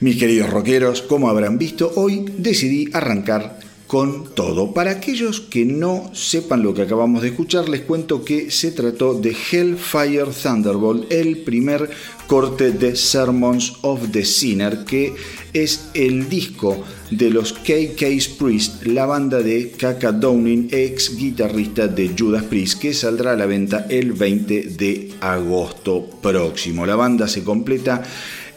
Mis 0.00 0.16
queridos 0.16 0.48
rockeros, 0.48 1.02
como 1.02 1.28
habrán 1.28 1.58
visto, 1.58 1.92
hoy 1.94 2.24
decidí 2.38 2.88
arrancar 2.94 3.58
con 3.86 4.34
todo. 4.34 4.72
Para 4.72 4.92
aquellos 4.92 5.42
que 5.42 5.66
no 5.66 6.10
sepan 6.14 6.62
lo 6.62 6.72
que 6.72 6.82
acabamos 6.82 7.20
de 7.20 7.28
escuchar, 7.28 7.68
les 7.68 7.82
cuento 7.82 8.24
que 8.24 8.50
se 8.50 8.72
trató 8.72 9.12
de 9.12 9.30
Hellfire 9.30 10.28
Thunderbolt, 10.42 11.12
el 11.12 11.42
primer 11.42 11.90
corte 12.26 12.70
de 12.70 12.96
Sermons 12.96 13.74
of 13.82 14.10
the 14.10 14.24
Sinner, 14.24 14.84
que 14.86 15.12
es 15.52 15.90
el 15.92 16.30
disco 16.30 16.82
de 17.10 17.28
los 17.28 17.52
KK's 17.52 18.28
Priest, 18.28 18.86
la 18.86 19.04
banda 19.04 19.42
de 19.42 19.72
Kaka 19.72 20.12
Downing, 20.12 20.68
ex 20.70 21.14
guitarrista 21.14 21.88
de 21.88 22.12
Judas 22.16 22.44
Priest, 22.44 22.80
que 22.80 22.94
saldrá 22.94 23.32
a 23.32 23.36
la 23.36 23.44
venta 23.44 23.86
el 23.90 24.12
20 24.12 24.62
de 24.78 25.12
agosto 25.20 26.08
próximo. 26.22 26.86
La 26.86 26.96
banda 26.96 27.28
se 27.28 27.44
completa 27.44 28.02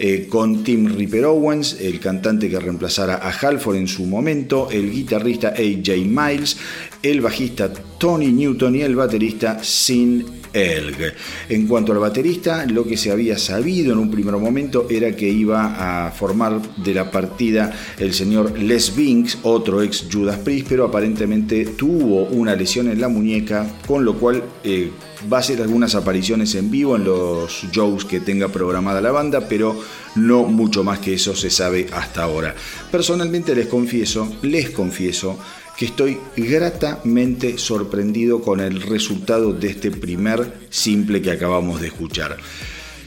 eh, 0.05 0.27
con 0.27 0.65
Tim 0.65 0.97
Ripper 0.97 1.23
Owens, 1.23 1.77
el 1.79 1.97
cantante 2.01 2.49
que 2.49 2.59
reemplazara 2.59 3.15
a 3.23 3.29
Halford 3.29 3.77
en 3.77 3.87
su 3.87 4.05
momento, 4.05 4.67
el 4.69 4.91
guitarrista 4.91 5.53
AJ 5.55 6.05
Miles, 6.05 6.57
el 7.01 7.21
bajista 7.21 7.71
Tony 7.71 8.33
Newton 8.33 8.75
y 8.75 8.81
el 8.81 8.97
baterista 8.97 9.63
Sin 9.63 10.25
Elg. 10.51 11.13
En 11.47 11.67
cuanto 11.67 11.93
al 11.93 11.99
baterista, 11.99 12.65
lo 12.65 12.85
que 12.85 12.97
se 12.97 13.11
había 13.11 13.37
sabido 13.37 13.93
en 13.93 13.99
un 13.99 14.11
primer 14.11 14.35
momento 14.35 14.87
era 14.89 15.15
que 15.15 15.29
iba 15.29 16.07
a 16.07 16.11
formar 16.11 16.61
de 16.83 16.93
la 16.93 17.09
partida 17.09 17.71
el 17.97 18.13
señor 18.13 18.59
Les 18.59 18.93
Binks, 18.93 19.37
otro 19.43 19.81
ex 19.81 20.07
Judas 20.11 20.37
Priest, 20.39 20.67
pero 20.67 20.83
aparentemente 20.83 21.63
tuvo 21.77 22.25
una 22.25 22.57
lesión 22.57 22.89
en 22.89 22.99
la 22.99 23.07
muñeca, 23.07 23.65
con 23.87 24.03
lo 24.03 24.15
cual 24.15 24.43
eh, 24.65 24.91
va 25.31 25.37
a 25.37 25.39
hacer 25.39 25.61
algunas 25.61 25.95
apariciones 25.95 26.55
en 26.55 26.71
vivo 26.71 26.95
en 26.95 27.05
los 27.05 27.51
shows 27.71 28.05
que 28.05 28.19
tenga 28.19 28.47
programada 28.49 29.01
la 29.01 29.11
banda, 29.11 29.47
pero 29.47 29.79
no 30.15 30.43
mucho 30.43 30.83
más 30.83 30.99
que 30.99 31.13
eso 31.13 31.35
se 31.35 31.49
sabe 31.49 31.87
hasta 31.91 32.23
ahora. 32.23 32.55
Personalmente 32.91 33.55
les 33.55 33.67
confieso, 33.67 34.35
les 34.41 34.69
confieso 34.69 35.37
que 35.77 35.85
estoy 35.85 36.19
gratamente 36.37 37.57
sorprendido 37.57 38.41
con 38.41 38.59
el 38.59 38.81
resultado 38.81 39.53
de 39.53 39.69
este 39.69 39.91
primer 39.91 40.67
simple 40.69 41.21
que 41.21 41.31
acabamos 41.31 41.81
de 41.81 41.87
escuchar. 41.87 42.37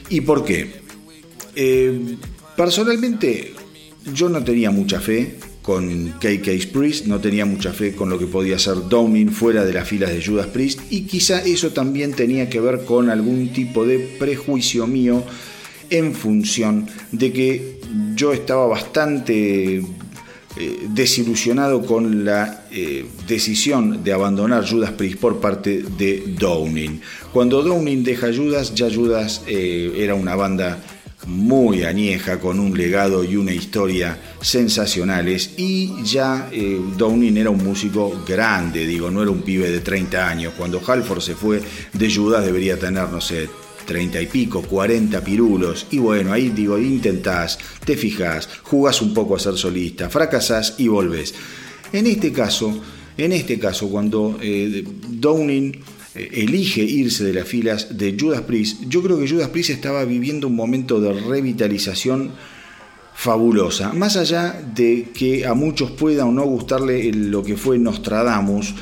¿Y 0.09 0.21
por 0.21 0.43
qué? 0.43 0.81
Eh, 1.55 2.17
personalmente 2.55 3.53
yo 4.13 4.29
no 4.29 4.43
tenía 4.43 4.71
mucha 4.71 4.99
fe 4.99 5.39
con 5.67 6.13
KK 6.13 6.71
Priest, 6.71 7.07
no 7.07 7.19
tenía 7.19 7.45
mucha 7.45 7.73
fe 7.73 7.93
con 7.93 8.09
lo 8.09 8.17
que 8.17 8.25
podía 8.25 8.55
hacer 8.55 8.87
Downing 8.87 9.33
fuera 9.33 9.65
de 9.65 9.73
las 9.73 9.85
filas 9.85 10.11
de 10.11 10.25
Judas 10.25 10.47
Priest 10.47 10.79
y 10.89 11.01
quizá 11.01 11.41
eso 11.41 11.71
también 11.71 12.13
tenía 12.13 12.49
que 12.49 12.61
ver 12.61 12.85
con 12.85 13.09
algún 13.09 13.49
tipo 13.51 13.85
de 13.85 13.99
prejuicio 13.99 14.87
mío 14.87 15.25
en 15.89 16.13
función 16.13 16.87
de 17.11 17.33
que 17.33 17.81
yo 18.15 18.31
estaba 18.31 18.65
bastante 18.65 19.79
eh, 19.79 19.83
desilusionado 20.87 21.85
con 21.85 22.23
la 22.23 22.63
eh, 22.71 23.05
decisión 23.27 24.05
de 24.05 24.13
abandonar 24.13 24.65
Judas 24.65 24.91
Priest 24.91 25.19
por 25.19 25.41
parte 25.41 25.83
de 25.97 26.33
Downing. 26.39 27.01
Cuando 27.33 27.61
Downing 27.61 28.05
deja 28.05 28.33
Judas, 28.33 28.73
ya 28.73 28.89
Judas 28.89 29.41
eh, 29.47 29.91
era 29.97 30.15
una 30.15 30.33
banda 30.37 30.81
muy 31.27 31.83
añeja, 31.83 32.39
con 32.39 32.59
un 32.59 32.75
legado 32.75 33.23
y 33.23 33.35
una 33.35 33.53
historia 33.53 34.17
sensacionales. 34.41 35.51
Y 35.57 36.03
ya 36.03 36.49
eh, 36.51 36.79
Downing 36.97 37.37
era 37.37 37.49
un 37.49 37.63
músico 37.63 38.23
grande, 38.25 38.87
digo, 38.87 39.11
no 39.11 39.21
era 39.21 39.31
un 39.31 39.41
pibe 39.41 39.69
de 39.69 39.81
30 39.81 40.27
años. 40.27 40.53
Cuando 40.57 40.81
Halford 40.85 41.21
se 41.21 41.35
fue 41.35 41.61
de 41.93 42.13
Judas 42.13 42.45
debería 42.45 42.79
tener, 42.79 43.09
no 43.09 43.21
sé, 43.21 43.49
30 43.85 44.21
y 44.21 44.27
pico, 44.27 44.61
40 44.61 45.21
pirulos. 45.23 45.87
Y 45.91 45.97
bueno, 45.97 46.31
ahí 46.31 46.49
digo, 46.49 46.77
intentás, 46.77 47.59
te 47.83 47.97
fijas, 47.97 48.47
jugás 48.63 49.01
un 49.01 49.13
poco 49.13 49.35
a 49.35 49.39
ser 49.39 49.57
solista, 49.57 50.09
fracasás 50.09 50.75
y 50.77 50.87
volvés. 50.87 51.33
En 51.91 52.07
este 52.07 52.31
caso, 52.31 52.81
en 53.17 53.31
este 53.31 53.59
caso, 53.59 53.89
cuando 53.89 54.37
eh, 54.41 54.83
Downing 55.09 55.81
elige 56.17 56.81
irse 56.81 57.23
de 57.23 57.33
las 57.33 57.47
filas 57.47 57.97
de 57.97 58.15
Judas 58.19 58.41
Priest, 58.41 58.83
yo 58.87 59.01
creo 59.01 59.19
que 59.19 59.27
Judas 59.27 59.49
Priest 59.49 59.69
estaba 59.69 60.03
viviendo 60.05 60.47
un 60.47 60.55
momento 60.55 60.99
de 60.99 61.13
revitalización 61.13 62.31
fabulosa. 63.13 63.93
Más 63.93 64.15
allá 64.15 64.61
de 64.75 65.09
que 65.13 65.45
a 65.45 65.53
muchos 65.53 65.91
pueda 65.91 66.25
o 66.25 66.31
no 66.31 66.43
gustarle 66.43 67.11
lo 67.11 67.43
que 67.43 67.57
fue 67.57 67.79
Nostradamus, 67.79 68.75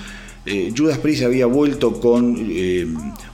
eh, 0.45 0.71
Judas 0.77 0.99
Priest 0.99 1.23
había 1.23 1.47
vuelto 1.47 1.99
con 1.99 2.35
eh, 2.51 2.85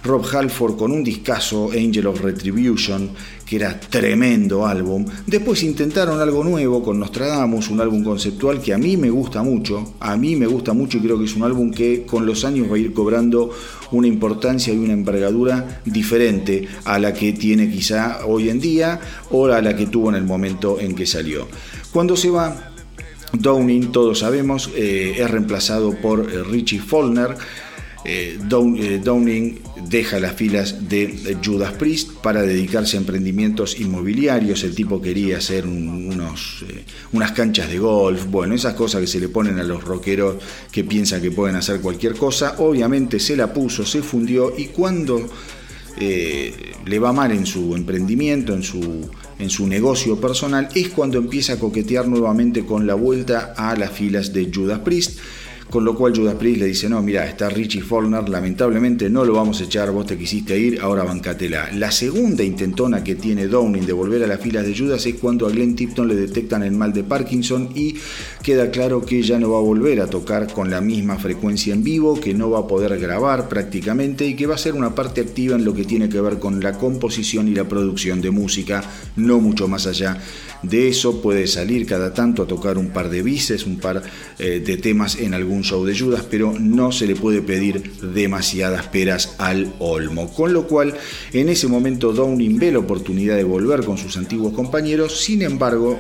Rob 0.03 0.25
Halford 0.25 0.77
con 0.77 0.91
un 0.91 1.03
discazo 1.03 1.69
Angel 1.71 2.07
of 2.07 2.21
Retribution, 2.21 3.09
que 3.51 3.57
era 3.57 3.77
tremendo 3.77 4.65
álbum. 4.65 5.03
Después 5.27 5.61
intentaron 5.63 6.21
algo 6.21 6.41
nuevo 6.41 6.81
con 6.81 6.97
Nostradamus, 6.97 7.67
un 7.67 7.81
álbum 7.81 8.01
conceptual 8.01 8.61
que 8.61 8.73
a 8.73 8.77
mí 8.77 8.95
me 8.95 9.09
gusta 9.09 9.43
mucho, 9.43 9.95
a 9.99 10.15
mí 10.15 10.37
me 10.37 10.47
gusta 10.47 10.71
mucho 10.71 10.97
y 10.97 11.01
creo 11.01 11.19
que 11.19 11.25
es 11.25 11.35
un 11.35 11.43
álbum 11.43 11.69
que 11.69 12.05
con 12.05 12.25
los 12.25 12.45
años 12.45 12.71
va 12.71 12.75
a 12.75 12.79
ir 12.79 12.93
cobrando 12.93 13.49
una 13.91 14.07
importancia 14.07 14.73
y 14.73 14.77
una 14.77 14.93
envergadura 14.93 15.81
diferente 15.83 16.65
a 16.85 16.97
la 16.97 17.13
que 17.13 17.33
tiene 17.33 17.69
quizá 17.69 18.25
hoy 18.25 18.47
en 18.47 18.61
día 18.61 19.01
o 19.31 19.47
a 19.47 19.61
la 19.61 19.75
que 19.75 19.87
tuvo 19.87 20.07
en 20.07 20.15
el 20.15 20.23
momento 20.23 20.79
en 20.79 20.95
que 20.95 21.05
salió. 21.05 21.45
Cuando 21.91 22.15
se 22.15 22.29
va 22.29 22.71
Downing, 23.33 23.91
todos 23.91 24.19
sabemos, 24.19 24.69
eh, 24.77 25.15
es 25.17 25.29
reemplazado 25.29 25.91
por 25.93 26.21
eh, 26.21 26.41
Richie 26.43 26.79
Follner. 26.79 27.35
Eh, 28.03 28.39
Downing 29.03 29.59
deja 29.87 30.19
las 30.19 30.33
filas 30.33 30.89
de 30.89 31.37
Judas 31.43 31.73
Priest 31.73 32.13
para 32.13 32.41
dedicarse 32.41 32.97
a 32.97 32.99
emprendimientos 32.99 33.79
inmobiliarios. 33.79 34.63
El 34.63 34.73
tipo 34.73 35.01
quería 35.01 35.37
hacer 35.37 35.67
unos, 35.67 36.65
unas 37.11 37.31
canchas 37.31 37.69
de 37.69 37.79
golf, 37.79 38.25
bueno, 38.25 38.55
esas 38.55 38.73
cosas 38.73 39.01
que 39.01 39.07
se 39.07 39.19
le 39.19 39.29
ponen 39.29 39.59
a 39.59 39.63
los 39.63 39.83
rockeros 39.83 40.37
que 40.71 40.83
piensan 40.83 41.21
que 41.21 41.31
pueden 41.31 41.55
hacer 41.55 41.79
cualquier 41.81 42.15
cosa. 42.15 42.55
Obviamente 42.57 43.19
se 43.19 43.35
la 43.35 43.53
puso, 43.53 43.85
se 43.85 44.01
fundió 44.01 44.53
y 44.57 44.67
cuando 44.67 45.29
le 45.97 46.99
va 46.99 47.13
mal 47.13 47.31
en 47.31 47.45
su 47.45 47.75
emprendimiento, 47.75 48.53
en 48.55 48.63
su 48.63 49.09
en 49.41 49.49
su 49.49 49.67
negocio 49.67 50.21
personal, 50.21 50.69
es 50.75 50.89
cuando 50.89 51.17
empieza 51.17 51.53
a 51.53 51.59
coquetear 51.59 52.07
nuevamente 52.07 52.63
con 52.63 52.85
la 52.85 52.93
vuelta 52.93 53.53
a 53.57 53.75
las 53.75 53.91
filas 53.91 54.33
de 54.33 54.51
Judas 54.53 54.79
Priest 54.79 55.19
con 55.71 55.85
lo 55.85 55.95
cual 55.95 56.13
Judas 56.13 56.35
Priest 56.35 56.59
le 56.59 56.65
dice, 56.65 56.89
no, 56.89 57.01
mira, 57.01 57.25
está 57.25 57.49
Richie 57.49 57.81
Follner, 57.81 58.27
lamentablemente 58.27 59.09
no 59.09 59.23
lo 59.23 59.33
vamos 59.33 59.61
a 59.61 59.63
echar, 59.63 59.89
vos 59.91 60.05
te 60.05 60.17
quisiste 60.17 60.59
ir, 60.59 60.81
ahora 60.81 61.05
bancatela. 61.05 61.71
La 61.71 61.91
segunda 61.91 62.43
intentona 62.43 63.01
que 63.03 63.15
tiene 63.15 63.47
Downing 63.47 63.85
de 63.85 63.93
volver 63.93 64.21
a 64.21 64.27
las 64.27 64.41
filas 64.41 64.65
de 64.65 64.77
Judas 64.77 65.05
es 65.05 65.15
cuando 65.15 65.47
a 65.47 65.49
Glenn 65.49 65.75
Tipton 65.75 66.09
le 66.09 66.15
detectan 66.15 66.63
el 66.63 66.73
mal 66.73 66.91
de 66.91 67.05
Parkinson 67.05 67.69
y 67.73 67.95
queda 68.43 68.69
claro 68.69 69.05
que 69.05 69.23
ya 69.23 69.39
no 69.39 69.51
va 69.51 69.59
a 69.59 69.61
volver 69.61 70.01
a 70.01 70.07
tocar 70.07 70.51
con 70.51 70.69
la 70.69 70.81
misma 70.81 71.17
frecuencia 71.17 71.73
en 71.73 71.83
vivo, 71.83 72.19
que 72.19 72.33
no 72.33 72.49
va 72.49 72.59
a 72.59 72.67
poder 72.67 72.99
grabar 72.99 73.47
prácticamente 73.47 74.27
y 74.27 74.35
que 74.35 74.47
va 74.47 74.55
a 74.55 74.57
ser 74.57 74.73
una 74.73 74.93
parte 74.93 75.21
activa 75.21 75.55
en 75.55 75.63
lo 75.63 75.73
que 75.73 75.85
tiene 75.85 76.09
que 76.09 76.19
ver 76.19 76.37
con 76.37 76.59
la 76.59 76.77
composición 76.77 77.47
y 77.47 77.55
la 77.55 77.63
producción 77.63 78.19
de 78.19 78.31
música, 78.31 78.83
no 79.15 79.39
mucho 79.39 79.69
más 79.69 79.87
allá 79.87 80.17
de 80.63 80.89
eso, 80.89 81.21
puede 81.21 81.47
salir 81.47 81.85
cada 81.85 82.13
tanto 82.13 82.43
a 82.43 82.47
tocar 82.47 82.77
un 82.77 82.89
par 82.89 83.09
de 83.09 83.23
bices, 83.23 83.65
un 83.65 83.79
par 83.79 84.03
eh, 84.37 84.61
de 84.63 84.77
temas 84.77 85.15
en 85.15 85.33
algún 85.33 85.60
show 85.63 85.85
de 85.85 85.97
Judas, 85.97 86.25
pero 86.29 86.53
no 86.59 86.91
se 86.91 87.07
le 87.07 87.15
puede 87.15 87.41
pedir 87.41 87.99
demasiadas 88.01 88.87
peras 88.87 89.35
al 89.37 89.73
olmo. 89.79 90.33
Con 90.33 90.53
lo 90.53 90.67
cual, 90.67 90.95
en 91.33 91.49
ese 91.49 91.67
momento 91.67 92.13
Downing 92.13 92.59
ve 92.59 92.71
la 92.71 92.79
oportunidad 92.79 93.35
de 93.35 93.43
volver 93.43 93.83
con 93.83 93.97
sus 93.97 94.17
antiguos 94.17 94.53
compañeros, 94.53 95.21
sin 95.21 95.41
embargo, 95.41 95.99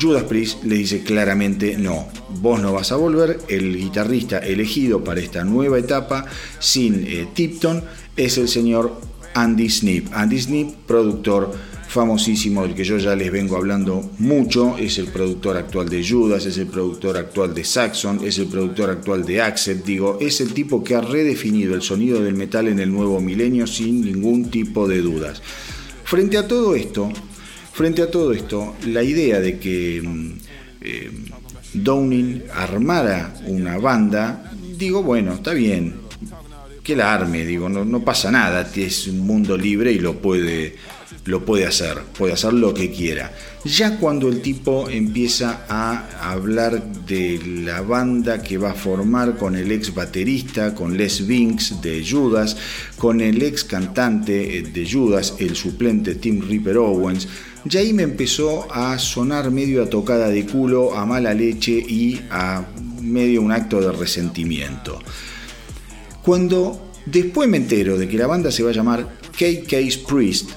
Judas 0.00 0.24
Priest 0.24 0.64
le 0.64 0.76
dice 0.76 1.02
claramente 1.02 1.76
no, 1.78 2.08
vos 2.40 2.60
no 2.60 2.72
vas 2.72 2.90
a 2.90 2.96
volver, 2.96 3.38
el 3.48 3.76
guitarrista 3.76 4.38
elegido 4.38 5.04
para 5.04 5.20
esta 5.20 5.44
nueva 5.44 5.78
etapa 5.78 6.26
sin 6.58 7.06
eh, 7.06 7.28
Tipton 7.32 7.84
es 8.16 8.38
el 8.38 8.48
señor 8.48 9.00
Andy 9.34 9.70
Snip. 9.70 10.08
Andy 10.12 10.40
Snip, 10.40 10.74
productor 10.86 11.54
famosísimo 11.94 12.62
del 12.62 12.74
que 12.74 12.82
yo 12.82 12.98
ya 12.98 13.14
les 13.14 13.30
vengo 13.30 13.56
hablando 13.56 14.10
mucho, 14.18 14.76
es 14.76 14.98
el 14.98 15.06
productor 15.06 15.56
actual 15.56 15.88
de 15.88 16.04
Judas, 16.04 16.44
es 16.44 16.58
el 16.58 16.66
productor 16.66 17.16
actual 17.16 17.54
de 17.54 17.62
Saxon, 17.62 18.18
es 18.24 18.36
el 18.38 18.46
productor 18.48 18.90
actual 18.90 19.24
de 19.24 19.40
Axel, 19.40 19.80
digo, 19.84 20.18
es 20.20 20.40
el 20.40 20.52
tipo 20.52 20.82
que 20.82 20.96
ha 20.96 21.00
redefinido 21.00 21.72
el 21.72 21.82
sonido 21.82 22.20
del 22.20 22.34
metal 22.34 22.66
en 22.66 22.80
el 22.80 22.90
nuevo 22.92 23.20
milenio 23.20 23.68
sin 23.68 24.04
ningún 24.04 24.50
tipo 24.50 24.88
de 24.88 25.02
dudas. 25.02 25.40
Frente 26.02 26.36
a 26.36 26.48
todo 26.48 26.74
esto, 26.74 27.12
frente 27.72 28.02
a 28.02 28.10
todo 28.10 28.32
esto, 28.32 28.74
la 28.86 29.04
idea 29.04 29.38
de 29.38 29.60
que 29.60 30.02
mm, 30.04 30.32
eh, 30.80 31.10
Downing 31.74 32.42
armara 32.52 33.34
una 33.46 33.78
banda, 33.78 34.52
digo, 34.76 35.04
bueno, 35.04 35.34
está 35.34 35.54
bien, 35.54 35.94
que 36.82 36.96
la 36.96 37.14
arme, 37.14 37.46
digo, 37.46 37.68
no, 37.68 37.84
no 37.84 38.00
pasa 38.00 38.32
nada, 38.32 38.68
es 38.74 39.06
un 39.06 39.20
mundo 39.20 39.56
libre 39.56 39.92
y 39.92 40.00
lo 40.00 40.20
puede 40.20 40.74
lo 41.26 41.44
puede 41.44 41.66
hacer, 41.66 42.02
puede 42.16 42.34
hacer 42.34 42.52
lo 42.52 42.74
que 42.74 42.90
quiera. 42.90 43.32
Ya 43.64 43.98
cuando 43.98 44.28
el 44.28 44.42
tipo 44.42 44.90
empieza 44.90 45.64
a 45.68 46.30
hablar 46.30 46.82
de 47.06 47.40
la 47.64 47.80
banda 47.80 48.42
que 48.42 48.58
va 48.58 48.72
a 48.72 48.74
formar 48.74 49.36
con 49.36 49.56
el 49.56 49.72
ex 49.72 49.94
baterista, 49.94 50.74
con 50.74 50.96
Les 50.96 51.26
Vinks 51.26 51.80
de 51.80 52.04
Judas, 52.06 52.56
con 52.96 53.20
el 53.20 53.42
ex 53.42 53.64
cantante 53.64 54.62
de 54.62 54.88
Judas, 54.90 55.34
el 55.38 55.56
suplente 55.56 56.16
Tim 56.16 56.42
Ripper 56.46 56.76
Owens, 56.76 57.26
ya 57.64 57.80
ahí 57.80 57.94
me 57.94 58.02
empezó 58.02 58.70
a 58.70 58.98
sonar 58.98 59.50
medio 59.50 59.82
a 59.82 59.88
tocada 59.88 60.28
de 60.28 60.44
culo, 60.44 60.94
a 60.94 61.06
mala 61.06 61.32
leche 61.32 61.72
y 61.72 62.20
a 62.30 62.66
medio 63.00 63.40
un 63.40 63.52
acto 63.52 63.80
de 63.80 63.92
resentimiento. 63.92 64.98
Cuando 66.22 66.92
después 67.06 67.48
me 67.48 67.56
entero 67.56 67.96
de 67.96 68.06
que 68.06 68.18
la 68.18 68.26
banda 68.26 68.50
se 68.50 68.62
va 68.62 68.70
a 68.70 68.74
llamar 68.74 69.18
KK's 69.32 69.96
Priest, 69.96 70.50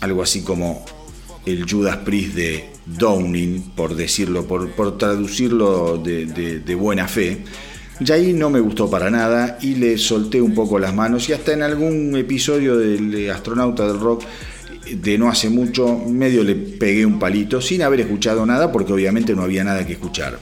algo 0.00 0.22
así 0.22 0.42
como 0.42 0.84
el 1.44 1.68
Judas 1.68 1.98
Priest 1.98 2.34
de 2.34 2.70
Downing, 2.86 3.70
por 3.74 3.94
decirlo, 3.94 4.46
por, 4.46 4.98
traducirlo 4.98 5.96
de, 5.98 6.74
buena 6.74 7.08
fe. 7.08 7.44
Y 7.98 8.12
ahí 8.12 8.32
no 8.32 8.50
me 8.50 8.60
gustó 8.60 8.90
para 8.90 9.10
nada 9.10 9.58
y 9.62 9.76
le 9.76 9.96
solté 9.96 10.42
un 10.42 10.54
poco 10.54 10.78
las 10.78 10.94
manos 10.94 11.28
y 11.28 11.32
hasta 11.32 11.52
en 11.52 11.62
algún 11.62 12.14
episodio 12.16 12.76
del 12.76 13.30
astronauta 13.30 13.86
del 13.86 13.98
rock 13.98 14.24
de 14.92 15.18
no 15.18 15.28
hace 15.28 15.48
mucho, 15.48 15.96
medio 15.96 16.44
le 16.44 16.54
pegué 16.54 17.06
un 17.06 17.18
palito 17.18 17.60
sin 17.60 17.82
haber 17.82 18.00
escuchado 18.00 18.44
nada 18.44 18.70
porque 18.70 18.92
obviamente 18.92 19.34
no 19.34 19.42
había 19.42 19.64
nada 19.64 19.86
que 19.86 19.94
escuchar. 19.94 20.38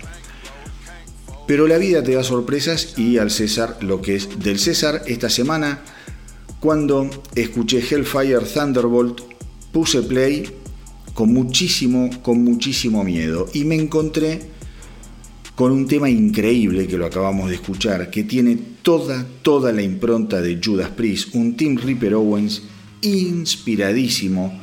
Pero 1.47 1.69
la 1.69 1.79
vida 1.79 2.03
te 2.03 2.15
da 2.15 2.25
sorpresas 2.25 2.99
y 2.99 3.19
al 3.19 3.31
César 3.31 3.79
lo 3.83 4.03
que 4.03 4.17
es 4.17 4.41
del 4.41 4.59
César 4.59 5.03
esta 5.07 5.31
semana 5.31 5.81
cuando 6.59 7.09
escuché 7.35 7.79
Hellfire 7.79 8.41
Thunderbolt 8.41 9.34
puse 9.75 10.03
play 10.03 10.49
con 11.15 11.33
muchísimo, 11.33 12.09
con 12.23 12.45
muchísimo 12.45 13.03
miedo 13.03 13.49
y 13.53 13.65
me 13.65 13.75
encontré 13.75 14.41
con 15.57 15.73
un 15.73 15.89
tema 15.89 16.09
increíble 16.09 16.87
que 16.87 16.97
lo 16.97 17.07
acabamos 17.07 17.51
de 17.51 17.57
escuchar, 17.57 18.09
que 18.09 18.23
tiene 18.23 18.57
toda, 18.83 19.27
toda 19.43 19.73
la 19.73 19.83
impronta 19.83 20.41
de 20.41 20.61
Judas 20.65 20.91
Priest, 20.91 21.35
un 21.35 21.57
Tim 21.57 21.77
Ripper 21.77 22.15
Owens 22.15 22.63
inspiradísimo. 23.03 24.61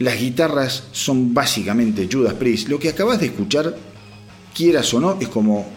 Las 0.00 0.20
guitarras 0.20 0.88
son 0.90 1.32
básicamente 1.32 2.08
Judas 2.10 2.34
Priest. 2.34 2.68
Lo 2.68 2.80
que 2.80 2.88
acabas 2.88 3.20
de 3.20 3.26
escuchar, 3.26 3.76
quieras 4.52 4.92
o 4.94 5.00
no, 5.00 5.16
es 5.20 5.28
como 5.28 5.68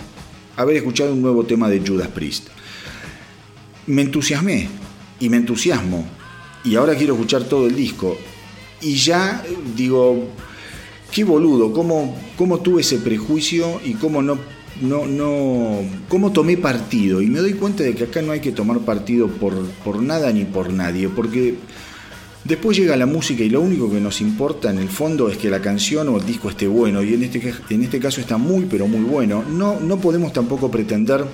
haber 0.57 0.77
escuchado 0.77 1.13
un 1.13 1.21
nuevo 1.21 1.45
tema 1.45 1.69
de 1.69 1.85
Judas 1.85 2.07
Priest. 2.07 2.47
Me 3.85 4.01
entusiasmé 4.01 4.67
y 5.19 5.29
me 5.29 5.37
entusiasmo 5.37 6.05
y 6.65 6.75
ahora 6.75 6.95
quiero 6.95 7.13
escuchar 7.13 7.43
todo 7.43 7.67
el 7.67 7.75
disco. 7.75 8.17
Y 8.81 8.95
ya 8.95 9.43
digo, 9.75 10.27
qué 11.11 11.23
boludo, 11.23 11.71
cómo, 11.71 12.17
cómo 12.37 12.59
tuve 12.59 12.81
ese 12.81 12.97
prejuicio 12.97 13.79
y 13.85 13.93
cómo 13.93 14.21
no, 14.21 14.37
no, 14.81 15.05
no, 15.05 15.79
cómo 16.09 16.31
tomé 16.31 16.57
partido. 16.57 17.21
Y 17.21 17.27
me 17.27 17.39
doy 17.39 17.53
cuenta 17.53 17.83
de 17.83 17.93
que 17.93 18.05
acá 18.05 18.21
no 18.21 18.31
hay 18.31 18.39
que 18.39 18.51
tomar 18.51 18.79
partido 18.79 19.27
por, 19.27 19.53
por 19.83 20.01
nada 20.01 20.31
ni 20.33 20.43
por 20.43 20.73
nadie, 20.73 21.07
porque 21.07 21.55
después 22.43 22.77
llega 22.77 22.97
la 22.97 23.05
música 23.05 23.43
y 23.43 23.49
lo 23.49 23.61
único 23.61 23.91
que 23.91 24.01
nos 24.01 24.19
importa 24.21 24.71
en 24.71 24.79
el 24.79 24.89
fondo 24.89 25.29
es 25.29 25.37
que 25.37 25.49
la 25.49 25.61
canción 25.61 26.09
o 26.09 26.17
el 26.17 26.25
disco 26.25 26.49
esté 26.49 26.67
bueno. 26.67 27.03
Y 27.03 27.13
en 27.13 27.23
este, 27.23 27.53
en 27.69 27.83
este 27.83 27.99
caso 27.99 28.21
está 28.21 28.37
muy, 28.37 28.65
pero 28.65 28.87
muy 28.87 29.01
bueno. 29.01 29.43
No, 29.47 29.79
no 29.79 29.97
podemos 29.97 30.33
tampoco 30.33 30.69
pretender 30.71 31.25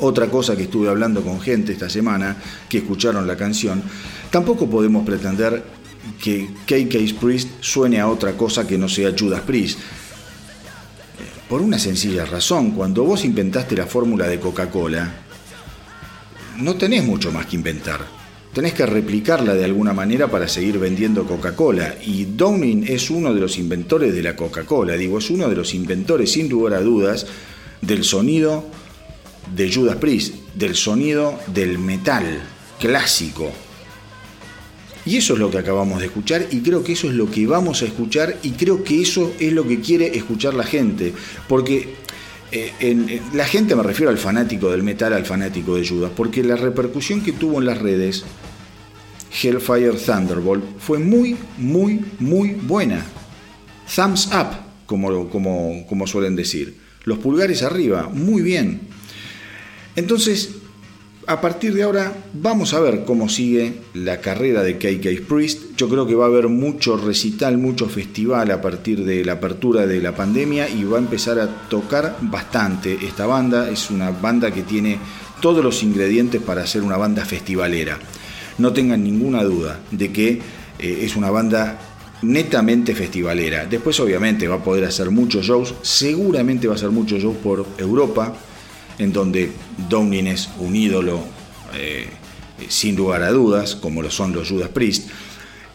otra 0.00 0.28
cosa 0.28 0.56
que 0.56 0.64
estuve 0.64 0.88
hablando 0.88 1.22
con 1.22 1.40
gente 1.40 1.72
esta 1.72 1.88
semana 1.88 2.36
que 2.68 2.78
escucharon 2.78 3.26
la 3.26 3.36
canción, 3.36 3.82
tampoco 4.30 4.68
podemos 4.68 5.04
pretender 5.04 5.62
que 6.22 6.48
KK 6.66 7.18
Priest 7.20 7.48
suene 7.60 8.00
a 8.00 8.08
otra 8.08 8.36
cosa 8.36 8.66
que 8.66 8.78
no 8.78 8.88
sea 8.88 9.14
Judas 9.16 9.42
Priest. 9.42 9.78
Por 11.48 11.62
una 11.62 11.78
sencilla 11.78 12.24
razón, 12.24 12.70
cuando 12.72 13.04
vos 13.04 13.24
inventaste 13.24 13.76
la 13.76 13.86
fórmula 13.86 14.28
de 14.28 14.38
Coca-Cola, 14.38 15.12
no 16.58 16.76
tenés 16.76 17.04
mucho 17.04 17.32
más 17.32 17.46
que 17.46 17.56
inventar. 17.56 18.00
Tenés 18.52 18.74
que 18.74 18.84
replicarla 18.84 19.54
de 19.54 19.64
alguna 19.64 19.92
manera 19.92 20.28
para 20.28 20.48
seguir 20.48 20.78
vendiendo 20.78 21.24
Coca-Cola. 21.24 21.96
Y 22.04 22.24
Downing 22.24 22.84
es 22.88 23.10
uno 23.10 23.32
de 23.32 23.40
los 23.40 23.58
inventores 23.58 24.12
de 24.12 24.22
la 24.22 24.36
Coca-Cola. 24.36 24.94
Digo, 24.94 25.18
es 25.18 25.30
uno 25.30 25.48
de 25.48 25.56
los 25.56 25.72
inventores, 25.74 26.32
sin 26.32 26.48
lugar 26.48 26.74
a 26.74 26.80
dudas, 26.80 27.26
del 27.80 28.04
sonido 28.04 28.64
de 29.54 29.72
Judas 29.72 29.96
Priest, 29.96 30.34
del 30.54 30.74
sonido 30.74 31.38
del 31.46 31.78
metal 31.78 32.42
clásico. 32.78 33.50
Y 35.06 35.16
eso 35.16 35.34
es 35.34 35.38
lo 35.38 35.50
que 35.50 35.58
acabamos 35.58 36.00
de 36.00 36.06
escuchar 36.06 36.46
y 36.50 36.60
creo 36.60 36.84
que 36.84 36.92
eso 36.92 37.08
es 37.08 37.14
lo 37.14 37.30
que 37.30 37.46
vamos 37.46 37.82
a 37.82 37.86
escuchar 37.86 38.36
y 38.42 38.50
creo 38.50 38.84
que 38.84 39.00
eso 39.00 39.32
es 39.38 39.52
lo 39.52 39.66
que 39.66 39.80
quiere 39.80 40.16
escuchar 40.16 40.54
la 40.54 40.64
gente. 40.64 41.12
Porque 41.48 41.94
eh, 42.52 43.20
la 43.32 43.44
gente, 43.44 43.74
me 43.76 43.82
refiero 43.82 44.10
al 44.10 44.18
fanático 44.18 44.70
del 44.70 44.82
metal, 44.82 45.12
al 45.12 45.24
fanático 45.24 45.76
de 45.76 45.86
Judas, 45.86 46.12
porque 46.14 46.42
la 46.42 46.56
repercusión 46.56 47.22
que 47.22 47.32
tuvo 47.32 47.60
en 47.60 47.66
las 47.66 47.78
redes 47.78 48.24
Hellfire 49.42 49.92
Thunderbolt 49.92 50.64
fue 50.78 50.98
muy, 50.98 51.36
muy, 51.56 52.04
muy 52.18 52.50
buena. 52.50 53.04
Thumbs 53.94 54.28
up, 54.28 54.56
como, 54.86 55.28
como, 55.30 55.86
como 55.88 56.06
suelen 56.06 56.36
decir. 56.36 56.76
Los 57.04 57.18
pulgares 57.18 57.62
arriba, 57.62 58.08
muy 58.12 58.42
bien. 58.42 58.80
Entonces, 59.96 60.50
a 61.30 61.40
partir 61.40 61.72
de 61.74 61.84
ahora 61.84 62.12
vamos 62.32 62.74
a 62.74 62.80
ver 62.80 63.04
cómo 63.04 63.28
sigue 63.28 63.82
la 63.94 64.20
carrera 64.20 64.64
de 64.64 64.78
KK 64.78 65.28
Priest. 65.28 65.76
Yo 65.76 65.88
creo 65.88 66.04
que 66.04 66.16
va 66.16 66.24
a 66.24 66.28
haber 66.28 66.48
mucho 66.48 66.96
recital, 66.96 67.56
mucho 67.56 67.88
festival 67.88 68.50
a 68.50 68.60
partir 68.60 69.04
de 69.04 69.24
la 69.24 69.34
apertura 69.34 69.86
de 69.86 70.02
la 70.02 70.12
pandemia 70.12 70.68
y 70.68 70.82
va 70.82 70.96
a 70.96 71.00
empezar 71.00 71.38
a 71.38 71.46
tocar 71.68 72.16
bastante 72.22 72.98
esta 73.06 73.26
banda. 73.26 73.70
Es 73.70 73.92
una 73.92 74.10
banda 74.10 74.50
que 74.50 74.62
tiene 74.62 74.98
todos 75.40 75.62
los 75.62 75.84
ingredientes 75.84 76.42
para 76.42 76.66
ser 76.66 76.82
una 76.82 76.96
banda 76.96 77.24
festivalera. 77.24 77.96
No 78.58 78.72
tengan 78.72 79.04
ninguna 79.04 79.44
duda 79.44 79.78
de 79.92 80.10
que 80.10 80.30
eh, 80.80 80.98
es 81.02 81.14
una 81.14 81.30
banda 81.30 81.78
netamente 82.22 82.92
festivalera. 82.92 83.66
Después 83.66 84.00
obviamente 84.00 84.48
va 84.48 84.56
a 84.56 84.64
poder 84.64 84.84
hacer 84.84 85.12
muchos 85.12 85.46
shows, 85.46 85.76
seguramente 85.82 86.66
va 86.66 86.74
a 86.74 86.76
hacer 86.76 86.90
muchos 86.90 87.22
shows 87.22 87.36
por 87.36 87.64
Europa, 87.78 88.34
en 88.98 89.12
donde 89.12 89.50
Downing 89.88 90.26
es 90.26 90.48
un 90.58 90.76
ídolo 90.76 91.20
eh, 91.74 92.06
sin 92.68 92.96
lugar 92.96 93.22
a 93.22 93.30
dudas, 93.30 93.74
como 93.74 94.02
lo 94.02 94.10
son 94.10 94.32
los 94.32 94.48
Judas 94.48 94.68
Priest. 94.68 95.08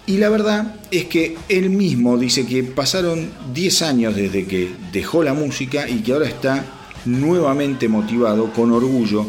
Y 0.07 0.17
la 0.17 0.29
verdad 0.29 0.75
es 0.91 1.05
que 1.05 1.36
él 1.50 1.72
mismo 1.72 2.17
dice 2.17 2.45
que 2.45 2.63
pasaron 2.63 3.29
10 3.53 3.81
años 3.81 4.15
desde 4.15 4.45
que 4.45 4.69
dejó 4.91 5.24
la 5.24 5.34
música 5.34 5.89
y 5.89 6.01
que 6.01 6.13
ahora 6.13 6.27
está 6.27 6.63
nuevamente 7.05 7.88
motivado, 7.88 8.53
con 8.53 8.72
orgullo, 8.72 9.25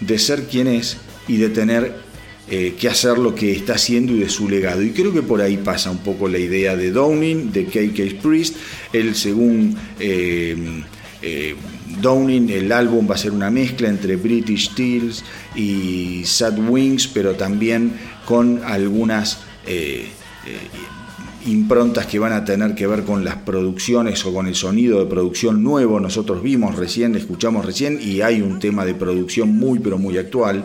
de 0.00 0.18
ser 0.18 0.44
quien 0.44 0.68
es 0.68 0.98
y 1.26 1.36
de 1.36 1.48
tener 1.48 1.94
eh, 2.48 2.74
que 2.78 2.88
hacer 2.88 3.18
lo 3.18 3.34
que 3.34 3.52
está 3.52 3.74
haciendo 3.74 4.12
y 4.12 4.20
de 4.20 4.28
su 4.28 4.48
legado. 4.48 4.82
Y 4.82 4.90
creo 4.90 5.12
que 5.12 5.22
por 5.22 5.40
ahí 5.40 5.56
pasa 5.56 5.90
un 5.90 5.98
poco 5.98 6.28
la 6.28 6.38
idea 6.38 6.76
de 6.76 6.92
Downing, 6.92 7.52
de 7.52 7.64
KK 7.66 8.22
Priest, 8.22 8.56
él 8.92 9.14
según... 9.16 9.76
Eh, 9.98 10.82
Downing, 12.00 12.48
el 12.50 12.72
álbum 12.72 13.08
va 13.08 13.14
a 13.14 13.18
ser 13.18 13.32
una 13.32 13.50
mezcla 13.50 13.88
entre 13.88 14.16
British 14.16 14.70
Steels 14.70 15.24
y 15.54 16.22
Sad 16.24 16.58
Wings, 16.58 17.08
pero 17.08 17.34
también 17.34 17.92
con 18.24 18.62
algunas 18.64 19.40
eh, 19.66 20.08
eh, 20.46 21.48
improntas 21.50 22.06
que 22.06 22.18
van 22.18 22.32
a 22.32 22.44
tener 22.44 22.74
que 22.74 22.86
ver 22.86 23.04
con 23.04 23.24
las 23.24 23.36
producciones 23.36 24.24
o 24.24 24.32
con 24.32 24.46
el 24.46 24.54
sonido 24.54 25.00
de 25.00 25.06
producción 25.06 25.62
nuevo. 25.62 26.00
Nosotros 26.00 26.42
vimos 26.42 26.76
recién, 26.76 27.14
escuchamos 27.16 27.64
recién 27.64 27.98
y 28.00 28.20
hay 28.20 28.40
un 28.40 28.58
tema 28.58 28.84
de 28.84 28.94
producción 28.94 29.50
muy 29.50 29.78
pero 29.78 29.98
muy 29.98 30.16
actual. 30.18 30.64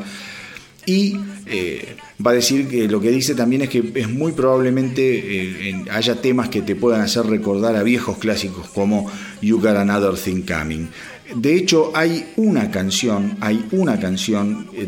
Y 0.86 1.18
eh, 1.48 1.96
va 2.26 2.32
a 2.32 2.34
decir 2.34 2.68
que 2.68 2.88
lo 2.88 3.02
que 3.02 3.10
dice 3.12 3.36
también 3.36 3.64
es 3.64 3.70
que 3.70 3.92
es 3.96 4.10
muy 4.10 4.32
probablemente 4.32 5.86
haya 5.92 6.22
temas 6.22 6.50
que 6.50 6.62
te 6.62 6.76
puedan 6.76 7.02
hacer 7.02 7.26
recordar 7.26 7.76
a 7.76 7.84
viejos 7.84 8.18
clásicos 8.18 8.68
como 8.70 9.12
You 9.42 9.60
Got 9.60 9.78
Another 9.78 10.14
Thing 10.18 10.44
Coming. 10.44 10.90
De 11.34 11.56
hecho, 11.56 11.92
hay 11.96 12.34
una 12.36 12.70
canción, 12.70 13.38
hay 13.42 13.66
una 13.72 14.00
canción 14.00 14.68
eh, 14.74 14.88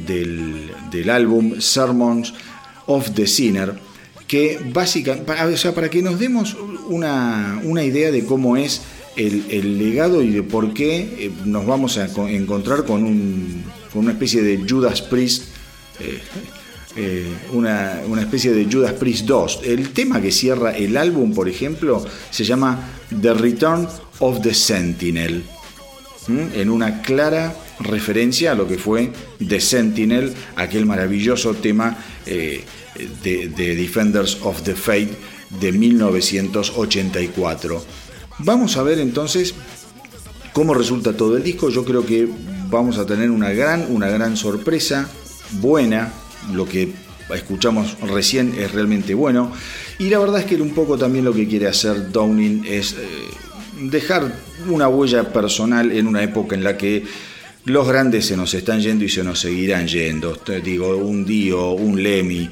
del, 0.91 1.09
álbum 1.09 1.59
Sermons 1.59 2.33
of 2.85 3.11
the 3.15 3.25
Sinner 3.25 3.73
que 4.27 4.59
básicamente, 4.73 5.31
o 5.31 5.57
sea, 5.57 5.73
para 5.73 5.89
que 5.89 6.01
nos 6.01 6.19
demos 6.19 6.55
una, 6.89 7.61
idea 7.83 8.11
de 8.11 8.25
cómo 8.25 8.57
es 8.57 8.81
el, 9.15 9.79
legado 9.79 10.21
y 10.21 10.31
de 10.31 10.43
por 10.43 10.73
qué 10.73 10.99
eh, 11.17 11.31
nos 11.45 11.65
vamos 11.65 11.97
a 11.97 12.07
encontrar 12.29 12.83
con, 12.83 13.03
un, 13.03 13.63
con 13.91 14.03
una 14.03 14.11
especie 14.11 14.43
de 14.43 14.63
Judas 14.69 15.01
Priest, 15.01 15.45
eh, 16.01 16.19
una, 17.53 18.01
una, 18.07 18.21
especie 18.21 18.53
de 18.53 18.65
Judas 18.65 18.93
Priest 18.93 19.25
2. 19.25 19.61
El 19.63 19.91
tema 19.91 20.21
que 20.21 20.31
cierra 20.31 20.75
el 20.75 20.97
álbum, 20.97 21.33
por 21.33 21.47
ejemplo, 21.47 22.03
se 22.29 22.43
llama 22.43 22.89
The 23.21 23.33
Return 23.33 23.87
of 24.19 24.41
the 24.41 24.53
Sentinel 24.53 25.43
en 26.27 26.69
una 26.69 27.01
clara 27.01 27.55
referencia 27.79 28.51
a 28.51 28.55
lo 28.55 28.67
que 28.67 28.77
fue 28.77 29.11
The 29.45 29.61
Sentinel, 29.61 30.33
aquel 30.55 30.85
maravilloso 30.85 31.53
tema 31.55 31.97
eh, 32.25 32.63
de, 33.23 33.75
Defenders 33.75 34.39
of 34.41 34.61
the 34.63 34.75
Faith 34.75 35.11
de 35.59 35.71
1984. 35.71 37.85
Vamos 38.39 38.77
a 38.77 38.83
ver 38.83 38.99
entonces 38.99 39.55
cómo 40.53 40.73
resulta 40.73 41.15
todo 41.15 41.37
el 41.37 41.43
disco. 41.43 41.69
Yo 41.69 41.85
creo 41.85 42.05
que 42.05 42.27
vamos 42.69 42.97
a 42.97 43.05
tener 43.05 43.31
una 43.31 43.51
gran, 43.51 43.85
una 43.89 44.09
gran 44.09 44.35
sorpresa, 44.35 45.09
buena, 45.61 46.11
lo 46.53 46.65
que 46.65 46.93
escuchamos 47.35 47.97
recién 48.01 48.53
es 48.57 48.71
realmente 48.71 49.13
bueno. 49.13 49.51
Y 49.99 50.09
la 50.09 50.19
verdad 50.19 50.39
es 50.39 50.45
que 50.45 50.55
un 50.61 50.73
poco 50.73 50.97
también 50.97 51.25
lo 51.25 51.33
que 51.33 51.47
quiere 51.47 51.67
hacer 51.67 52.11
Downing 52.11 52.65
es 52.65 52.93
eh, 52.93 52.97
dejar 53.81 54.33
una 54.69 54.87
huella 54.87 55.31
personal 55.31 55.91
en 55.91 56.07
una 56.07 56.23
época 56.23 56.55
en 56.55 56.63
la 56.63 56.77
que 56.77 57.03
los 57.65 57.87
grandes 57.87 58.25
se 58.25 58.37
nos 58.37 58.53
están 58.53 58.79
yendo 58.79 59.03
y 59.03 59.09
se 59.09 59.23
nos 59.23 59.39
seguirán 59.39 59.87
yendo. 59.87 60.37
Digo, 60.63 60.95
un 60.95 61.25
Dio, 61.25 61.71
un 61.71 62.01
Lemmy. 62.01 62.49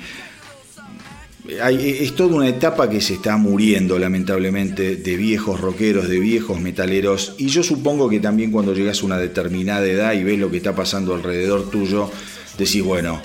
es 1.48 2.15
toda 2.15 2.36
una 2.36 2.50
etapa 2.50 2.89
que 2.89 3.00
se 3.00 3.13
está 3.13 3.38
muriendo, 3.38 3.98
lamentablemente, 3.98 4.98
de 4.98 5.15
viejos 5.15 5.62
rockeros, 5.62 6.10
de 6.10 6.20
viejos 6.20 6.60
metaleros. 6.60 7.36
Y 7.38 7.48
yo 7.48 7.63
supongo 7.63 8.10
que 8.10 8.20
también 8.20 8.51
cuando 8.51 8.74
llegas 8.74 9.01
a 9.01 9.06
una 9.06 9.18
determinada 9.18 9.86
edad 9.86 10.13
y 10.13 10.24
ves 10.24 10.38
lo 10.38 10.51
que 10.51 10.58
está 10.58 10.75
pasando 10.75 11.15
alrededor 11.15 11.70
tuyo, 11.70 12.12
decís, 12.58 12.84
bueno, 12.84 13.22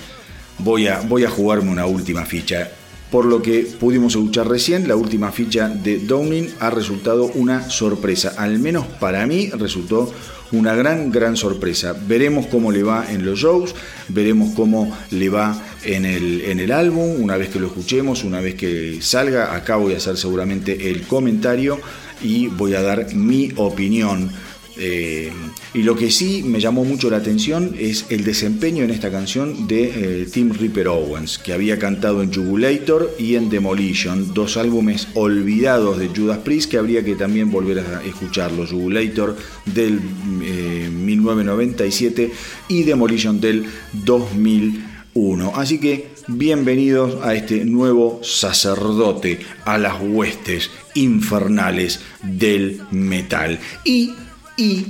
voy 0.63 0.87
a, 0.87 1.01
voy 1.01 1.23
a 1.23 1.29
jugarme 1.29 1.71
una 1.71 1.85
última 1.85 2.25
ficha. 2.25 2.71
Por 3.11 3.25
lo 3.25 3.41
que 3.41 3.67
pudimos 3.77 4.15
escuchar 4.15 4.47
recién, 4.47 4.87
la 4.87 4.95
última 4.95 5.33
ficha 5.33 5.67
de 5.67 5.99
Downing 5.99 6.47
ha 6.61 6.69
resultado 6.69 7.25
una 7.35 7.69
sorpresa. 7.69 8.35
Al 8.37 8.57
menos 8.59 8.85
para 8.85 9.27
mí 9.27 9.49
resultó 9.49 10.13
una 10.53 10.75
gran, 10.75 11.11
gran 11.11 11.35
sorpresa. 11.35 11.93
Veremos 12.07 12.47
cómo 12.47 12.71
le 12.71 12.83
va 12.83 13.11
en 13.11 13.25
los 13.25 13.39
shows, 13.39 13.75
veremos 14.07 14.53
cómo 14.55 14.95
le 15.11 15.27
va 15.27 15.61
en 15.83 16.05
el, 16.05 16.41
en 16.41 16.61
el 16.61 16.71
álbum, 16.71 17.21
una 17.21 17.35
vez 17.35 17.49
que 17.49 17.59
lo 17.59 17.67
escuchemos, 17.67 18.23
una 18.23 18.39
vez 18.39 18.55
que 18.55 19.01
salga, 19.01 19.55
acá 19.55 19.75
voy 19.75 19.93
a 19.93 19.97
hacer 19.97 20.15
seguramente 20.15 20.89
el 20.89 21.01
comentario 21.03 21.79
y 22.21 22.47
voy 22.47 22.75
a 22.75 22.81
dar 22.81 23.13
mi 23.13 23.51
opinión 23.57 24.31
Eh, 24.77 25.31
y 25.73 25.83
lo 25.83 25.95
que 25.95 26.11
sí 26.11 26.43
me 26.43 26.59
llamó 26.59 26.83
mucho 26.85 27.09
la 27.09 27.17
atención 27.17 27.75
es 27.77 28.05
el 28.09 28.23
desempeño 28.23 28.83
en 28.83 28.91
esta 28.91 29.11
canción 29.11 29.67
de 29.67 30.21
eh, 30.21 30.25
Tim 30.31 30.53
Ripper 30.53 30.87
Owens, 30.87 31.37
que 31.37 31.53
había 31.53 31.77
cantado 31.77 32.23
en 32.23 32.33
Jugulator 32.33 33.13
y 33.19 33.35
en 33.35 33.49
Demolition, 33.49 34.33
dos 34.33 34.57
álbumes 34.57 35.09
olvidados 35.13 35.99
de 35.99 36.09
Judas 36.09 36.39
Priest 36.39 36.71
que 36.71 36.77
habría 36.77 37.03
que 37.03 37.15
también 37.15 37.51
volver 37.51 37.79
a 37.79 38.01
escucharlos. 38.03 38.71
Jugulator 38.71 39.35
del 39.65 39.99
1997 39.99 42.23
eh, 42.23 42.31
y 42.69 42.83
Demolition 42.83 43.41
del 43.41 43.65
2001. 43.93 45.53
Así 45.55 45.79
que 45.79 46.11
bienvenidos 46.27 47.23
a 47.23 47.35
este 47.35 47.65
nuevo 47.65 48.21
sacerdote 48.23 49.39
a 49.65 49.77
las 49.77 50.01
huestes 50.01 50.71
infernales 50.93 51.99
del 52.23 52.81
metal. 52.91 53.59
Y 53.83 54.13
y 54.61 54.85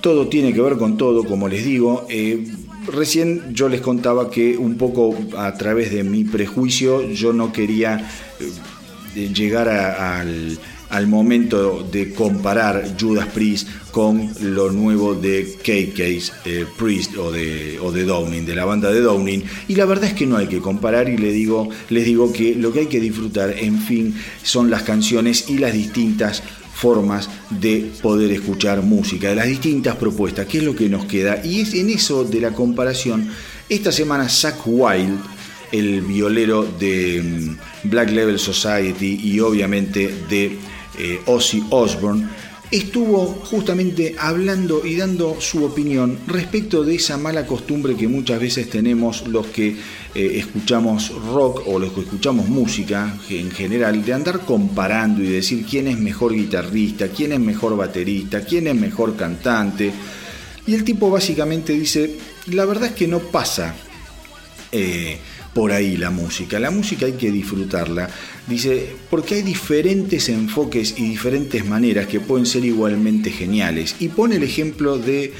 todo 0.00 0.28
tiene 0.28 0.52
que 0.52 0.60
ver 0.60 0.76
con 0.76 0.96
todo, 0.96 1.24
como 1.24 1.48
les 1.48 1.64
digo. 1.64 2.06
Eh, 2.08 2.46
recién 2.86 3.54
yo 3.54 3.68
les 3.68 3.80
contaba 3.80 4.30
que 4.30 4.56
un 4.56 4.76
poco 4.76 5.14
a 5.36 5.52
través 5.54 5.92
de 5.92 6.02
mi 6.04 6.24
prejuicio 6.24 7.08
yo 7.10 7.32
no 7.32 7.52
quería 7.52 8.08
eh, 9.14 9.28
llegar 9.32 9.68
al, 9.68 10.58
momento 11.06 11.82
de 11.90 12.12
comparar 12.12 12.84
Judas 13.00 13.26
Priest 13.28 13.66
con 13.90 14.30
lo 14.42 14.70
nuevo 14.70 15.14
de 15.14 15.56
KK's 15.62 16.32
eh, 16.44 16.66
Priest 16.78 17.16
o 17.16 17.30
de, 17.32 17.78
o 17.80 17.90
de 17.90 18.04
Downing, 18.04 18.44
de 18.44 18.54
la 18.54 18.66
banda 18.66 18.90
de 18.90 19.00
Downing. 19.00 19.42
Y 19.68 19.74
la 19.74 19.86
verdad 19.86 20.04
es 20.10 20.14
que 20.14 20.26
no 20.26 20.36
hay 20.36 20.48
que 20.48 20.58
comparar 20.58 21.08
y 21.08 21.16
les 21.16 21.32
digo, 21.32 21.70
les 21.88 22.04
digo 22.04 22.30
que 22.32 22.54
lo 22.54 22.72
que 22.72 22.80
hay 22.80 22.86
que 22.86 23.00
disfrutar, 23.00 23.54
en 23.58 23.78
fin, 23.78 24.14
son 24.42 24.70
las 24.70 24.82
canciones 24.82 25.48
y 25.48 25.58
las 25.58 25.72
distintas 25.72 26.42
formas 26.82 27.30
de 27.48 27.92
poder 28.02 28.32
escuchar 28.32 28.82
música, 28.82 29.28
de 29.28 29.36
las 29.36 29.46
distintas 29.46 29.94
propuestas, 29.94 30.48
qué 30.48 30.58
es 30.58 30.64
lo 30.64 30.74
que 30.74 30.88
nos 30.88 31.04
queda. 31.04 31.40
Y 31.44 31.60
es 31.60 31.74
en 31.74 31.90
eso 31.90 32.24
de 32.24 32.40
la 32.40 32.50
comparación, 32.50 33.28
esta 33.68 33.92
semana 33.92 34.28
Zach 34.28 34.56
Wild, 34.66 35.20
el 35.70 36.00
violero 36.02 36.64
de 36.64 37.22
mm, 37.22 37.88
Black 37.88 38.10
Level 38.10 38.40
Society 38.40 39.20
y 39.22 39.38
obviamente 39.38 40.12
de 40.28 40.58
eh, 40.98 41.20
Ozzy 41.26 41.62
Osbourne, 41.70 42.28
estuvo 42.72 43.26
justamente 43.26 44.16
hablando 44.18 44.84
y 44.84 44.96
dando 44.96 45.40
su 45.40 45.64
opinión 45.64 46.18
respecto 46.26 46.82
de 46.82 46.96
esa 46.96 47.16
mala 47.16 47.46
costumbre 47.46 47.94
que 47.94 48.08
muchas 48.08 48.40
veces 48.40 48.68
tenemos 48.68 49.28
los 49.28 49.46
que 49.46 49.76
eh, 50.14 50.38
escuchamos 50.38 51.10
rock 51.32 51.62
o 51.66 51.78
los 51.78 51.92
que 51.92 52.02
escuchamos 52.02 52.48
música 52.48 53.16
en 53.30 53.50
general, 53.50 54.04
de 54.04 54.12
andar 54.12 54.40
comparando 54.40 55.22
y 55.22 55.28
decir 55.28 55.64
quién 55.68 55.88
es 55.88 55.98
mejor 55.98 56.34
guitarrista, 56.34 57.08
quién 57.08 57.32
es 57.32 57.40
mejor 57.40 57.76
baterista, 57.76 58.44
quién 58.44 58.66
es 58.66 58.74
mejor 58.74 59.16
cantante. 59.16 59.90
Y 60.66 60.74
el 60.74 60.84
tipo 60.84 61.10
básicamente 61.10 61.72
dice, 61.72 62.18
la 62.46 62.64
verdad 62.64 62.90
es 62.90 62.92
que 62.92 63.08
no 63.08 63.20
pasa. 63.20 63.74
Eh, 64.70 65.18
por 65.54 65.72
ahí 65.72 65.96
la 65.96 66.10
música. 66.10 66.58
La 66.58 66.70
música 66.70 67.06
hay 67.06 67.12
que 67.12 67.30
disfrutarla. 67.30 68.08
Dice, 68.46 68.94
porque 69.10 69.36
hay 69.36 69.42
diferentes 69.42 70.28
enfoques 70.28 70.94
y 70.96 71.08
diferentes 71.10 71.64
maneras 71.66 72.06
que 72.06 72.20
pueden 72.20 72.46
ser 72.46 72.64
igualmente 72.64 73.30
geniales. 73.30 73.96
Y 74.00 74.08
pone 74.08 74.36
el 74.36 74.42
ejemplo 74.42 74.98
de 74.98 75.32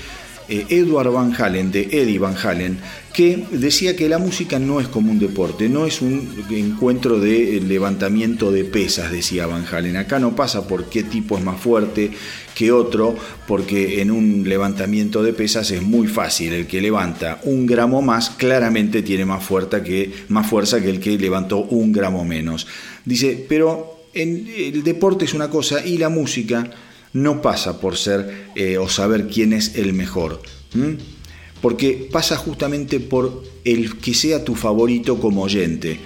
eh, 0.48 0.66
Edward 0.68 1.10
Van 1.10 1.34
Halen, 1.34 1.70
de 1.70 1.88
Eddie 1.90 2.18
Van 2.18 2.36
Halen, 2.36 2.78
que 3.12 3.44
decía 3.50 3.94
que 3.94 4.08
la 4.08 4.18
música 4.18 4.58
no 4.58 4.80
es 4.80 4.88
como 4.88 5.12
un 5.12 5.18
deporte, 5.18 5.68
no 5.68 5.86
es 5.86 6.00
un 6.00 6.44
encuentro 6.50 7.20
de 7.20 7.60
levantamiento 7.60 8.50
de 8.50 8.64
pesas, 8.64 9.12
decía 9.12 9.46
Van 9.46 9.66
Halen. 9.70 9.96
Acá 9.96 10.18
no 10.18 10.34
pasa 10.34 10.66
por 10.66 10.86
qué 10.86 11.02
tipo 11.02 11.36
es 11.36 11.44
más 11.44 11.60
fuerte 11.60 12.10
que 12.54 12.72
otro, 12.72 13.16
porque 13.46 14.00
en 14.00 14.10
un 14.10 14.48
levantamiento 14.48 15.22
de 15.22 15.32
pesas 15.32 15.70
es 15.70 15.82
muy 15.82 16.06
fácil. 16.06 16.52
El 16.52 16.66
que 16.66 16.80
levanta 16.80 17.40
un 17.44 17.66
gramo 17.66 18.02
más 18.02 18.30
claramente 18.30 19.02
tiene 19.02 19.24
más 19.24 19.44
fuerza 19.44 19.82
que, 19.82 20.12
más 20.28 20.46
fuerza 20.46 20.80
que 20.80 20.90
el 20.90 21.00
que 21.00 21.18
levantó 21.18 21.58
un 21.58 21.92
gramo 21.92 22.24
menos. 22.24 22.66
Dice, 23.04 23.44
pero 23.48 24.06
en, 24.14 24.48
el 24.56 24.82
deporte 24.82 25.24
es 25.24 25.34
una 25.34 25.50
cosa 25.50 25.84
y 25.84 25.98
la 25.98 26.08
música 26.08 26.70
no 27.12 27.42
pasa 27.42 27.80
por 27.80 27.96
ser 27.96 28.48
eh, 28.54 28.78
o 28.78 28.88
saber 28.88 29.28
quién 29.28 29.52
es 29.52 29.76
el 29.76 29.92
mejor 29.92 30.40
porque 31.62 32.08
pasa 32.10 32.36
justamente 32.36 33.00
por 33.00 33.44
el 33.64 33.98
que 33.98 34.12
sea 34.12 34.44
tu 34.44 34.54
favorito 34.56 35.18
como 35.18 35.42
oyente. 35.42 35.98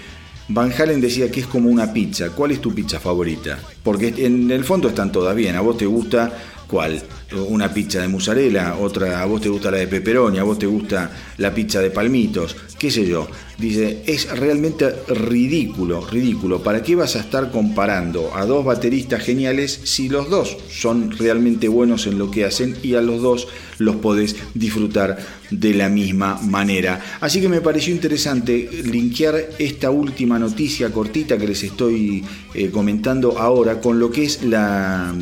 Van 0.48 0.70
Halen 0.70 1.00
decía 1.00 1.30
que 1.30 1.40
es 1.40 1.46
como 1.46 1.70
una 1.70 1.92
pizza. 1.92 2.30
¿Cuál 2.30 2.52
es 2.52 2.60
tu 2.60 2.72
pizza 2.72 3.00
favorita? 3.00 3.58
Porque 3.82 4.14
en 4.18 4.50
el 4.50 4.64
fondo 4.64 4.88
están 4.88 5.10
todas 5.10 5.34
bien. 5.34 5.56
A 5.56 5.62
vos 5.62 5.78
te 5.78 5.86
gusta 5.86 6.30
cuál? 6.66 7.02
Una 7.48 7.72
pizza 7.72 8.00
de 8.00 8.08
mozzarella, 8.08 8.76
otra 8.76 9.22
a 9.22 9.26
vos 9.26 9.40
te 9.40 9.48
gusta 9.48 9.70
la 9.70 9.78
de 9.78 9.88
pepperoni, 9.88 10.38
a 10.38 10.44
vos 10.44 10.58
te 10.58 10.66
gusta 10.66 11.10
la 11.38 11.52
pizza 11.52 11.80
de 11.80 11.90
palmitos, 11.90 12.56
qué 12.78 12.90
sé 12.90 13.06
yo. 13.06 13.28
Dice, 13.58 14.02
es 14.06 14.28
realmente 14.38 14.94
ridículo, 15.08 16.06
ridículo. 16.06 16.62
¿Para 16.62 16.82
qué 16.82 16.94
vas 16.94 17.16
a 17.16 17.20
estar 17.20 17.50
comparando 17.50 18.36
a 18.36 18.44
dos 18.44 18.66
bateristas 18.66 19.22
geniales 19.22 19.80
si 19.84 20.10
los 20.10 20.28
dos 20.28 20.58
son 20.70 21.10
realmente 21.12 21.66
buenos 21.66 22.06
en 22.06 22.18
lo 22.18 22.30
que 22.30 22.44
hacen 22.44 22.76
y 22.82 22.94
a 22.94 23.00
los 23.00 23.22
dos 23.22 23.48
los 23.78 23.96
podés 23.96 24.36
disfrutar 24.52 25.16
de 25.50 25.72
la 25.72 25.88
misma 25.88 26.38
manera? 26.42 27.00
Así 27.20 27.40
que 27.40 27.48
me 27.48 27.62
pareció 27.62 27.94
interesante 27.94 28.68
linkear 28.84 29.36
esta 29.58 29.90
última 29.90 30.38
noticia 30.38 30.92
cortita 30.92 31.38
que 31.38 31.46
les 31.48 31.62
estoy 31.62 32.22
eh, 32.52 32.70
comentando 32.70 33.38
ahora 33.38 33.80
con 33.80 33.98
lo 33.98 34.10
que 34.10 34.24
es 34.24 34.42
la, 34.42 35.14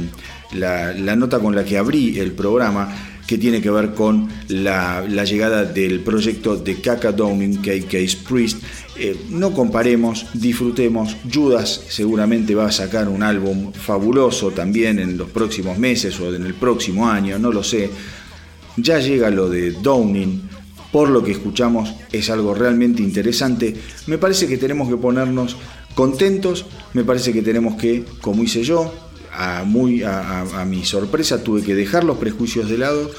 la, 0.55 1.17
nota 1.17 1.39
con 1.39 1.55
la 1.55 1.65
que 1.65 1.79
abrí 1.79 2.19
el 2.19 2.33
programa 2.33 2.89
que 3.27 3.39
tiene 3.39 3.63
que 3.63 3.71
ver 3.71 3.95
con 3.95 4.29
la, 4.49 5.07
llegada 5.25 5.65
del 5.65 6.01
proyecto 6.01 6.57
de 6.57 6.81
Kaka 6.81 7.13
Downing 7.13 7.63
KK's 7.63 8.17
Priest. 8.17 8.63
Eh, 8.97 9.17
no 9.31 9.53
comparemos, 9.53 10.27
disfrutemos. 10.35 11.17
Judas 11.33 11.85
seguramente 11.89 12.55
va 12.55 12.67
a 12.67 12.73
sacar 12.73 13.09
un 13.09 13.23
álbum 13.23 13.73
fabuloso 13.73 14.51
también 14.51 14.99
en 14.99 15.17
los 15.17 15.31
próximos 15.31 15.79
meses 15.79 16.19
o 16.21 16.35
en 16.35 16.45
el 16.45 16.55
próximo 16.55 17.09
año, 17.09 17.39
no 17.39 17.51
lo 17.51 17.63
sé. 17.63 17.91
Ya 18.77 18.99
llega 18.99 19.31
lo 19.31 19.49
de 19.49 19.71
Downing, 19.71 20.43
por 20.93 21.09
lo 21.09 21.25
que 21.25 21.33
escuchamos 21.33 21.95
es 22.13 22.29
algo 22.29 22.55
realmente 22.55 23.03
interesante. 23.03 23.75
Me 24.07 24.19
parece 24.19 24.47
que 24.47 24.59
tenemos 24.59 24.89
que 24.89 24.97
ponernos 24.97 25.57
contentos, 25.95 26.67
me 26.93 27.05
parece 27.05 27.33
que 27.33 27.43
tenemos 27.43 27.77
que, 27.77 28.05
como 28.21 28.43
hice 28.43 28.63
yo, 28.63 28.93
a, 29.37 29.65
muy, 29.65 30.03
a, 30.03 30.65
mi 30.67 30.85
sorpresa 30.85 31.43
tuve 31.43 31.63
que 31.63 31.75
dejar 31.75 32.05
los 32.05 32.19
prejuicios 32.19 32.69
de 32.69 32.79
lado, 32.79 33.11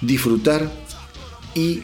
disfrutar 0.00 0.70
y 1.54 1.82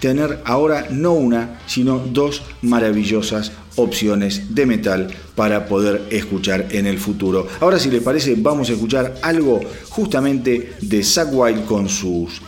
tener 0.00 0.40
ahora 0.44 0.86
no 0.90 1.12
una, 1.12 1.60
sino 1.66 1.98
dos 1.98 2.42
maravillosas 2.62 3.52
opciones 3.76 4.54
de 4.54 4.66
metal 4.66 5.08
para 5.34 5.66
poder 5.66 6.02
escuchar 6.10 6.68
en 6.70 6.86
el 6.86 6.98
futuro. 6.98 7.46
Ahora 7.60 7.78
si 7.78 7.90
les 7.90 8.02
parece 8.02 8.34
vamos 8.36 8.70
a 8.70 8.72
escuchar 8.72 9.14
algo 9.22 9.60
justamente 9.88 10.74
de 10.80 11.04
Zack 11.04 11.28
Wild 11.32 11.64
con 11.66 11.88
sus 11.88 12.40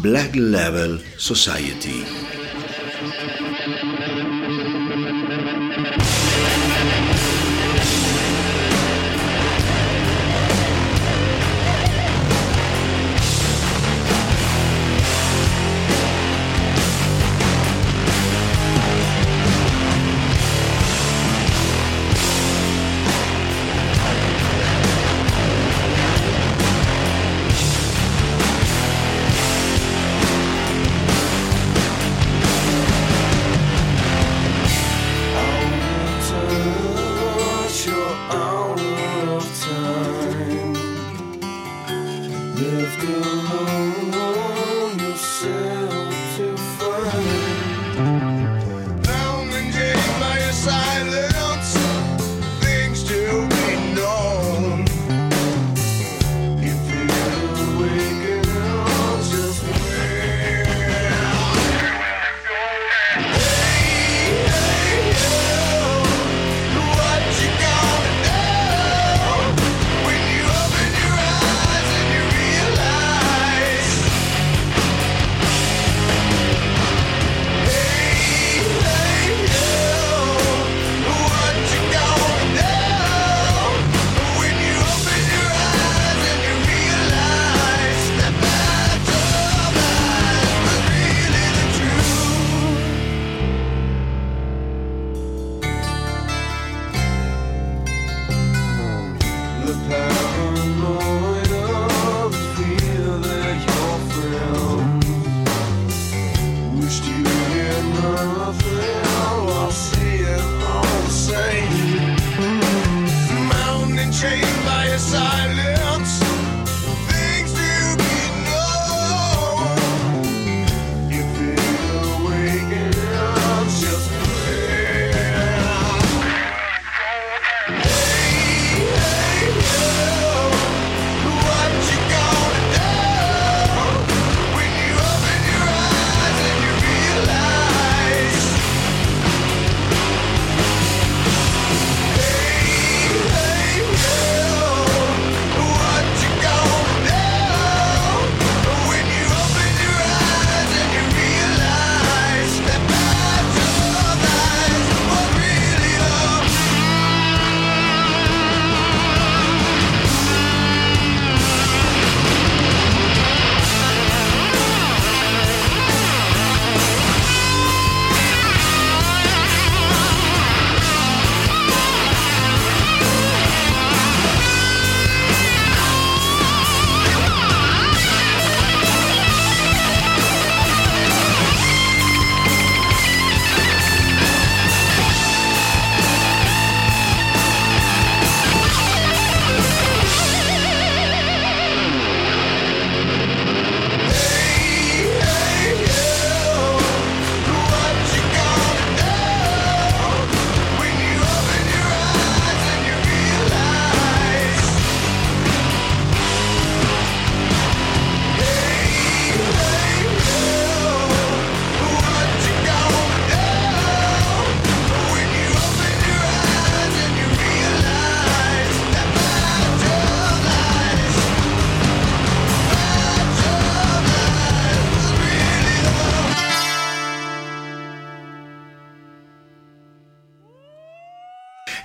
Black 0.00 0.34
Level 0.34 1.00
Society. 1.16 2.04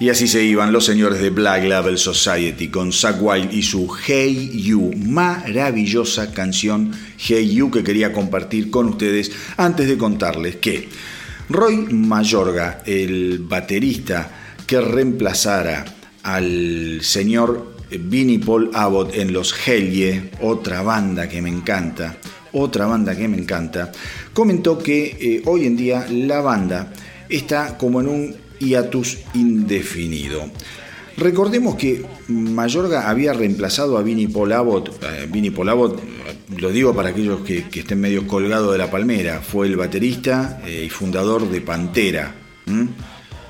Y 0.08 0.10
así 0.10 0.30
se 0.30 0.42
iban 0.42 0.72
los 0.72 0.86
señores 0.86 1.20
de 1.20 1.32
Black 1.32 1.66
Label 1.66 1.98
Society 1.98 2.70
con 2.70 2.94
Zack 2.94 3.18
Wild 3.20 3.54
y 3.54 3.62
su 3.62 3.94
Hey 3.94 4.52
You, 4.56 4.94
maravillosa 4.96 6.32
canción 6.32 6.94
Hey 7.18 7.54
You 7.54 7.70
que 7.70 7.84
quería 7.84 8.14
compartir 8.14 8.72
con 8.72 8.88
ustedes 8.88 9.34
antes 9.58 9.86
de 9.86 9.98
contarles 9.98 10.56
que 10.56 10.88
Roy 11.50 11.94
Mayorga, 11.94 12.84
el 12.86 13.40
baterista 13.40 14.32
que 14.66 14.80
reemplazara 14.80 15.84
al 16.24 17.00
señor 17.02 17.76
Vinnie 17.92 18.40
Paul 18.40 18.72
Abbott 18.74 19.14
en 19.14 19.34
los 19.34 19.54
Helge, 19.68 20.32
otra 20.40 20.84
banda 20.84 21.28
que 21.28 21.42
me 21.42 21.50
encanta, 21.50 22.16
otra 22.54 22.86
banda 22.86 23.14
que 23.14 23.28
me 23.28 23.38
encanta, 23.38 23.92
comentó 24.32 24.78
que 24.78 25.18
eh, 25.20 25.42
hoy 25.44 25.66
en 25.66 25.76
día 25.76 26.08
la 26.10 26.40
banda 26.40 26.94
está 27.28 27.78
como 27.78 28.00
en 28.00 28.08
un 28.08 28.47
hiatus 28.60 29.20
indefinido. 29.34 30.50
Recordemos 31.18 31.76
que 31.76 32.06
Mayorga 32.28 33.10
había 33.10 33.34
reemplazado 33.34 33.98
a 33.98 34.04
Vinnie 34.04 34.28
Paul 34.28 34.52
Abbott. 34.52 35.04
Eh, 35.04 35.28
Vinnie 35.28 35.52
Paul 35.52 35.70
Abbott, 35.70 36.00
lo 36.60 36.70
digo 36.70 36.96
para 36.96 37.10
aquellos 37.10 37.42
que, 37.42 37.66
estén 37.74 38.00
medio 38.00 38.28
colgados 38.28 38.72
de 38.72 38.78
la 38.78 38.92
palmera, 38.92 39.42
fue 39.42 39.66
el 39.66 39.76
baterista 39.76 40.62
eh, 40.64 40.84
y 40.86 40.90
fundador 40.90 41.50
de 41.50 41.62
Pantera, 41.62 42.36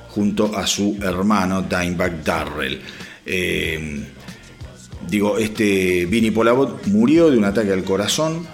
junto 0.07 0.55
a 0.55 0.65
su 0.65 0.97
hermano 1.01 1.63
Dimebag 1.63 2.23
Darrell. 2.23 2.79
Eh, 3.25 4.05
digo, 5.09 5.37
este 5.37 6.05
Vinnie 6.05 6.31
Paul 6.31 6.47
Abbott 6.47 6.87
murió 6.87 7.29
de 7.29 7.37
un 7.37 7.43
ataque 7.43 7.73
al 7.73 7.83
corazón 7.83 8.47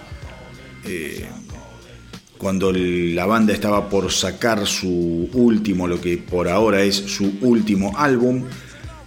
cuando 2.44 2.70
la 2.74 3.24
banda 3.24 3.54
estaba 3.54 3.88
por 3.88 4.12
sacar 4.12 4.66
su 4.66 5.30
último, 5.32 5.88
lo 5.88 5.98
que 5.98 6.18
por 6.18 6.46
ahora 6.46 6.82
es 6.82 6.94
su 6.94 7.38
último 7.40 7.94
álbum 7.96 8.42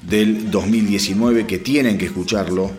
del 0.02 0.50
2019, 0.50 1.45
que 1.45 1.60
tienen 1.60 2.00
que 2.00 2.06
escucharlo, 2.06 2.71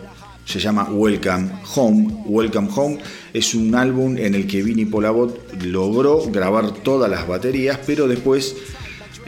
se 0.43 0.59
llama 0.59 0.89
Welcome 0.91 1.49
Home. 1.75 2.23
Welcome 2.25 2.67
Home 2.75 2.97
es 3.31 3.55
un 3.55 3.73
álbum 3.73 4.17
en 4.17 4.35
el 4.35 4.47
que 4.47 4.61
Vinnie 4.61 4.85
Polabot 4.85 5.63
logró 5.63 6.29
grabar 6.29 6.73
todas 6.73 7.09
las 7.09 7.25
baterías, 7.25 7.79
pero 7.85 8.05
después 8.09 8.53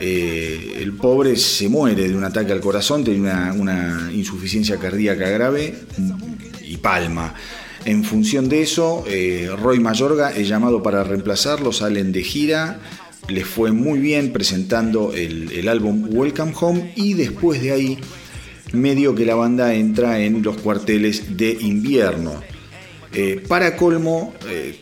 eh, 0.01 0.79
el 0.81 0.91
pobre 0.97 1.37
se 1.37 1.69
muere 1.69 2.09
de 2.09 2.13
un 2.17 2.25
ataque 2.25 2.51
al 2.51 2.59
corazón, 2.59 3.05
tiene 3.05 3.31
una 3.53 4.09
insuficiencia 4.13 4.75
cardíaca 4.75 5.29
grave 5.29 5.75
y 6.61 6.75
palma. 6.75 7.33
En 7.85 8.03
función 8.03 8.47
de 8.47 8.61
eso, 8.61 9.03
eh, 9.07 9.49
Roy 9.57 9.79
Mayorga 9.79 10.31
es 10.31 10.47
llamado 10.47 10.83
para 10.83 11.03
reemplazarlo, 11.03 11.73
salen 11.73 12.11
de 12.11 12.23
gira, 12.23 12.79
les 13.27 13.47
fue 13.47 13.71
muy 13.71 13.97
bien 13.97 14.31
presentando 14.31 15.13
el, 15.13 15.67
álbum 15.67 16.07
Welcome 16.11 16.53
Home 16.59 16.93
y 16.95 17.15
después 17.15 17.61
de 17.61 17.71
ahí, 17.71 17.97
medio 18.73 19.15
que 19.15 19.25
la 19.25 19.33
banda 19.33 19.73
entra 19.73 20.19
en 20.19 20.43
los 20.43 20.57
cuarteles 20.57 21.35
de 21.37 21.57
invierno. 21.59 22.41
Eh, 23.13 23.43
para 23.47 23.75
colmo, 23.75 24.35
eh, 24.47 24.79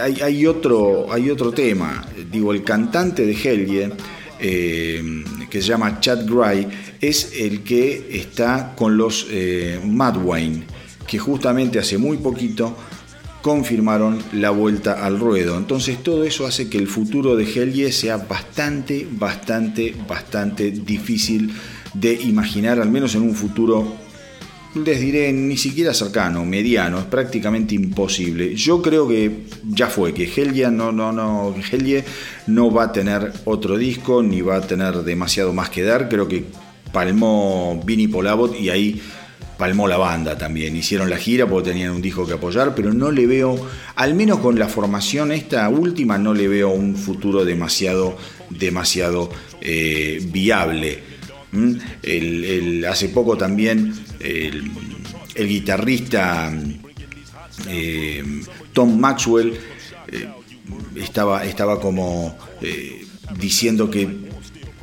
hay, 0.00 0.46
otro, 0.46 1.10
hay 1.10 1.30
otro 1.30 1.52
tema, 1.52 2.06
digo, 2.30 2.52
el 2.52 2.62
cantante 2.62 3.24
de 3.24 3.32
Helge, 3.32 3.90
que 4.38 5.62
se 5.62 5.66
llama 5.66 5.98
Chad 5.98 6.26
Gray, 6.26 6.68
es 7.00 7.32
el 7.38 7.62
que 7.62 8.06
está 8.12 8.74
con 8.76 8.98
los 8.98 9.26
Mad 9.82 10.22
Wayne 10.22 10.77
que 11.08 11.18
justamente 11.18 11.80
hace 11.80 11.98
muy 11.98 12.18
poquito 12.18 12.76
confirmaron 13.42 14.22
la 14.32 14.50
vuelta 14.50 15.04
al 15.04 15.18
ruedo. 15.18 15.56
Entonces 15.56 16.02
todo 16.02 16.22
eso 16.24 16.46
hace 16.46 16.68
que 16.68 16.78
el 16.78 16.86
futuro 16.86 17.34
de 17.34 17.44
Helge 17.44 17.90
sea 17.92 18.18
bastante, 18.18 19.08
bastante, 19.10 19.94
bastante 20.06 20.70
difícil 20.70 21.52
de 21.94 22.12
imaginar, 22.12 22.80
al 22.80 22.90
menos 22.90 23.14
en 23.14 23.22
un 23.22 23.34
futuro, 23.34 23.96
les 24.74 25.00
diré, 25.00 25.32
ni 25.32 25.56
siquiera 25.56 25.94
cercano, 25.94 26.44
mediano, 26.44 26.98
es 26.98 27.06
prácticamente 27.06 27.74
imposible. 27.74 28.54
Yo 28.54 28.82
creo 28.82 29.08
que 29.08 29.44
ya 29.64 29.86
fue, 29.86 30.12
que 30.12 30.24
Helge 30.24 30.70
no, 30.70 30.92
no, 30.92 31.10
no, 31.10 31.54
Helge 31.56 32.04
no 32.48 32.70
va 32.70 32.84
a 32.84 32.92
tener 32.92 33.32
otro 33.46 33.78
disco, 33.78 34.22
ni 34.22 34.42
va 34.42 34.56
a 34.56 34.60
tener 34.60 35.02
demasiado 35.04 35.54
más 35.54 35.70
que 35.70 35.82
dar, 35.82 36.08
creo 36.08 36.28
que 36.28 36.44
palmó 36.92 37.80
Vinny 37.84 38.08
Polabot 38.08 38.54
y 38.58 38.70
ahí 38.70 39.00
palmó 39.58 39.88
la 39.88 39.98
banda 39.98 40.38
también. 40.38 40.74
Hicieron 40.76 41.10
la 41.10 41.18
gira 41.18 41.46
porque 41.46 41.70
tenían 41.70 41.90
un 41.90 42.00
disco 42.00 42.24
que 42.24 42.34
apoyar, 42.34 42.74
pero 42.74 42.94
no 42.94 43.10
le 43.10 43.26
veo, 43.26 43.68
al 43.96 44.14
menos 44.14 44.38
con 44.38 44.58
la 44.58 44.68
formación 44.68 45.32
esta 45.32 45.68
última, 45.68 46.16
no 46.16 46.32
le 46.32 46.48
veo 46.48 46.70
un 46.70 46.96
futuro 46.96 47.44
demasiado, 47.44 48.16
demasiado 48.48 49.30
eh, 49.60 50.20
viable. 50.32 51.18
¿Mm? 51.50 51.76
hace 52.86 53.08
poco 53.08 53.38
también 53.38 53.94
el, 54.20 54.70
guitarrista 55.34 56.52
eh, 57.66 58.22
Tom 58.74 59.00
Maxwell 59.00 59.54
eh, 60.12 60.28
estaba, 60.94 61.46
estaba 61.46 61.80
como 61.80 62.36
diciendo 63.40 63.90
que 63.90 64.27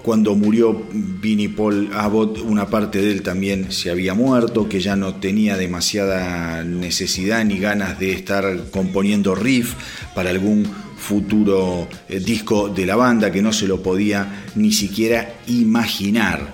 cuando 0.06 0.36
murió 0.36 0.86
Vinnie 0.94 1.50
Paul 1.50 1.89
Abbott, 1.91 2.38
una 2.38 2.68
parte 2.70 3.02
de 3.02 3.12
él 3.12 3.24
también 3.24 3.72
se 3.72 3.89
había 3.89 4.13
muerto, 4.13 4.70
que 4.70 4.80
ya 4.80 4.96
no 4.96 5.15
tenía 5.15 5.58
demasiada 5.58 6.63
necesidad 6.63 7.44
ni 7.44 7.58
ganas 7.58 7.98
de 7.98 8.12
estar 8.12 8.70
componiendo 8.70 9.34
riff 9.34 9.74
para 10.13 10.30
algún 10.30 10.63
futuro 10.96 11.88
eh, 12.08 12.20
disco 12.20 12.70
de 12.70 12.86
la 12.86 12.96
banda, 12.96 13.32
que 13.32 13.41
no 13.41 13.52
se 13.52 13.68
lo 13.68 13.82
podía 13.82 14.44
ni 14.54 14.72
siquiera 14.72 15.38
imaginar. 15.48 16.54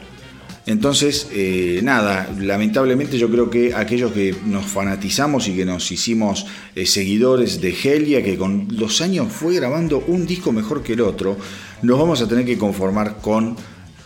Entonces, 0.67 1.27
eh, 1.33 1.79
nada, 1.83 2.29
lamentablemente 2.39 3.17
yo 3.17 3.31
creo 3.31 3.49
que 3.49 3.73
aquellos 3.73 4.11
que 4.11 4.35
nos 4.45 4.65
fanatizamos 4.67 5.47
y 5.47 5.55
que 5.55 5.65
nos 5.65 5.91
hicimos 5.91 6.45
eh, 6.75 6.85
seguidores 6.85 7.61
de 7.61 7.75
Helia, 7.83 8.23
que 8.23 8.37
con 8.37 8.67
los 8.69 9.01
años 9.01 9.31
fue 9.31 9.55
grabando 9.55 10.03
un 10.07 10.27
disco 10.27 10.51
mejor 10.51 10.83
que 10.83 10.93
el 10.93 11.01
otro, 11.01 11.35
nos 11.81 11.97
vamos 11.97 12.21
a 12.21 12.27
tener 12.27 12.45
que 12.45 12.59
conformar 12.59 13.17
con 13.21 13.55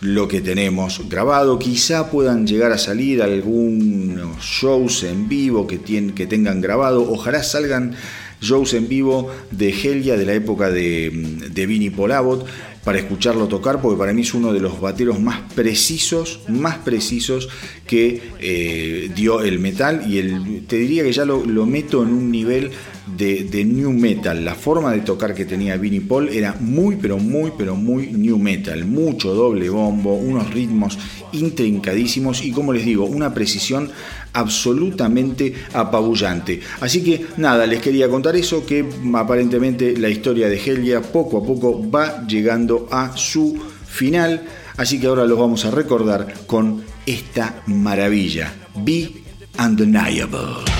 lo 0.00 0.28
que 0.28 0.40
tenemos 0.40 1.02
grabado. 1.10 1.58
Quizá 1.58 2.10
puedan 2.10 2.46
llegar 2.46 2.72
a 2.72 2.78
salir 2.78 3.22
algunos 3.22 4.42
shows 4.42 5.02
en 5.02 5.28
vivo 5.28 5.66
que, 5.66 5.76
tengan 5.78 6.62
grabado. 6.62 7.10
Ojalá 7.10 7.42
salgan 7.42 7.94
shows 8.40 8.72
en 8.72 8.88
vivo 8.88 9.30
de 9.50 9.70
Helia 9.70 10.16
de 10.16 10.24
la 10.24 10.34
época 10.34 10.70
de, 10.70 11.10
de 11.50 11.66
Vinnie 11.66 11.90
Polabot 11.90 12.46
para 12.86 12.98
escucharlo 12.98 13.48
tocar, 13.48 13.80
porque 13.82 13.98
para 13.98 14.12
mí 14.12 14.22
es 14.22 14.32
uno 14.32 14.52
de 14.52 14.60
los 14.60 14.80
bateros 14.80 15.18
más 15.18 15.40
precisos, 15.56 16.42
más 16.46 16.76
precisos 16.78 17.48
que 17.84 18.22
eh, 18.38 19.10
dio 19.12 19.42
el 19.42 19.58
metal 19.58 20.04
y 20.08 20.18
el, 20.18 20.64
te 20.68 20.76
diría 20.76 21.02
que 21.02 21.10
ya 21.10 21.24
lo, 21.24 21.40
meto 21.66 22.04
en 22.04 22.10
un 22.10 22.30
nivel 22.30 22.70
de, 23.06 23.64
new 23.64 23.92
metal. 23.92 24.44
La 24.44 24.54
forma 24.54 24.92
de 24.92 25.00
tocar 25.00 25.34
que 25.34 25.44
tenía 25.44 25.76
Vinnie 25.76 26.00
Paul 26.00 26.28
era 26.28 26.56
muy, 26.58 26.96
pero 26.96 27.18
muy, 27.18 27.52
pero 27.56 27.76
muy 27.76 28.08
new 28.08 28.38
metal. 28.38 28.84
Mucho 28.84 29.34
doble 29.34 29.68
bombo, 29.70 30.14
unos 30.14 30.52
ritmos 30.52 30.98
intrincadísimos 31.32 32.44
y 32.44 32.52
como 32.52 32.72
les 32.72 32.84
digo, 32.84 33.04
una 33.04 33.32
precisión 33.32 33.90
absolutamente 34.32 35.54
apabullante. 35.72 36.60
Así 36.80 37.02
que 37.02 37.26
nada, 37.36 37.66
les 37.66 37.80
quería 37.80 38.08
contar 38.08 38.36
eso, 38.36 38.66
que 38.66 38.84
aparentemente 39.14 39.96
la 39.96 40.08
historia 40.08 40.48
de 40.48 40.60
Helia 40.60 41.00
poco 41.00 41.38
a 41.38 41.44
poco 41.44 41.88
va 41.90 42.26
llegando 42.26 42.88
a 42.90 43.16
su 43.16 43.58
final. 43.86 44.46
Así 44.76 45.00
que 45.00 45.06
ahora 45.06 45.24
los 45.24 45.38
vamos 45.38 45.64
a 45.64 45.70
recordar 45.70 46.34
con 46.46 46.84
esta 47.06 47.62
maravilla, 47.66 48.52
Be 48.74 49.10
Undeniable. 49.58 50.75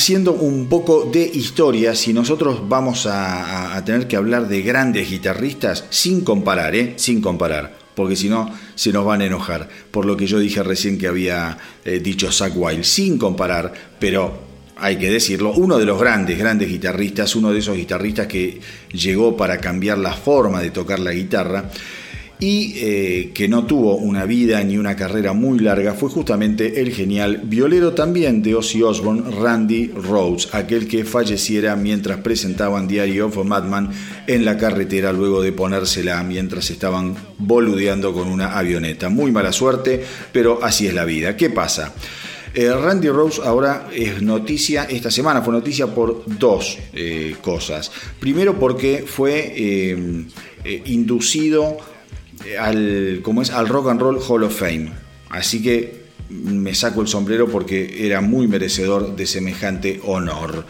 Haciendo 0.00 0.32
un 0.32 0.66
poco 0.66 1.10
de 1.12 1.30
historia, 1.30 1.94
si 1.94 2.14
nosotros 2.14 2.66
vamos 2.66 3.06
a, 3.06 3.82
tener 3.84 4.08
que 4.08 4.16
hablar 4.16 4.48
de 4.48 4.62
grandes 4.62 5.10
guitarristas, 5.10 5.84
sin 5.90 6.22
comparar, 6.22 6.74
¿eh? 6.74 6.94
sin 6.96 7.20
comparar, 7.20 7.76
porque 7.94 8.16
si 8.16 8.30
no 8.30 8.50
se 8.74 8.94
nos 8.94 9.04
van 9.04 9.20
a 9.20 9.26
enojar, 9.26 9.68
por 9.90 10.06
lo 10.06 10.16
que 10.16 10.26
yo 10.26 10.38
dije 10.38 10.62
recién 10.62 10.96
que 10.96 11.06
había 11.06 11.58
eh, 11.84 11.98
dicho 11.98 12.32
Zack 12.32 12.54
Wild, 12.56 12.82
sin 12.82 13.18
comparar, 13.18 13.74
pero 13.98 14.38
hay 14.78 14.96
que 14.96 15.10
decirlo, 15.10 15.52
uno 15.52 15.76
de 15.76 15.84
los 15.84 16.00
grandes, 16.00 16.38
grandes 16.38 16.70
guitarristas, 16.70 17.36
uno 17.36 17.52
de 17.52 17.58
esos 17.58 17.76
guitarristas 17.76 18.26
que 18.26 18.58
llegó 18.94 19.36
para 19.36 19.58
cambiar 19.58 19.98
la 19.98 20.14
forma 20.14 20.62
de 20.62 20.70
tocar 20.70 20.98
la 20.98 21.12
guitarra 21.12 21.70
y 22.40 22.72
eh, 22.76 23.30
que 23.34 23.48
no 23.48 23.66
tuvo 23.66 23.96
una 23.96 24.24
vida 24.24 24.64
ni 24.64 24.78
una 24.78 24.96
carrera 24.96 25.34
muy 25.34 25.58
larga 25.58 25.92
fue 25.92 26.08
justamente 26.08 26.80
el 26.80 26.90
genial 26.90 27.42
violero 27.44 27.92
también 27.92 28.42
de 28.42 28.54
Ozzy 28.54 28.82
Osbourne, 28.82 29.30
Randy 29.30 29.88
Rhodes, 29.88 30.48
aquel 30.52 30.88
que 30.88 31.04
falleciera 31.04 31.76
mientras 31.76 32.18
presentaban 32.20 32.88
Diary 32.88 33.20
of 33.20 33.36
a 33.36 33.44
Madman 33.44 33.90
en 34.26 34.46
la 34.46 34.56
carretera 34.56 35.12
luego 35.12 35.42
de 35.42 35.52
ponérsela 35.52 36.22
mientras 36.22 36.70
estaban 36.70 37.14
boludeando 37.36 38.14
con 38.14 38.28
una 38.28 38.58
avioneta. 38.58 39.10
Muy 39.10 39.30
mala 39.30 39.52
suerte, 39.52 40.02
pero 40.32 40.60
así 40.62 40.86
es 40.86 40.94
la 40.94 41.04
vida. 41.04 41.36
¿Qué 41.36 41.50
pasa? 41.50 41.92
Eh, 42.54 42.72
Randy 42.72 43.10
Rhodes 43.10 43.38
ahora 43.44 43.88
es 43.94 44.22
noticia, 44.22 44.84
esta 44.84 45.10
semana 45.10 45.42
fue 45.42 45.52
noticia 45.52 45.88
por 45.88 46.24
dos 46.38 46.78
eh, 46.94 47.36
cosas. 47.42 47.92
Primero 48.18 48.58
porque 48.58 49.04
fue 49.06 50.26
inducido 50.86 51.78
al, 52.58 53.20
como 53.22 53.42
es, 53.42 53.50
al 53.50 53.68
Rock 53.68 53.88
and 53.88 54.00
Roll 54.00 54.18
Hall 54.26 54.44
of 54.44 54.58
Fame. 54.58 54.92
Así 55.28 55.62
que 55.62 56.00
me 56.30 56.74
saco 56.74 57.00
el 57.02 57.08
sombrero 57.08 57.48
porque 57.48 58.06
era 58.06 58.20
muy 58.20 58.46
merecedor 58.46 59.16
de 59.16 59.26
semejante 59.26 60.00
honor. 60.04 60.64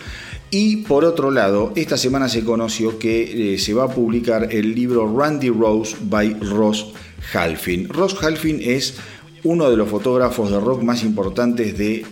Y 0.50 0.78
por 0.78 1.04
otro 1.04 1.30
lado, 1.30 1.72
esta 1.76 1.96
semana 1.96 2.28
se 2.28 2.44
conoció 2.44 2.98
que 2.98 3.54
eh, 3.54 3.58
se 3.58 3.72
va 3.72 3.84
a 3.84 3.88
publicar 3.88 4.48
el 4.50 4.74
libro 4.74 5.16
Randy 5.16 5.48
Rose 5.50 5.96
by 6.00 6.40
Ross 6.40 6.92
Halfin. 7.32 7.88
Ross 7.88 8.16
Halfin 8.20 8.60
es 8.60 8.94
uno 9.44 9.70
de 9.70 9.76
los 9.76 9.88
fotógrafos 9.88 10.50
de 10.50 10.58
rock 10.58 10.82
más 10.82 11.04
importantes 11.04 11.78
de 11.78 12.04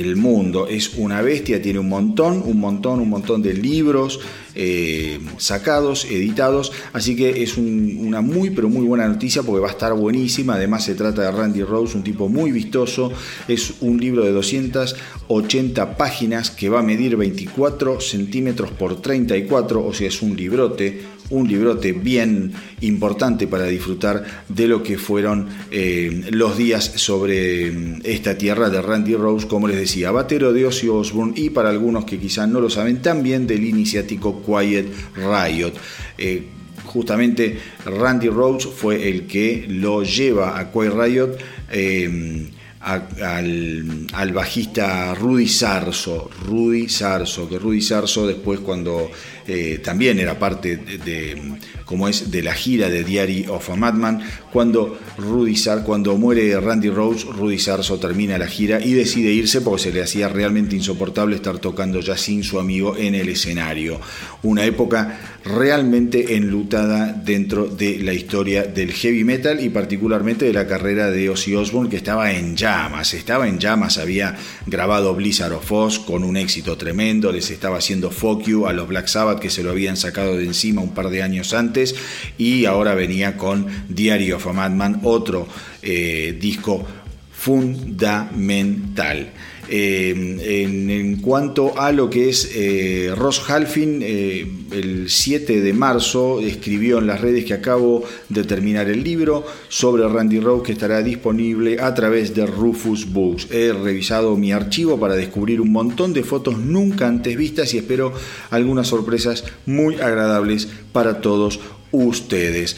el 0.00 0.16
mundo. 0.16 0.66
Es 0.66 0.94
una 0.96 1.22
bestia, 1.22 1.62
tiene 1.62 1.78
un 1.78 1.88
montón, 1.88 2.42
un 2.44 2.58
montón, 2.58 3.00
un 3.00 3.08
montón 3.08 3.42
de 3.42 3.54
libros 3.54 4.20
eh, 4.54 5.18
sacados, 5.38 6.04
editados. 6.04 6.72
Así 6.92 7.16
que 7.16 7.42
es 7.42 7.56
una 7.56 8.20
muy, 8.20 8.50
pero 8.50 8.68
muy 8.68 8.86
buena 8.86 9.08
noticia 9.08 9.42
porque 9.42 9.60
va 9.60 9.68
a 9.68 9.72
estar 9.72 9.92
buenísima. 9.94 10.54
Además 10.54 10.84
se 10.84 10.94
trata 10.94 11.22
de 11.22 11.30
Randy 11.30 11.62
Rose, 11.62 11.96
un 11.96 12.04
tipo 12.04 12.28
muy 12.28 12.52
vistoso. 12.52 13.12
Es 13.48 13.74
un 13.80 13.98
libro 13.98 14.24
de 14.24 14.32
280 14.32 15.96
páginas 15.96 16.50
que 16.50 16.68
va 16.68 16.80
a 16.80 16.82
medir 16.82 17.16
24 17.16 18.00
centímetros 18.00 18.70
por 18.70 19.00
34, 19.00 19.84
o 19.84 19.92
sea, 19.92 20.08
es 20.08 20.22
un 20.22 20.36
librote 20.36 21.13
un 21.30 21.48
librote 21.48 21.92
bien 21.92 22.52
importante 22.80 23.46
para 23.46 23.64
disfrutar 23.66 24.44
de 24.48 24.68
lo 24.68 24.82
que 24.82 24.98
fueron 24.98 25.48
eh, 25.70 26.28
los 26.30 26.56
días 26.56 26.84
sobre 26.96 27.70
mm, 27.70 28.00
esta 28.04 28.36
tierra 28.36 28.70
de 28.70 28.82
Randy 28.82 29.14
Rose, 29.14 29.46
como 29.46 29.68
les 29.68 29.78
decía, 29.78 30.10
batero 30.10 30.52
de 30.52 30.66
Ozzy 30.66 30.88
Osbourne 30.88 31.34
y 31.36 31.50
para 31.50 31.70
algunos 31.70 32.04
que 32.04 32.18
quizás 32.18 32.48
no 32.48 32.60
lo 32.60 32.70
saben, 32.70 33.00
también 33.00 33.46
del 33.46 33.64
iniciático 33.64 34.42
Quiet 34.42 34.86
Riot. 35.16 35.72
Eh, 36.18 36.42
justamente 36.84 37.58
Randy 37.84 38.28
Rose 38.28 38.68
fue 38.68 39.08
el 39.08 39.26
que 39.26 39.66
lo 39.68 40.02
lleva 40.02 40.58
a 40.58 40.70
Quiet 40.70 40.92
Riot. 40.92 41.36
Eh, 41.70 42.50
al, 42.84 44.32
bajista 44.32 45.14
Rudy 45.14 45.48
Sarso, 45.48 46.30
Rudy 46.46 46.88
Sarso, 46.88 47.48
que 47.48 47.58
Rudy 47.58 47.80
Sarso 47.80 48.26
después 48.26 48.60
cuando 48.60 49.10
eh, 49.46 49.80
también 49.82 50.18
era 50.18 50.38
parte 50.38 50.76
de, 50.76 51.54
como 51.84 52.08
es, 52.08 52.30
de 52.30 52.42
la 52.42 52.54
gira 52.54 52.88
de 52.88 53.04
Diary 53.04 53.46
of 53.48 53.68
a 53.70 53.76
Madman, 53.76 54.20
cuando 54.52 54.98
Rudy 55.18 55.56
Sarso, 55.56 55.84
cuando 55.84 56.16
muere 56.16 56.58
Randy 56.60 56.90
Rose, 56.90 57.26
Rudy 57.26 57.58
Sarso 57.58 57.98
termina 57.98 58.38
la 58.38 58.46
gira 58.46 58.80
y 58.80 58.92
decide 58.92 59.32
irse 59.32 59.60
porque 59.60 59.82
se 59.82 59.92
le 59.92 60.02
hacía 60.02 60.28
realmente 60.28 60.76
insoportable 60.76 61.36
estar 61.36 61.58
tocando 61.58 62.00
ya 62.00 62.16
sin 62.16 62.42
su 62.42 62.58
amigo 62.58 62.96
en 62.96 63.14
el 63.14 63.28
escenario. 63.28 64.00
Una 64.42 64.64
época 64.64 65.38
realmente 65.44 66.36
enlutada 66.36 67.12
dentro 67.12 67.66
de 67.66 67.98
la 67.98 68.14
historia 68.14 68.62
del 68.64 68.92
heavy 68.92 69.24
metal 69.24 69.62
y 69.62 69.68
particularmente 69.68 70.46
de 70.46 70.52
la 70.52 70.66
carrera 70.66 71.10
de 71.10 71.28
Ozzy 71.28 71.54
Osbourne 71.54 71.90
que 71.90 71.96
estaba 71.96 72.32
en 72.32 72.56
llamas, 72.56 73.12
estaba 73.12 73.46
en 73.46 73.58
llamas, 73.58 73.98
había 73.98 74.36
grabado 74.66 75.14
Blizzard 75.14 75.52
of 75.52 75.70
Oz 75.70 75.98
con 75.98 76.24
un 76.24 76.36
éxito 76.36 76.76
tremendo, 76.76 77.30
les 77.30 77.50
estaba 77.50 77.78
haciendo 77.78 78.10
fuck 78.10 78.44
you 78.44 78.66
a 78.66 78.72
los 78.72 78.88
Black 78.88 79.06
Sabbath 79.06 79.33
que 79.40 79.50
se 79.50 79.62
lo 79.62 79.70
habían 79.70 79.96
sacado 79.96 80.36
de 80.36 80.44
encima 80.44 80.82
un 80.82 80.94
par 80.94 81.10
de 81.10 81.22
años 81.22 81.54
antes 81.54 81.94
y 82.38 82.64
ahora 82.64 82.94
venía 82.94 83.36
con 83.36 83.66
Diary 83.88 84.32
of 84.32 84.46
a 84.46 84.52
Madman, 84.52 85.00
otro 85.02 85.48
eh, 85.82 86.36
disco 86.40 86.86
fundamental. 87.32 89.32
Eh, 89.68 90.64
en, 90.64 91.16
cuanto 91.20 91.78
a 91.78 91.92
lo 91.92 92.10
que 92.10 92.28
es 92.28 92.50
eh, 92.54 93.12
Ross 93.16 93.48
Halfin, 93.48 94.00
eh, 94.02 94.46
el 94.72 95.08
7 95.08 95.60
de 95.60 95.72
marzo 95.72 96.40
escribió 96.40 96.98
en 96.98 97.06
las 97.06 97.20
redes 97.20 97.44
que 97.44 97.54
acabo 97.54 98.04
de 98.28 98.44
terminar 98.44 98.88
el 98.88 99.02
libro 99.02 99.44
sobre 99.68 100.06
Randy 100.06 100.40
Rose 100.40 100.64
que 100.64 100.72
estará 100.72 101.02
disponible 101.02 101.80
a 101.80 101.94
través 101.94 102.34
de 102.34 102.46
Rufus 102.46 103.10
Books. 103.10 103.48
He 103.50 103.72
revisado 103.72 104.36
mi 104.36 104.52
archivo 104.52 104.98
para 104.98 105.14
descubrir 105.14 105.60
un 105.60 105.72
montón 105.72 106.12
de 106.12 106.24
fotos 106.24 106.58
nunca 106.58 107.08
antes 107.08 107.36
vistas 107.36 107.72
y 107.74 107.78
espero 107.78 108.12
algunas 108.50 108.88
sorpresas 108.88 109.44
muy 109.66 109.96
agradables 109.96 110.68
para 110.92 111.20
todos 111.20 111.60
ustedes. 111.90 112.76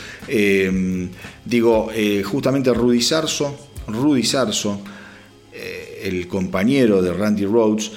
digo, 1.45 1.89
justamente 2.25 2.75
Rudy 2.75 3.01
Sarso, 3.01 3.57
Rudy 3.89 4.23
el 6.07 6.29
compañero 6.29 7.03
de 7.03 7.13
Randy 7.13 7.45
Rhodes, 7.45 7.93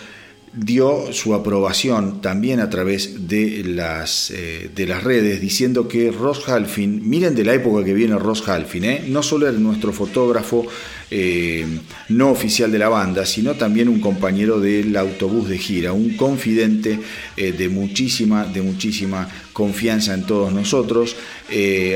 dio 0.54 1.14
su 1.14 1.36
aprobación 1.36 2.22
también 2.22 2.60
a 2.60 2.70
través 2.70 3.28
de 3.28 3.64
las, 3.66 4.32
eh, 4.32 4.70
de 4.74 4.88
las 4.88 5.04
redes 5.04 5.40
diciendo 5.40 5.88
que 5.88 6.12
Ross 6.12 6.48
Halfin, 6.50 7.08
miren 7.08 7.36
de 7.36 7.46
la 7.46 7.54
época 7.54 7.84
que 7.86 7.94
viene 7.94 8.18
Ross 8.18 8.48
Halfin, 8.48 8.84
¿eh? 8.84 9.04
no 9.08 9.22
solo 9.22 9.48
era 9.48 9.58
nuestro 9.58 9.94
fotógrafo 9.94 10.66
eh, 11.12 11.66
no 12.10 12.32
oficial 12.32 12.72
de 12.72 12.80
la 12.80 12.90
banda, 12.90 13.26
sino 13.26 13.56
también 13.56 13.90
un 13.90 14.00
compañero 14.00 14.60
del 14.60 14.96
autobús 14.98 15.50
de 15.50 15.58
gira, 15.58 15.94
un 15.94 16.16
confidente 16.16 17.00
de, 17.36 17.70
muchísima, 17.70 18.46
de 18.46 18.62
muchísima 18.62 19.28
confianza 19.60 20.14
en 20.14 20.26
todos 20.26 20.52
nosotros. 20.54 21.16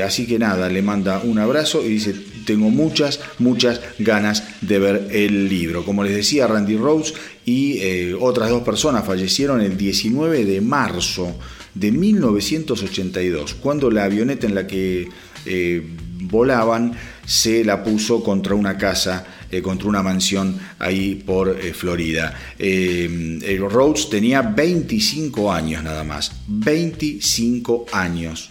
así 0.04 0.26
que 0.26 0.38
nada, 0.38 0.68
le 0.68 0.82
manda 0.82 1.20
un 1.24 1.38
abrazo 1.38 1.82
y 1.84 1.88
dice, 1.88 2.14
tengo 2.44 2.70
muchas, 2.70 3.20
muchas 3.38 3.80
ganas 3.98 4.44
de 4.60 4.78
ver 4.78 5.08
el 5.10 5.48
libro. 5.48 5.84
Como 5.84 6.04
les 6.04 6.14
decía, 6.14 6.46
Randy 6.46 6.76
Rose 6.76 7.14
y 7.44 7.78
eh, 7.78 8.14
otras 8.18 8.50
dos 8.50 8.62
personas 8.62 9.04
fallecieron 9.04 9.60
el 9.60 9.76
19 9.76 10.44
de 10.44 10.60
marzo 10.60 11.36
de 11.74 11.90
1982, 11.90 13.54
cuando 13.54 13.90
la 13.90 14.04
avioneta 14.04 14.46
en 14.46 14.54
la 14.54 14.66
que 14.66 15.08
eh, 15.44 15.82
volaban 16.20 16.92
se 17.26 17.64
la 17.64 17.82
puso 17.82 18.22
contra 18.22 18.54
una 18.54 18.78
casa, 18.78 19.26
eh, 19.54 19.62
contra 19.62 19.88
una 19.88 20.02
mansión 20.02 20.58
ahí 20.78 21.14
por 21.14 21.56
Florida. 21.72 22.34
Rhodes 22.58 24.10
tenía 24.10 24.42
25 24.42 25.52
años 25.52 25.82
nada 25.82 26.04
más, 26.04 26.32
25 26.46 27.86
años 27.92 28.48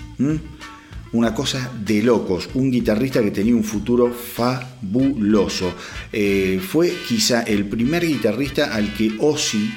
una 1.14 1.34
cosa 1.34 1.72
de 1.86 2.02
locos, 2.02 2.50
un 2.56 2.72
guitarrista 2.72 3.22
que 3.22 3.32
tenía 3.32 3.56
un 3.56 3.64
futuro 3.64 4.12
fabuloso. 4.12 5.74
Eh, 6.12 6.60
fue 6.68 6.92
quizá 7.08 7.44
el 7.44 7.66
primer 7.66 8.06
guitarrista 8.06 8.74
al 8.74 8.94
que 8.94 9.14
Ozzy, 9.20 9.72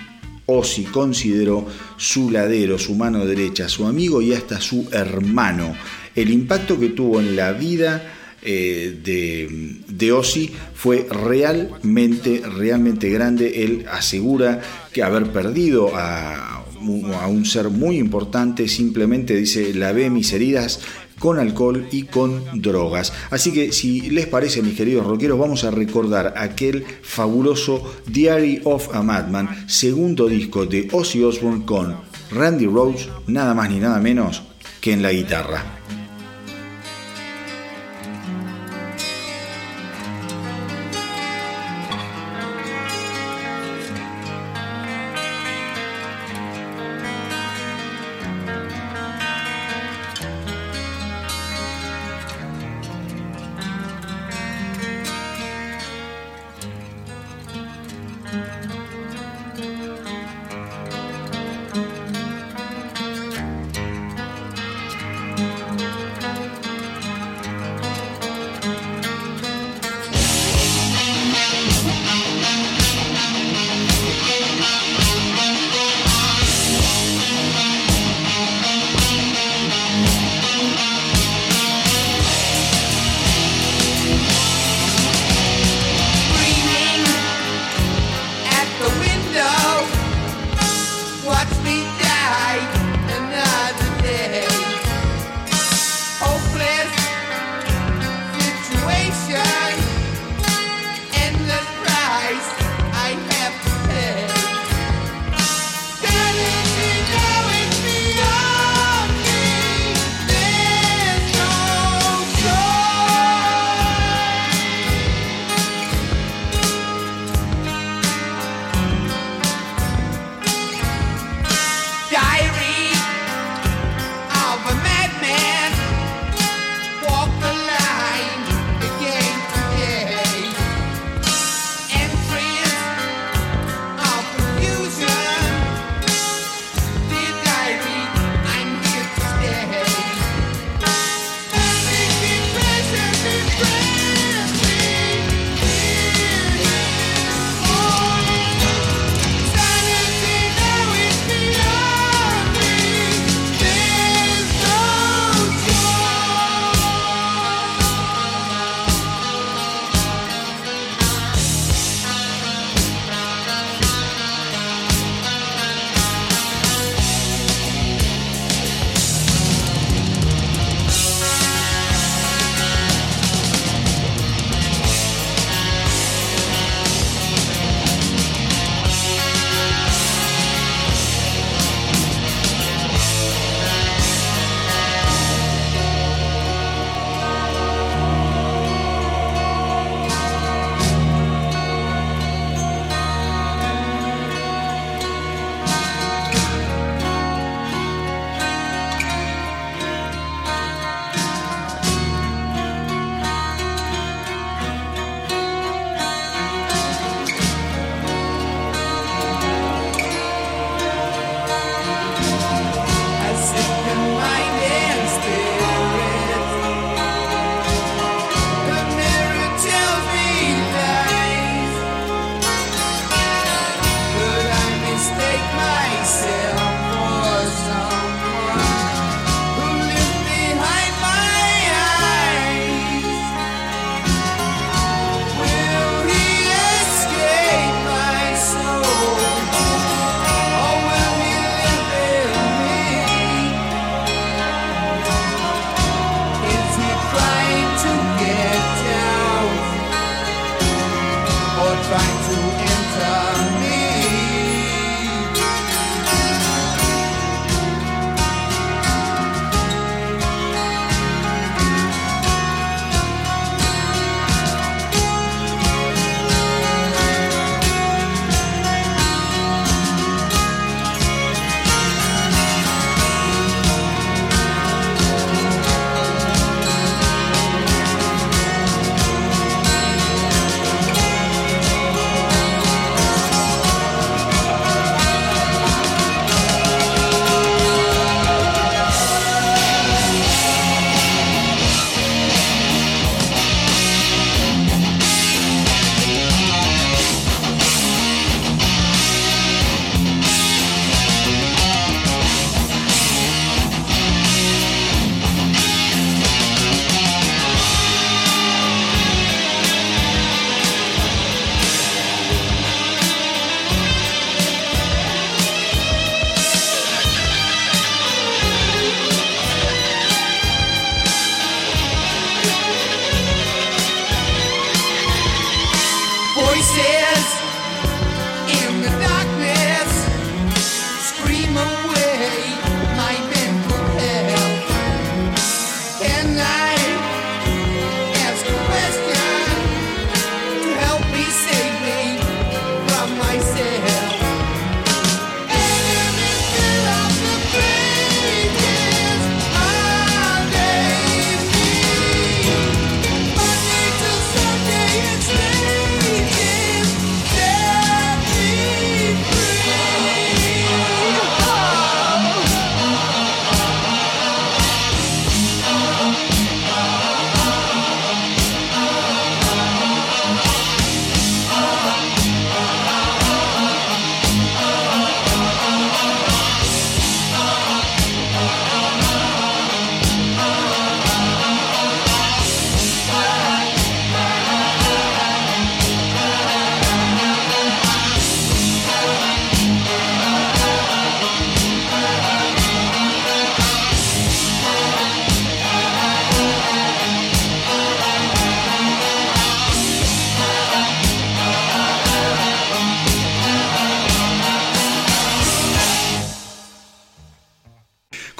Ozzy 0.46 0.84
consideró 0.84 1.66
su 1.96 2.30
ladero, 2.30 2.78
su 2.78 2.94
mano 2.94 3.26
derecha, 3.26 3.68
su 3.68 3.86
amigo 3.86 4.22
y 4.22 4.32
hasta 4.32 4.60
su 4.60 4.88
hermano. 4.90 5.74
El 6.14 6.30
impacto 6.30 6.80
que 6.80 6.88
tuvo 6.90 7.20
en 7.20 7.36
la 7.36 7.52
vida 7.52 8.15
eh, 8.46 9.76
de, 9.88 10.12
Ozzy 10.12 10.52
fue 10.74 11.06
realmente, 11.10 12.42
realmente 12.46 13.10
grande. 13.10 13.64
Él 13.64 13.86
asegura 13.90 14.60
que 14.92 15.02
haber 15.02 15.32
perdido 15.32 15.96
a, 15.96 16.64
a 17.20 17.26
un 17.26 17.44
ser 17.44 17.70
muy 17.70 17.98
importante, 17.98 18.68
simplemente 18.68 19.34
dice, 19.34 19.74
lavé 19.74 20.10
mis 20.10 20.32
heridas 20.32 20.80
con 21.18 21.38
alcohol 21.38 21.88
y 21.90 22.04
con 22.04 22.62
drogas. 22.62 23.12
Así 23.30 23.52
que 23.52 23.72
si 23.72 24.10
les 24.10 24.26
parece, 24.26 24.62
mis 24.62 24.76
queridos 24.76 25.06
rockeros, 25.06 25.38
vamos 25.38 25.64
a 25.64 25.70
recordar 25.70 26.34
aquel 26.36 26.84
fabuloso 27.02 27.96
Diary 28.06 28.60
of 28.64 28.94
a 28.94 29.02
Madman, 29.02 29.68
segundo 29.68 30.28
disco 30.28 30.66
de 30.66 30.88
Ozzy 30.92 31.22
Osbourne 31.22 31.64
con 31.64 31.96
Randy 32.30 32.66
Rhodes, 32.66 33.08
nada 33.26 33.54
más 33.54 33.70
ni 33.70 33.80
nada 33.80 33.98
menos 33.98 34.42
que 34.80 34.92
en 34.92 35.02
la 35.02 35.12
guitarra. 35.12 35.64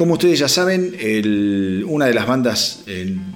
Como 0.07 0.15
ustedes 0.15 0.39
ya 0.39 0.47
saben, 0.47 0.95
una 1.89 2.07
de 2.07 2.15
las 2.15 2.29
bandas, 2.29 2.85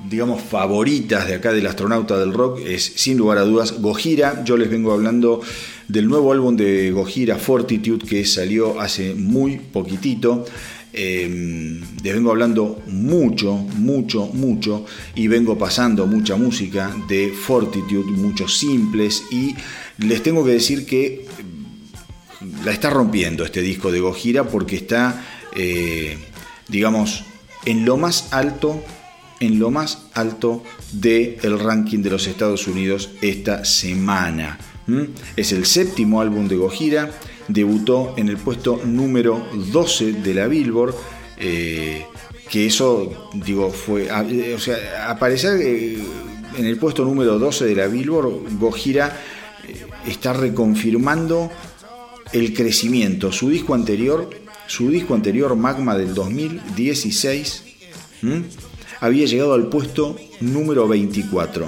digamos, 0.09 0.41
favoritas 0.41 1.27
de 1.27 1.35
acá 1.35 1.53
del 1.53 1.67
astronauta 1.67 2.17
del 2.17 2.33
rock 2.33 2.61
es, 2.65 2.93
sin 2.95 3.19
lugar 3.19 3.39
a 3.39 3.41
dudas, 3.41 3.81
Gojira. 3.81 4.45
Yo 4.45 4.57
les 4.57 4.71
vengo 4.71 4.93
hablando 4.93 5.41
del 5.89 6.07
nuevo 6.07 6.31
álbum 6.31 6.57
de 6.57 6.93
Gojira, 6.93 7.39
Fortitude, 7.39 8.07
que 8.07 8.25
salió 8.25 8.81
hace 8.81 9.15
muy 9.15 9.57
poquitito. 9.59 10.45
Em, 10.93 11.81
les 12.05 12.15
vengo 12.15 12.31
hablando 12.31 12.81
mucho, 12.87 13.53
mucho, 13.57 14.27
mucho 14.33 14.87
y 15.17 15.27
vengo 15.27 15.59
pasando 15.59 16.07
mucha 16.07 16.37
música 16.37 16.95
de 17.09 17.33
Fortitude, 17.33 18.13
muchos 18.13 18.57
simples 18.57 19.25
y 19.33 19.57
les 19.99 20.23
tengo 20.23 20.45
que 20.45 20.53
decir 20.53 20.87
que 20.87 21.27
la 22.65 22.71
está 22.71 22.91
rompiendo 22.91 23.45
este 23.45 23.61
disco 23.61 23.91
de 23.91 23.99
Gojira 23.99 24.45
porque 24.45 24.77
está 24.77 25.27
eh, 25.57 26.17
digamos, 26.71 27.25
en 27.65 27.85
lo 27.85 27.97
más 27.97 28.33
alto, 28.33 28.83
en 29.41 29.59
lo 29.59 29.71
más 29.71 30.07
alto 30.15 30.63
del 30.93 31.39
el 31.43 31.59
ranking 31.59 31.99
de 32.01 32.11
los 32.11 32.27
Estados 32.27 32.67
Unidos 32.67 33.11
esta 33.21 33.65
semana. 33.65 34.59
Es 35.37 35.53
el 35.53 35.67
séptimo 35.67 36.21
álbum 36.21 36.49
de 36.49 36.57
Gojira, 36.57 37.11
debutó 37.47 38.15
en 38.17 38.29
el 38.29 38.37
puesto 38.39 38.81
número 38.85 39.47
12 39.53 40.15
de 40.15 40.35
la 40.35 40.49
Billboard. 40.49 40.95
Eh, 41.39 42.05
que 42.51 42.67
eso, 42.67 43.31
digo, 43.35 43.71
fue. 43.71 44.09
O 44.11 44.59
sea, 44.59 45.09
aparecer 45.09 45.61
eh, 45.63 45.97
en 46.57 46.67
el 46.67 46.77
puesto 46.77 47.05
número 47.05 47.39
12 47.39 47.67
de 47.67 47.75
la 47.77 47.87
Billboard, 47.87 48.59
Gojira 48.59 49.17
eh, 49.69 49.87
está 50.09 50.33
reconfirmando 50.33 51.51
el 52.33 52.53
crecimiento. 52.53 53.31
Su 53.31 53.49
disco 53.49 53.75
anterior 53.75 54.29
su 54.71 54.89
disco 54.89 55.15
anterior, 55.15 55.57
Magma 55.57 55.99
del 55.99 56.15
2016, 56.15 57.65
había 59.01 59.27
llegado 59.27 59.55
al 59.55 59.67
puesto 59.67 60.15
número 60.41 60.87
24. 60.87 61.67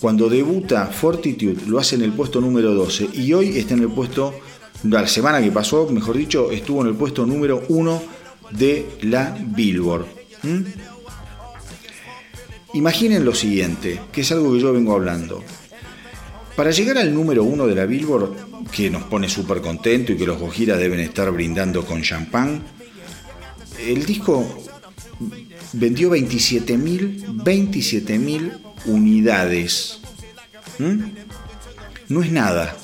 Cuando 0.00 0.28
debuta 0.28 0.86
Fortitude 0.86 1.64
lo 1.68 1.78
hace 1.78 1.94
en 1.94 2.02
el 2.02 2.12
puesto 2.12 2.40
número 2.40 2.74
12 2.74 3.10
y 3.12 3.32
hoy 3.34 3.56
está 3.56 3.74
en 3.74 3.82
el 3.82 3.88
puesto, 3.88 4.34
la 4.82 5.06
semana 5.06 5.40
que 5.40 5.52
pasó, 5.52 5.88
mejor 5.90 6.16
dicho, 6.16 6.50
estuvo 6.50 6.82
en 6.82 6.88
el 6.88 6.96
puesto 6.96 7.24
número 7.24 7.62
1 7.68 8.02
de 8.50 8.84
la 9.02 9.38
Billboard. 9.40 10.06
Imaginen 12.74 13.24
lo 13.24 13.32
siguiente, 13.32 14.00
que 14.10 14.22
es 14.22 14.32
algo 14.32 14.52
que 14.52 14.58
yo 14.58 14.72
vengo 14.72 14.92
hablando. 14.92 15.44
Para 16.56 16.70
llegar 16.70 16.98
al 16.98 17.14
número 17.14 17.44
uno 17.44 17.66
de 17.66 17.74
la 17.74 17.86
Billboard, 17.86 18.68
que 18.70 18.90
nos 18.90 19.04
pone 19.04 19.28
súper 19.28 19.60
contento 19.60 20.12
y 20.12 20.16
que 20.16 20.26
los 20.26 20.38
Gojira 20.38 20.76
deben 20.76 21.00
estar 21.00 21.30
brindando 21.30 21.84
con 21.84 22.02
champán, 22.02 22.62
el 23.80 24.04
disco 24.04 24.46
vendió 25.72 26.10
27.000 26.10 27.42
27 27.42 28.20
unidades. 28.86 30.00
¿Mm? 30.78 31.00
No 32.08 32.22
es 32.22 32.30
nada. 32.30 32.76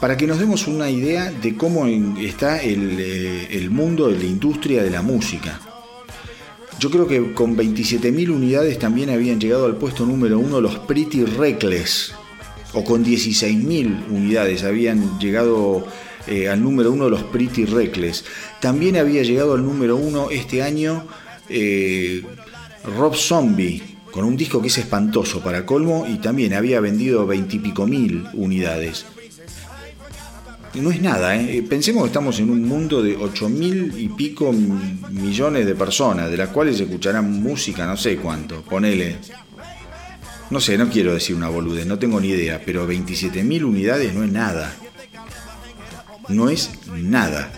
Para 0.00 0.16
que 0.16 0.26
nos 0.26 0.38
demos 0.38 0.66
una 0.68 0.88
idea 0.90 1.32
de 1.32 1.56
cómo 1.56 1.86
está 1.86 2.62
el, 2.62 2.96
eh, 3.00 3.48
el 3.50 3.70
mundo 3.70 4.08
de 4.08 4.18
la 4.18 4.24
industria 4.24 4.82
de 4.82 4.90
la 4.90 5.02
música. 5.02 5.60
Yo 6.78 6.90
creo 6.90 7.08
que 7.08 7.32
con 7.32 7.56
27.000 7.56 8.30
unidades 8.30 8.78
también 8.78 9.08
habían 9.08 9.40
llegado 9.40 9.64
al 9.64 9.76
puesto 9.76 10.04
número 10.04 10.38
uno 10.38 10.60
los 10.60 10.78
Pretty 10.80 11.24
Reckless, 11.24 12.12
o 12.76 12.84
con 12.84 13.02
16.000 13.02 14.10
unidades 14.10 14.62
habían 14.62 15.18
llegado 15.18 15.86
eh, 16.26 16.48
al 16.50 16.62
número 16.62 16.92
uno 16.92 17.08
los 17.08 17.22
Pretty 17.22 17.64
Reckless. 17.64 18.24
También 18.60 18.96
había 18.98 19.22
llegado 19.22 19.54
al 19.54 19.64
número 19.64 19.96
uno 19.96 20.28
este 20.30 20.62
año 20.62 21.06
eh, 21.48 22.22
Rob 22.84 23.16
Zombie, 23.16 23.82
con 24.10 24.24
un 24.24 24.36
disco 24.36 24.60
que 24.60 24.68
es 24.68 24.76
espantoso 24.76 25.42
para 25.42 25.64
colmo 25.64 26.06
y 26.06 26.16
también 26.16 26.52
había 26.52 26.80
vendido 26.80 27.26
veintipico 27.26 27.86
mil 27.86 28.26
unidades. 28.34 29.06
No 30.74 30.90
es 30.90 31.00
nada, 31.00 31.34
¿eh? 31.34 31.64
pensemos 31.66 32.02
que 32.02 32.08
estamos 32.08 32.38
en 32.38 32.50
un 32.50 32.62
mundo 32.62 33.02
de 33.02 33.16
8 33.16 33.48
mil 33.48 33.94
y 33.96 34.08
pico 34.08 34.52
millones 34.52 35.64
de 35.64 35.74
personas, 35.74 36.30
de 36.30 36.36
las 36.36 36.50
cuales 36.50 36.78
escucharán 36.78 37.42
música 37.42 37.86
no 37.86 37.96
sé 37.96 38.16
cuánto, 38.16 38.60
ponele 38.60 39.16
no 40.50 40.60
sé, 40.60 40.78
no 40.78 40.88
quiero 40.88 41.12
decir 41.12 41.34
una 41.34 41.48
boludez, 41.48 41.86
no 41.86 41.98
tengo 41.98 42.20
ni 42.20 42.28
idea, 42.28 42.62
pero 42.64 42.88
27.000 42.88 43.64
unidades 43.64 44.14
no 44.14 44.22
es 44.22 44.30
nada. 44.30 44.74
No 46.28 46.48
es 46.48 46.70
nada. 46.86 47.52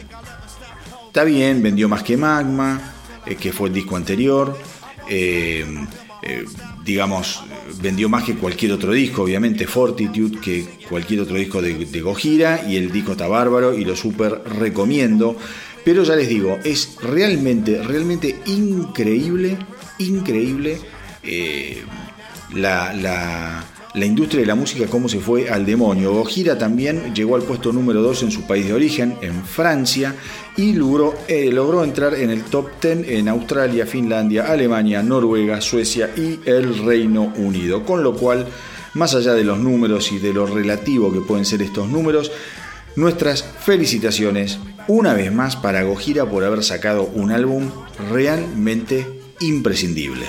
Está 1.06 1.24
bien, 1.24 1.62
vendió 1.62 1.88
más 1.88 2.02
que 2.02 2.16
Magma, 2.16 2.94
eh, 3.26 3.36
que 3.36 3.52
fue 3.52 3.68
el 3.68 3.74
disco 3.74 3.96
anterior. 3.96 4.58
Eh, 5.08 5.66
eh, 6.22 6.44
digamos, 6.84 7.44
vendió 7.80 8.08
más 8.08 8.24
que 8.24 8.34
cualquier 8.34 8.72
otro 8.72 8.92
disco, 8.92 9.22
obviamente 9.22 9.66
Fortitude, 9.66 10.40
que 10.40 10.66
cualquier 10.88 11.20
otro 11.20 11.36
disco 11.36 11.60
de, 11.62 12.00
Gojira, 12.00 12.64
y 12.68 12.76
el 12.76 12.90
disco 12.90 13.12
está 13.12 13.28
bárbaro 13.28 13.74
y 13.74 13.84
lo 13.84 13.96
súper 13.96 14.42
recomiendo. 14.58 15.36
Pero 15.84 16.02
ya 16.04 16.16
les 16.16 16.28
digo, 16.28 16.58
es 16.64 16.96
realmente, 17.02 17.82
realmente 17.82 18.40
increíble, 18.46 19.56
increíble 19.98 20.78
la, 22.54 22.92
la, 23.94 24.06
industria 24.06 24.40
de 24.40 24.46
la 24.46 24.54
música 24.54 24.86
cómo 24.86 25.08
se 25.08 25.20
fue 25.20 25.50
al 25.50 25.66
demonio. 25.66 26.12
Gojira 26.12 26.56
también 26.56 27.14
llegó 27.14 27.36
al 27.36 27.42
puesto 27.42 27.72
número 27.72 28.00
2 28.02 28.24
en 28.24 28.30
su 28.30 28.46
país 28.46 28.66
de 28.66 28.74
origen, 28.74 29.16
en 29.22 29.44
Francia, 29.44 30.14
y 30.56 30.72
logró, 30.72 31.14
eh, 31.26 31.50
logró 31.52 31.82
entrar 31.82 32.14
en 32.14 32.30
el 32.30 32.44
top 32.44 32.68
10 32.80 33.08
en 33.08 33.28
Australia, 33.28 33.86
Finlandia, 33.86 34.50
Alemania, 34.50 35.02
Noruega, 35.02 35.60
Suecia 35.60 36.10
y 36.16 36.38
el 36.44 36.84
Reino 36.84 37.32
Unido. 37.36 37.84
Con 37.84 38.02
lo 38.02 38.14
cual, 38.14 38.46
más 38.94 39.14
allá 39.14 39.34
de 39.34 39.44
los 39.44 39.58
números 39.58 40.12
y 40.12 40.18
de 40.18 40.32
lo 40.32 40.46
relativo 40.46 41.12
que 41.12 41.20
pueden 41.20 41.44
ser 41.44 41.62
estos 41.62 41.88
números, 41.88 42.30
nuestras 42.96 43.42
felicitaciones 43.42 44.58
una 44.88 45.12
vez 45.12 45.32
más 45.32 45.54
para 45.54 45.82
Gojira 45.82 46.24
por 46.24 46.44
haber 46.44 46.64
sacado 46.64 47.04
un 47.04 47.30
álbum 47.30 47.70
realmente 48.10 49.06
imprescindible. 49.40 50.26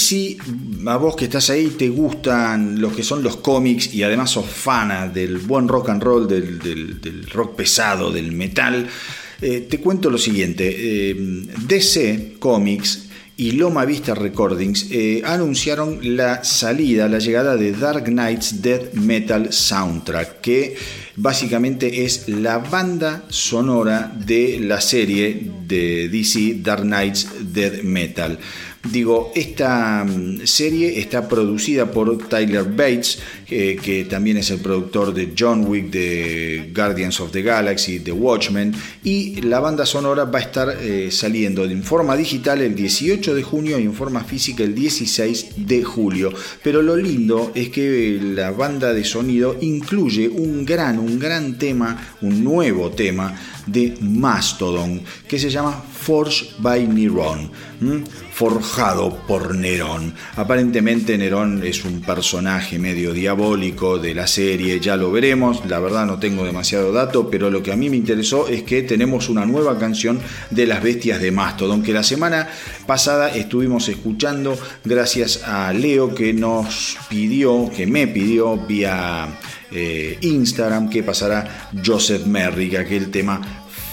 Si 0.00 0.38
a 0.86 0.96
vos 0.96 1.14
que 1.14 1.26
estás 1.26 1.50
ahí 1.50 1.68
te 1.68 1.88
gustan 1.88 2.80
lo 2.80 2.94
que 2.94 3.02
son 3.02 3.22
los 3.22 3.36
cómics 3.36 3.94
y 3.94 4.02
además 4.02 4.30
sos 4.30 4.46
fana 4.46 5.08
del 5.08 5.38
buen 5.38 5.68
rock 5.68 5.90
and 5.90 6.02
roll, 6.02 6.26
del, 6.26 7.26
rock 7.32 7.56
pesado, 7.56 8.10
del 8.10 8.32
metal, 8.32 8.86
eh, 9.40 9.66
te 9.68 9.78
cuento 9.78 10.10
lo 10.10 10.18
siguiente. 10.18 10.74
Eh, 10.76 11.16
DC 11.66 12.36
Comics 12.38 13.10
y 13.40 13.52
Loma 13.52 13.86
Vista 13.86 14.14
Recordings 14.14 14.88
eh, 14.90 15.22
anunciaron 15.24 15.98
la 16.14 16.44
salida, 16.44 17.08
la 17.08 17.20
llegada 17.20 17.56
de 17.56 17.72
Dark 17.72 18.04
Knight's 18.04 18.60
Death 18.60 18.92
Metal 18.92 19.50
Soundtrack, 19.50 20.42
que 20.42 20.76
básicamente 21.16 22.04
es 22.04 22.28
la 22.28 22.58
banda 22.58 23.24
sonora 23.28 24.12
de 24.14 24.60
la 24.60 24.80
serie 24.82 25.52
de 25.66 26.10
DC 26.10 26.56
Dark 26.62 26.82
Knight's 26.82 27.28
Death 27.40 27.82
Metal. 27.82 28.38
Digo, 28.82 29.30
esta 29.34 30.04
mm, 30.04 30.46
serie 30.46 30.98
está 30.98 31.28
producida 31.28 31.90
por 31.90 32.28
Tyler 32.28 32.64
Bates, 32.64 33.18
que 33.50 34.06
también 34.08 34.36
es 34.36 34.50
el 34.50 34.60
productor 34.60 35.12
de 35.12 35.34
John 35.36 35.64
Wick, 35.66 35.90
de 35.90 36.70
Guardians 36.72 37.18
of 37.20 37.32
the 37.32 37.42
Galaxy, 37.42 37.98
de 37.98 38.12
Watchmen, 38.12 38.72
y 39.02 39.40
la 39.42 39.58
banda 39.58 39.84
sonora 39.84 40.24
va 40.24 40.38
a 40.38 40.42
estar 40.42 40.76
eh, 40.80 41.08
saliendo 41.10 41.64
en 41.64 41.82
forma 41.82 42.16
digital 42.16 42.62
el 42.62 42.76
18 42.76 43.34
de 43.34 43.42
junio 43.42 43.78
y 43.80 43.82
en 43.82 43.92
forma 43.92 44.22
física 44.22 44.62
el 44.62 44.72
16 44.72 45.66
de 45.66 45.82
julio. 45.82 46.32
Pero 46.62 46.80
lo 46.80 46.96
lindo 46.96 47.50
es 47.54 47.70
que 47.70 48.20
la 48.22 48.52
banda 48.52 48.92
de 48.92 49.04
sonido 49.04 49.56
incluye 49.60 50.28
un 50.28 50.64
gran, 50.64 51.00
un 51.00 51.18
gran 51.18 51.58
tema, 51.58 52.16
un 52.20 52.44
nuevo 52.44 52.90
tema 52.90 53.34
de 53.66 53.96
Mastodon, 54.00 55.02
que 55.26 55.38
se 55.38 55.50
llama 55.50 55.82
Forged 56.00 56.58
by 56.58 56.86
Neron, 56.86 57.50
forjado 58.32 59.16
por 59.26 59.54
Nerón. 59.54 60.14
Aparentemente 60.36 61.18
Nerón 61.18 61.62
es 61.64 61.84
un 61.84 62.00
personaje 62.00 62.78
medio 62.78 63.12
diabólico 63.12 63.39
de 63.40 64.14
la 64.14 64.26
serie, 64.26 64.80
ya 64.80 64.96
lo 64.96 65.10
veremos, 65.10 65.64
la 65.64 65.80
verdad 65.80 66.04
no 66.04 66.18
tengo 66.18 66.44
demasiado 66.44 66.92
dato, 66.92 67.30
pero 67.30 67.48
lo 67.48 67.62
que 67.62 67.72
a 67.72 67.76
mí 67.76 67.88
me 67.88 67.96
interesó 67.96 68.48
es 68.48 68.64
que 68.64 68.82
tenemos 68.82 69.30
una 69.30 69.46
nueva 69.46 69.78
canción 69.78 70.20
de 70.50 70.66
las 70.66 70.82
bestias 70.82 71.22
de 71.22 71.32
Mastodon, 71.32 71.82
que 71.82 71.94
la 71.94 72.02
semana 72.02 72.50
pasada 72.86 73.34
estuvimos 73.34 73.88
escuchando 73.88 74.58
gracias 74.84 75.42
a 75.44 75.72
Leo 75.72 76.14
que 76.14 76.34
nos 76.34 76.98
pidió, 77.08 77.70
que 77.74 77.86
me 77.86 78.06
pidió 78.08 78.58
vía 78.58 79.26
eh, 79.72 80.18
Instagram 80.20 80.90
que 80.90 81.02
pasará 81.02 81.70
Joseph 81.82 82.26
Merrick, 82.26 82.74
aquel 82.74 83.10
tema 83.10 83.40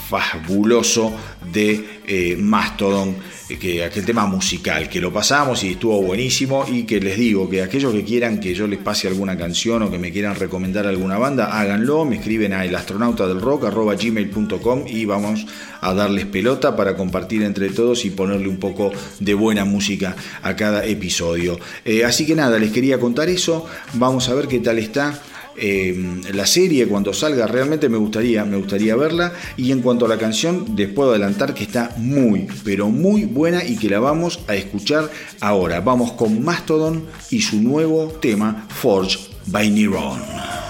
fabuloso 0.10 1.14
de 1.54 2.02
eh, 2.06 2.36
Mastodon, 2.38 3.16
que 3.56 3.84
aquel 3.84 4.06
tema 4.06 4.26
musical, 4.26 4.90
que 4.90 5.00
lo 5.00 5.14
pasamos 5.14 5.64
y 5.64 5.70
estuvo 5.72 6.02
buenísimo 6.02 6.66
y 6.68 6.84
que 6.84 7.00
les 7.00 7.18
digo 7.18 7.50
que 7.50 7.62
aquellos 7.62 7.94
que 7.94 8.04
quieran 8.04 8.42
que 8.42 8.54
yo 8.54 8.68
les 8.68 8.80
pase 8.80 9.08
alguna 9.08 9.38
canción 9.38 9.84
o 9.84 9.90
que 9.90 9.98
me 9.98 10.12
quieran 10.12 10.36
recomendar 10.36 10.86
alguna 10.86 11.18
banda, 11.18 11.58
háganlo, 11.58 12.04
me 12.04 12.18
escriben 12.18 12.52
a 12.54 12.66
elastronautadelrock.gmail.com 12.66 14.84
y 14.88 15.06
vamos 15.06 15.46
a 15.80 15.94
darles 15.94 16.26
pelota 16.26 16.76
para 16.76 16.98
compartir 16.98 17.44
entre 17.44 17.70
todos 17.70 18.04
y 18.04 18.10
ponerle 18.10 18.50
un 18.50 18.58
poco 18.58 18.92
de 19.20 19.34
buena 19.34 19.64
música 19.64 20.18
a 20.42 20.54
cada 20.56 20.86
episodio. 20.86 21.58
Eh, 21.86 22.04
así 22.04 22.26
que 22.26 22.36
nada, 22.36 22.60
les 22.60 22.72
quería 22.72 23.00
contar 23.00 23.30
eso, 23.30 23.66
vamos 23.94 24.28
a 24.28 24.34
ver 24.34 24.48
qué 24.48 24.60
tal 24.60 24.80
está 24.80 25.22
Em, 25.58 26.22
la 26.34 26.46
serie 26.46 26.88
cuando 26.88 27.14
salga 27.14 27.48
realmente 27.48 27.90
me 27.90 27.98
gustaría, 27.98 28.46
me 28.46 28.58
gustaría 28.58 28.96
verla. 28.96 29.34
Y 29.58 29.72
en 29.72 29.82
cuanto 29.82 30.06
a 30.06 30.10
la 30.10 30.18
canción, 30.18 30.66
les 30.76 30.90
puedo 30.90 31.12
adelantar 31.12 31.54
que 31.54 31.64
está 31.64 31.94
muy, 31.98 32.48
pero 32.64 32.90
muy 32.90 33.26
buena 33.26 33.64
y 33.64 33.78
que 33.78 33.90
la 33.90 34.00
vamos 34.00 34.40
a 34.48 34.56
escuchar 34.56 35.10
ahora. 35.40 35.82
Vamos 35.82 36.14
con 36.14 36.44
Mastodon 36.44 37.06
y 37.32 37.42
su 37.42 37.62
nuevo 37.62 38.08
tema, 38.22 38.68
Forge 38.70 39.18
by 39.48 39.70
Neuron. 39.70 40.67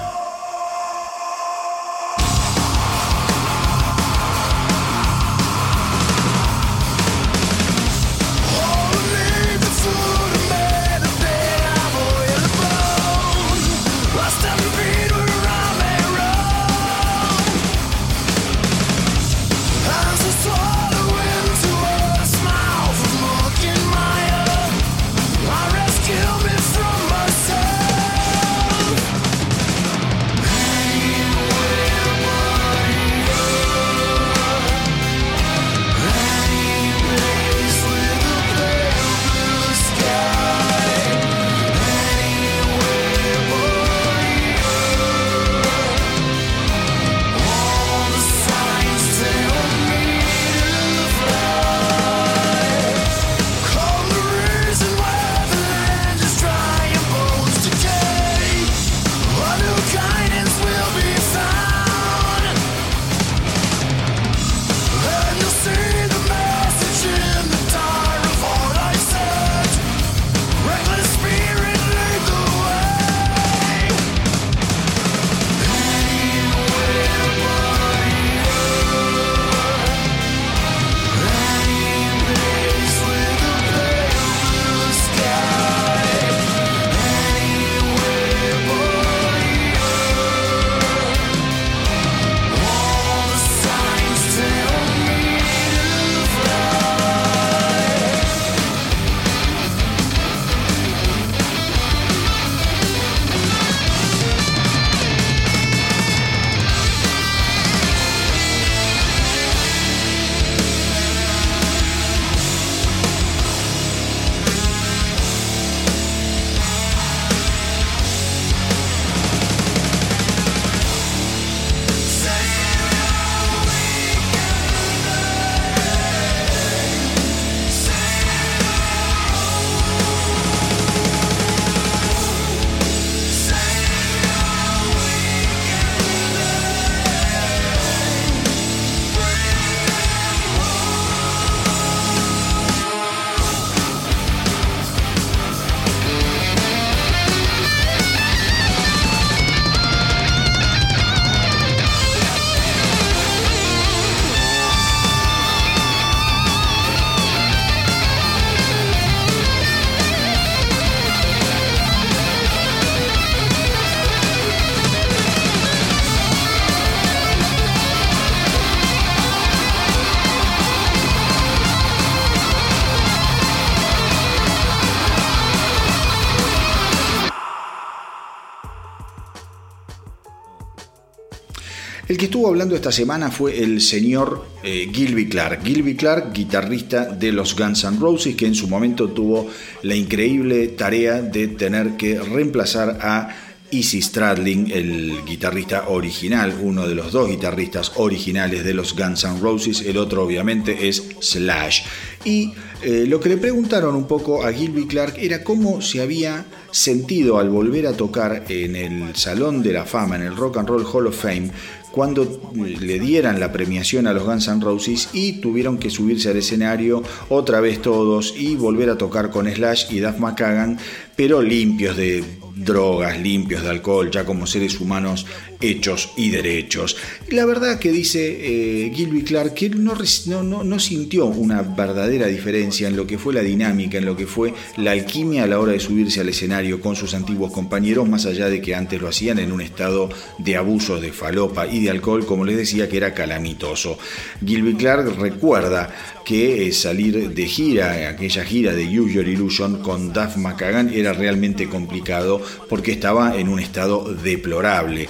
Estuvo 182.28 182.50
hablando 182.50 182.76
esta 182.76 182.92
semana 182.92 183.32
fue 183.32 183.64
el 183.64 183.80
señor 183.80 184.46
eh, 184.62 184.90
Gilby 184.94 185.30
Clark. 185.30 185.64
Gilby 185.64 185.96
Clark, 185.96 186.34
guitarrista 186.34 187.06
de 187.06 187.32
los 187.32 187.56
Guns 187.56 187.86
N' 187.86 188.00
Roses, 188.00 188.36
que 188.36 188.46
en 188.46 188.54
su 188.54 188.68
momento 188.68 189.10
tuvo 189.10 189.50
la 189.84 189.96
increíble 189.96 190.68
tarea 190.70 191.22
de 191.22 191.48
tener 191.48 191.96
que 191.96 192.20
reemplazar 192.20 193.00
a 193.02 193.30
Easy 193.72 194.02
Stradling, 194.02 194.72
el 194.72 195.24
guitarrista 195.26 195.88
original, 195.88 196.54
uno 196.62 196.86
de 196.86 196.96
los 196.96 197.14
dos 197.14 197.30
guitarristas 197.30 197.94
originales 197.96 198.66
de 198.66 198.74
los 198.74 198.94
Guns 198.94 199.24
N' 199.24 199.40
Roses, 199.40 199.82
el 199.82 199.96
otro 199.98 200.24
obviamente 200.24 200.90
es 200.90 201.04
Slash. 201.22 201.84
Y 202.26 202.52
eh, 202.82 203.06
lo 203.08 203.22
que 203.22 203.30
le 203.30 203.38
preguntaron 203.38 203.96
un 203.96 204.06
poco 204.06 204.44
a 204.44 204.52
Gilby 204.52 204.86
Clark 204.86 205.16
era 205.18 205.44
cómo 205.44 205.82
se 205.82 206.02
había 206.02 206.46
sentido 206.72 207.40
al 207.40 207.50
volver 207.50 207.88
a 207.88 207.94
tocar 207.94 208.44
en 208.50 208.76
el 208.76 209.16
Salón 209.16 209.64
de 209.64 209.74
la 209.74 209.86
Fama, 209.86 210.18
en 210.18 210.24
el 210.24 210.36
Rock 210.36 210.58
and 210.58 210.70
Roll 210.70 210.86
Hall 210.86 211.08
of 211.08 211.22
Fame, 211.22 211.52
cuando 211.98 212.52
le 212.54 213.00
dieran 213.00 213.40
la 213.40 213.52
premiación 213.52 214.06
a 214.06 214.14
los 214.14 214.24
Guns 214.24 214.48
N' 214.50 214.62
Roses 214.62 215.10
y 215.14 215.42
tuvieron 215.42 215.80
que 215.80 215.90
subirse 215.90 216.30
al 216.30 216.38
escenario 216.38 217.02
otra 217.28 217.60
vez 217.60 217.82
todos 217.82 218.36
y 218.38 218.56
volver 218.56 218.92
a 218.92 219.00
tocar 219.00 219.32
con 219.32 219.52
Slash 219.52 219.92
y 219.92 219.98
Duff 219.98 220.20
McKagan, 220.20 220.78
pero 221.16 221.42
limpios 221.42 221.98
de 221.98 222.24
drogas, 222.56 223.20
limpios 223.20 223.64
de 223.64 223.70
alcohol, 223.70 224.12
ya 224.12 224.26
como 224.26 224.46
seres 224.46 224.80
humanos 224.80 225.26
hechos 225.62 226.12
y 226.16 226.30
derechos. 226.30 226.98
La 227.30 227.46
verdad 227.46 227.80
que 227.80 227.92
dice 227.92 228.86
eh, 228.86 228.92
Gilby 228.94 229.24
Clark 229.24 229.54
que 229.54 229.70
no, 229.70 229.96
no, 230.44 230.64
no, 230.64 230.80
sintió 230.80 231.26
una 231.26 231.62
verdadera 231.62 232.28
diferencia 232.28 232.88
en 232.88 232.96
lo 232.96 233.08
que 233.08 233.18
fue 233.18 233.34
la 233.34 233.42
dinámica, 233.42 233.98
en 233.98 234.06
lo 234.06 234.16
que 234.16 234.28
fue 234.28 234.54
la 234.78 234.92
alquimia 234.92 235.44
a 235.44 235.48
la 235.48 235.60
hora 235.60 235.72
de 235.72 235.80
subirse 235.80 236.22
al 236.22 236.30
escenario 236.30 236.80
con 236.80 236.96
sus 236.96 237.14
antiguos 237.14 237.52
compañeros, 237.52 238.08
más 238.08 238.26
allá 238.26 238.50
de 238.50 238.62
que 238.62 238.76
antes 238.76 239.02
lo 239.02 239.08
hacían 239.08 239.40
en 239.40 239.52
un 239.52 239.62
estado 239.62 240.10
de 240.38 240.56
abuso 240.56 241.00
de 241.00 241.12
falopa 241.12 241.68
y 241.68 241.82
de 241.82 241.90
alcohol, 241.90 242.26
como 242.26 242.46
les 242.46 242.58
decía, 242.58 242.88
que 242.88 242.98
era 242.98 243.14
calamitoso. 243.14 243.98
Gilby 244.46 244.76
Clark 244.76 245.18
recuerda 245.18 245.94
que 246.28 246.68
eh, 246.68 246.74
salir 246.74 247.30
de 247.30 247.46
gira, 247.46 248.10
aquella 248.10 248.44
gira 248.44 248.74
de 248.74 248.84
Use 249.00 249.14
Your 249.14 249.28
Illusion 249.28 249.82
con 249.82 250.12
Duff 250.12 250.36
McKagan 250.36 250.94
era 250.94 251.14
realmente 251.14 251.70
complicado 251.70 252.42
porque 252.68 252.92
estaba 252.92 253.38
en 253.38 253.48
un 253.48 253.60
estado 253.60 254.14
deplorable. 254.14 255.08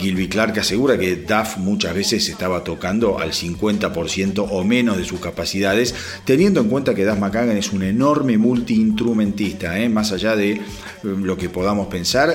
Gilby 0.00 0.28
Clark 0.28 0.58
asegura 0.58 0.98
que 0.98 1.16
Duff 1.16 1.58
muchas 1.58 1.94
veces 1.94 2.28
estaba 2.28 2.64
tocando 2.64 3.18
al 3.18 3.32
50% 3.32 4.46
o 4.50 4.64
menos 4.64 4.96
de 4.96 5.04
sus 5.04 5.20
capacidades, 5.20 5.94
teniendo 6.24 6.60
en 6.60 6.68
cuenta 6.68 6.94
que 6.94 7.04
Duff 7.04 7.18
McKagan 7.18 7.56
es 7.56 7.72
un 7.72 7.82
enorme 7.82 8.38
multiinstrumentista, 8.38 9.78
¿eh? 9.78 9.88
más 9.88 10.12
allá 10.12 10.36
de 10.36 10.60
lo 11.02 11.36
que 11.36 11.48
podamos 11.48 11.88
pensar 11.88 12.34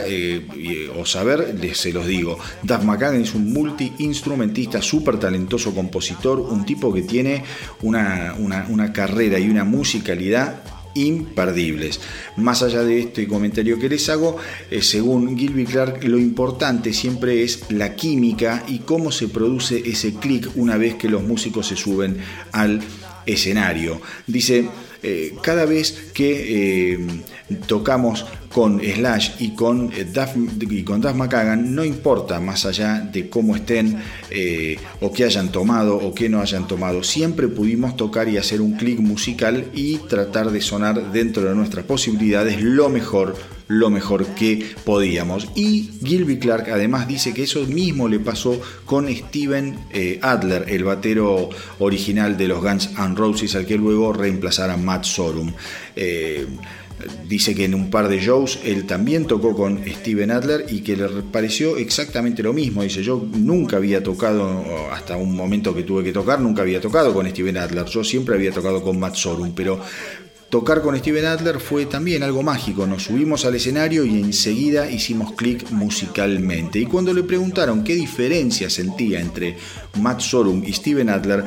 o 0.97 1.05
saber, 1.05 1.55
se 1.73 1.91
los 1.91 2.05
digo. 2.05 2.37
Duff 2.63 2.83
McKagan 2.83 3.21
es 3.21 3.33
un 3.33 3.51
multiinstrumentista, 3.51 4.81
súper 4.81 5.17
talentoso 5.17 5.73
compositor, 5.73 6.39
un 6.39 6.65
tipo 6.65 6.93
que 6.93 7.01
tiene 7.01 7.43
una, 7.81 8.93
carrera 8.93 9.39
y 9.39 9.49
una 9.49 9.63
musicalidad 9.63 10.61
imperdibles. 10.93 11.99
Más 12.37 12.61
allá 12.61 12.83
de 12.83 12.99
este 12.99 13.27
comentario 13.27 13.79
que 13.79 13.89
les 13.89 14.09
hago, 14.09 14.37
eh, 14.69 14.81
según 14.81 15.37
Gilby 15.37 15.65
Clark, 15.65 16.03
lo 16.03 16.17
importante 16.17 16.93
siempre 16.93 17.43
es 17.43 17.63
la 17.69 17.95
química 17.95 18.63
y 18.67 18.79
cómo 18.79 19.11
se 19.11 19.27
produce 19.27 19.81
ese 19.85 20.15
clic 20.15 20.49
una 20.55 20.77
vez 20.77 20.95
que 20.95 21.09
los 21.09 21.23
músicos 21.23 21.67
se 21.67 21.75
suben 21.75 22.17
al 22.51 22.81
escenario. 23.25 24.01
Dice, 24.27 24.67
eh, 25.01 25.35
cada 25.41 25.65
vez 25.65 26.11
que 26.13 26.93
eh, 26.93 26.99
tocamos 27.67 28.25
con 28.51 28.81
Slash 28.81 29.31
y 29.39 29.55
con, 29.55 29.91
eh, 29.93 30.03
Duff, 30.03 30.35
y 30.69 30.83
con 30.83 30.99
Duff 30.99 31.13
McKagan, 31.13 31.73
no 31.73 31.85
importa 31.85 32.39
más 32.39 32.65
allá 32.65 32.99
de 32.99 33.29
cómo 33.29 33.55
estén 33.55 34.01
o 35.01 35.13
qué 35.13 35.23
hayan 35.23 35.51
tomado 35.51 35.97
o 35.97 36.13
qué 36.13 36.27
no 36.27 36.41
hayan 36.41 36.67
tomado, 36.67 37.03
siempre 37.03 37.47
pudimos 37.47 37.95
tocar 37.95 38.27
y 38.27 38.37
hacer 38.37 38.61
un 38.61 38.73
clic 38.73 38.99
musical 38.99 39.65
y 39.73 39.97
tratar 39.97 40.51
de 40.51 40.61
sonar 40.61 41.11
dentro 41.11 41.43
de 41.43 41.55
nuestras 41.55 41.85
posibilidades 41.85 42.61
lo 42.61 42.89
mejor 42.89 43.35
lo 43.69 43.89
mejor 43.89 44.25
que 44.35 44.65
podíamos. 44.83 45.47
Y 45.55 45.89
Gilby 46.03 46.37
Clark 46.37 46.69
además 46.69 47.07
dice 47.07 47.33
que 47.33 47.43
eso 47.43 47.65
mismo 47.65 48.09
le 48.09 48.19
pasó 48.19 48.59
con 48.83 49.07
Steven 49.07 49.79
Adler, 50.21 50.65
el 50.67 50.83
batero 50.83 51.49
original 51.79 52.37
de 52.37 52.47
los 52.49 52.61
Guns 52.61 52.89
N' 52.97 53.15
Roses, 53.15 53.55
al 53.55 53.65
que 53.65 53.77
luego 53.77 54.11
reemplazara 54.11 54.75
Matt 54.75 55.05
Sorum. 55.05 55.53
Eh, 55.95 56.45
dice 57.27 57.55
que 57.55 57.65
en 57.65 57.75
un 57.75 57.89
par 57.89 58.07
de 58.09 58.19
shows 58.19 58.59
él 58.63 58.85
también 58.85 59.25
tocó 59.25 59.55
con 59.55 59.81
Steven 59.85 60.31
Adler 60.31 60.65
y 60.69 60.81
que 60.81 60.97
le 60.97 61.07
pareció 61.31 61.77
exactamente 61.77 62.43
lo 62.43 62.53
mismo. 62.53 62.83
Dice, 62.83 63.03
yo 63.03 63.25
nunca 63.37 63.77
había 63.77 64.03
tocado, 64.03 64.91
hasta 64.91 65.15
un 65.15 65.35
momento 65.35 65.73
que 65.73 65.83
tuve 65.83 66.03
que 66.03 66.11
tocar, 66.11 66.41
nunca 66.41 66.61
había 66.61 66.81
tocado 66.81 67.13
con 67.13 67.29
Steven 67.29 67.57
Adler. 67.57 67.85
Yo 67.85 68.03
siempre 68.03 68.35
había 68.35 68.51
tocado 68.51 68.81
con 68.81 68.99
Matt 68.99 69.15
Sorum, 69.15 69.53
pero 69.55 69.79
tocar 70.49 70.81
con 70.81 70.97
Steven 70.97 71.25
Adler 71.25 71.59
fue 71.59 71.85
también 71.85 72.23
algo 72.23 72.43
mágico. 72.43 72.87
Nos 72.87 73.03
subimos 73.03 73.45
al 73.45 73.55
escenario 73.55 74.03
y 74.03 74.19
enseguida 74.19 74.89
hicimos 74.89 75.33
clic 75.33 75.69
musicalmente. 75.71 76.79
Y 76.79 76.85
cuando 76.85 77.13
le 77.13 77.23
preguntaron 77.23 77.83
qué 77.83 77.95
diferencia 77.95 78.69
sentía 78.69 79.19
entre 79.19 79.57
Matt 80.01 80.21
Sorum 80.21 80.63
y 80.65 80.73
Steven 80.73 81.09
Adler, 81.09 81.43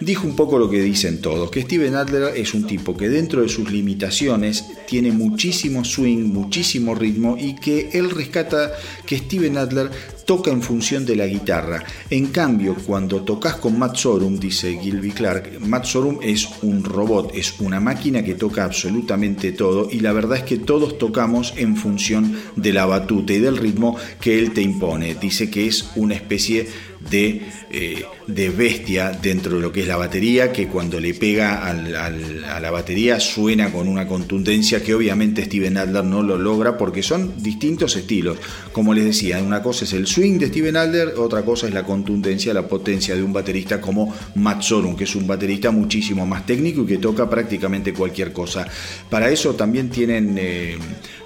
dijo 0.00 0.26
un 0.26 0.34
poco 0.34 0.58
lo 0.58 0.70
que 0.70 0.80
dicen 0.80 1.20
todos, 1.20 1.50
que 1.50 1.62
Steven 1.62 1.94
Adler 1.94 2.36
es 2.36 2.54
un 2.54 2.66
tipo 2.66 2.96
que 2.96 3.08
dentro 3.08 3.42
de 3.42 3.48
sus 3.48 3.70
limitaciones 3.70 4.64
tiene 4.88 5.12
muchísimo 5.12 5.84
swing, 5.84 6.32
muchísimo 6.32 6.94
ritmo 6.94 7.36
y 7.38 7.54
que 7.54 7.90
él 7.92 8.10
rescata 8.10 8.72
que 9.06 9.18
Steven 9.18 9.58
Adler 9.58 9.90
toca 10.24 10.50
en 10.50 10.62
función 10.62 11.04
de 11.04 11.16
la 11.16 11.26
guitarra. 11.26 11.84
En 12.08 12.26
cambio, 12.28 12.76
cuando 12.86 13.22
tocas 13.22 13.56
con 13.56 13.78
Matt 13.78 13.96
Sorum, 13.96 14.38
dice 14.38 14.78
Gilby 14.80 15.10
Clark, 15.10 15.58
Matt 15.60 15.86
Sorum 15.86 16.18
es 16.22 16.48
un 16.62 16.84
robot, 16.84 17.32
es 17.34 17.58
una 17.60 17.80
máquina 17.80 18.22
que 18.22 18.34
toca 18.34 18.64
absolutamente 18.64 19.52
todo 19.52 19.88
y 19.90 20.00
la 20.00 20.12
verdad 20.12 20.38
es 20.38 20.44
que 20.44 20.58
todos 20.58 20.98
tocamos 20.98 21.54
en 21.56 21.76
función 21.76 22.36
de 22.56 22.72
la 22.72 22.86
batuta 22.86 23.32
y 23.32 23.40
del 23.40 23.56
ritmo 23.56 23.96
que 24.20 24.38
él 24.38 24.52
te 24.52 24.62
impone. 24.62 25.14
Dice 25.14 25.50
que 25.50 25.66
es 25.66 25.90
una 25.96 26.14
especie 26.14 26.68
de, 27.08 27.42
eh, 27.70 28.04
de, 28.26 28.50
bestia 28.50 29.10
dentro 29.10 29.56
de 29.56 29.62
lo 29.62 29.72
que 29.72 29.80
es 29.80 29.88
la 29.88 29.96
batería, 29.96 30.52
que 30.52 30.68
cuando 30.68 31.00
le 31.00 31.14
pega 31.14 31.66
a 31.66 32.60
la 32.60 32.70
batería 32.70 33.18
suena 33.20 33.72
con 33.72 33.88
una 33.88 34.06
contundencia 34.06 34.82
que 34.82 34.94
obviamente 34.94 35.44
Steven 35.44 35.76
Adler 35.78 36.04
no 36.04 36.22
lo 36.22 36.36
logra 36.36 36.76
porque 36.76 37.02
son 37.02 37.42
distintos 37.42 37.96
estilos. 37.96 38.38
Como 38.72 38.92
les 38.92 39.04
decía, 39.04 39.42
una 39.42 39.62
cosa 39.62 39.84
es 39.84 39.92
el 39.94 40.06
swing 40.06 40.38
de 40.38 40.48
Steven 40.48 40.76
Adler, 40.76 41.14
otra 41.16 41.42
cosa 41.42 41.68
es 41.68 41.74
la 41.74 41.84
contundencia, 41.84 42.52
la 42.52 42.68
potencia 42.68 43.14
de 43.16 43.22
un 43.22 43.32
baterista 43.32 43.80
como 43.80 44.14
Matt 44.34 44.62
Sorum, 44.62 44.96
que 44.96 45.04
es 45.04 45.14
un 45.16 45.26
baterista 45.26 45.70
muchísimo 45.70 46.26
más 46.26 46.44
técnico 46.44 46.82
y 46.82 46.86
que 46.86 46.98
toca 46.98 47.28
prácticamente 47.28 47.94
cualquier 47.94 48.32
cosa. 48.32 48.66
Para 49.08 49.30
eso 49.30 49.54
también 49.54 49.88
tienen... 49.88 50.36
Eh, 50.38 50.78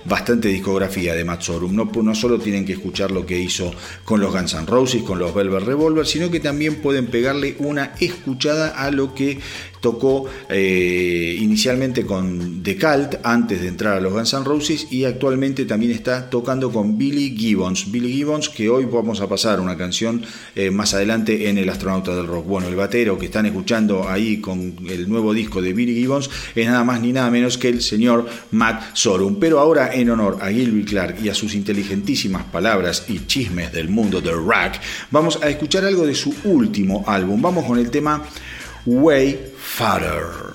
bastante 0.05 0.48
discografía 0.48 1.14
de 1.14 1.24
Matt 1.24 1.42
Sorum. 1.42 1.74
No, 1.74 1.90
no 2.02 2.14
solo 2.14 2.38
tienen 2.38 2.64
que 2.64 2.74
escuchar 2.74 3.11
lo 3.11 3.24
que 3.24 3.38
hizo 3.38 3.72
con 4.05 4.20
los 4.20 4.32
Guns 4.32 4.55
N' 4.55 4.66
Roses, 4.66 5.02
con 5.02 5.18
los 5.18 5.34
Velvet 5.34 5.64
Revolver, 5.64 6.07
sino 6.07 6.30
que 6.30 6.40
también 6.40 6.76
pueden 6.76 7.07
pegarle 7.07 7.57
una 7.59 7.94
escuchada 8.00 8.68
a 8.68 8.90
lo 8.90 9.14
que 9.14 9.38
tocó 9.85 10.24
eh, 10.49 11.37
inicialmente 11.39 12.07
con 12.07 12.62
The 12.62 12.78
Cult 12.78 13.16
antes 13.22 13.61
de 13.61 13.68
entrar 13.68 13.99
a 13.99 14.01
los 14.01 14.14
Guns 14.14 14.32
N' 14.32 14.43
Roses 14.43 14.87
y 14.91 15.05
actualmente 15.05 15.66
también 15.66 15.93
está 15.93 16.30
tocando 16.30 16.72
con 16.72 16.97
Billy 16.97 17.37
Gibbons. 17.37 17.93
Billy 17.93 18.11
Gibbons 18.11 18.49
que 18.49 18.70
hoy 18.70 18.87
vamos 18.87 19.20
a 19.20 19.28
pasar 19.28 19.61
una 19.61 19.76
canción 19.76 20.22
eh, 20.57 20.70
más 20.70 20.95
adelante 20.95 21.51
en 21.51 21.59
El 21.59 21.68
Astronauta 21.68 22.16
del 22.16 22.26
Rock. 22.26 22.47
Bueno, 22.47 22.68
el 22.68 22.76
batero 22.76 23.18
que 23.18 23.26
están 23.26 23.45
escuchando 23.45 24.09
ahí 24.09 24.39
con 24.39 24.74
el 24.89 25.07
nuevo 25.07 25.35
disco 25.35 25.61
de 25.61 25.74
Billy 25.74 25.95
Gibbons 25.95 26.30
es 26.55 26.66
nada 26.66 26.82
más 26.82 27.03
ni 27.03 27.12
nada 27.12 27.30
menos 27.30 27.59
que 27.59 27.68
el 27.68 27.82
señor 27.82 28.26
Matt 28.53 28.97
Sorum. 28.97 29.37
Pero 29.39 29.61
ahora 29.61 29.95
en 29.95 30.09
honor 30.09 30.39
a 30.41 30.49
Gilby 30.49 30.87
Clark 30.87 31.18
y 31.22 31.28
a 31.28 31.35
sus 31.35 31.55
inteligentísimas 31.55 32.45
palabras 32.45 33.05
y 33.09 33.26
chismes 33.26 33.70
del 33.70 33.91
mundo 33.91 34.22
del 34.22 34.37
rock, 34.37 34.80
vamos 35.11 35.39
a 35.43 35.51
escuchar 35.51 35.85
algo 35.85 36.07
de 36.07 36.14
su 36.14 36.35
último 36.45 37.05
álbum. 37.07 37.43
Vamos 37.43 37.66
con 37.66 37.78
el 37.78 37.91
tema 37.91 38.22
Wayfarer. 38.87 40.53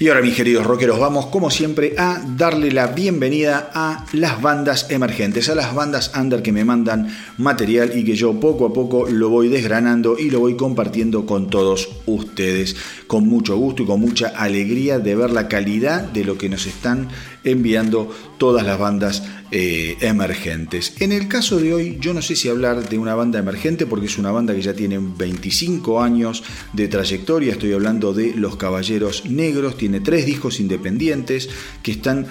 Y 0.00 0.08
ahora, 0.08 0.22
mis 0.22 0.34
queridos 0.34 0.66
rockeros, 0.66 0.98
vamos 0.98 1.26
como 1.26 1.50
siempre 1.50 1.92
a 1.98 2.22
darle 2.26 2.72
la 2.72 2.86
bienvenida 2.86 3.70
a 3.74 4.06
las 4.14 4.40
bandas 4.40 4.90
emergentes, 4.90 5.50
a 5.50 5.54
las 5.54 5.74
bandas 5.74 6.12
under 6.18 6.40
que 6.40 6.52
me 6.52 6.64
mandan 6.64 7.14
material 7.36 7.94
y 7.94 8.02
que 8.02 8.14
yo 8.14 8.40
poco 8.40 8.64
a 8.64 8.72
poco 8.72 9.06
lo 9.06 9.28
voy 9.28 9.48
desgranando 9.48 10.18
y 10.18 10.30
lo 10.30 10.40
voy 10.40 10.56
compartiendo 10.56 11.26
con 11.26 11.50
todos 11.50 11.90
ustedes, 12.06 12.76
con 13.06 13.28
mucho 13.28 13.58
gusto 13.58 13.82
y 13.82 13.86
con 13.86 14.00
mucha 14.00 14.28
alegría 14.28 14.98
de 15.00 15.16
ver 15.16 15.32
la 15.32 15.48
calidad 15.48 16.00
de 16.04 16.24
lo 16.24 16.38
que 16.38 16.48
nos 16.48 16.64
están 16.64 17.08
enviando 17.44 18.10
todas 18.38 18.64
las 18.64 18.78
bandas 18.78 19.22
eh, 19.50 19.96
emergentes. 20.00 20.94
En 21.00 21.12
el 21.12 21.28
caso 21.28 21.58
de 21.58 21.74
hoy, 21.74 21.98
yo 22.00 22.14
no 22.14 22.22
sé 22.22 22.36
si 22.36 22.48
hablar 22.48 22.88
de 22.88 22.98
una 22.98 23.14
banda 23.14 23.38
emergente 23.38 23.86
porque 23.86 24.06
es 24.06 24.18
una 24.18 24.30
banda 24.30 24.54
que 24.54 24.62
ya 24.62 24.74
tiene 24.74 24.98
25 24.98 26.02
años 26.02 26.42
de 26.72 26.88
trayectoria. 26.88 27.52
Estoy 27.52 27.72
hablando 27.72 28.12
de 28.12 28.34
Los 28.34 28.56
Caballeros 28.56 29.26
Negros. 29.26 29.76
Tiene 29.76 30.00
tres 30.00 30.26
discos 30.26 30.60
independientes 30.60 31.48
que 31.82 31.92
están 31.92 32.26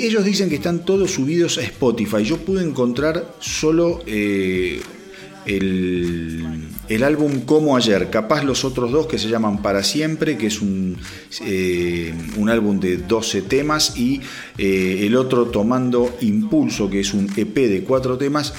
ellos 0.00 0.24
dicen 0.24 0.48
que 0.48 0.56
están 0.56 0.84
todos 0.84 1.12
subidos 1.12 1.58
a 1.58 1.62
Spotify. 1.62 2.24
Yo 2.24 2.38
pude 2.38 2.64
encontrar 2.64 3.34
solo 3.38 4.02
eh, 4.06 4.80
el, 5.44 6.68
álbum 7.02 7.40
Como 7.40 7.76
Ayer, 7.76 8.10
capaz 8.10 8.44
los 8.44 8.64
otros 8.64 8.90
dos 8.90 9.06
que 9.06 9.18
se 9.18 9.28
llaman 9.28 9.62
Para 9.62 9.82
Siempre, 9.82 10.36
que 10.36 10.46
es 10.46 10.62
un, 10.62 10.96
eh, 11.42 12.14
un 12.36 12.48
álbum 12.48 12.80
de 12.80 12.96
12 12.96 13.42
temas, 13.42 13.96
y 13.96 14.20
eh, 14.56 15.06
el 15.06 15.16
otro 15.16 15.46
Tomando 15.46 16.16
Impulso, 16.20 16.88
que 16.88 17.00
es 17.00 17.12
un 17.12 17.28
EP 17.36 17.54
de 17.54 17.84
4 17.84 18.16
temas, 18.16 18.54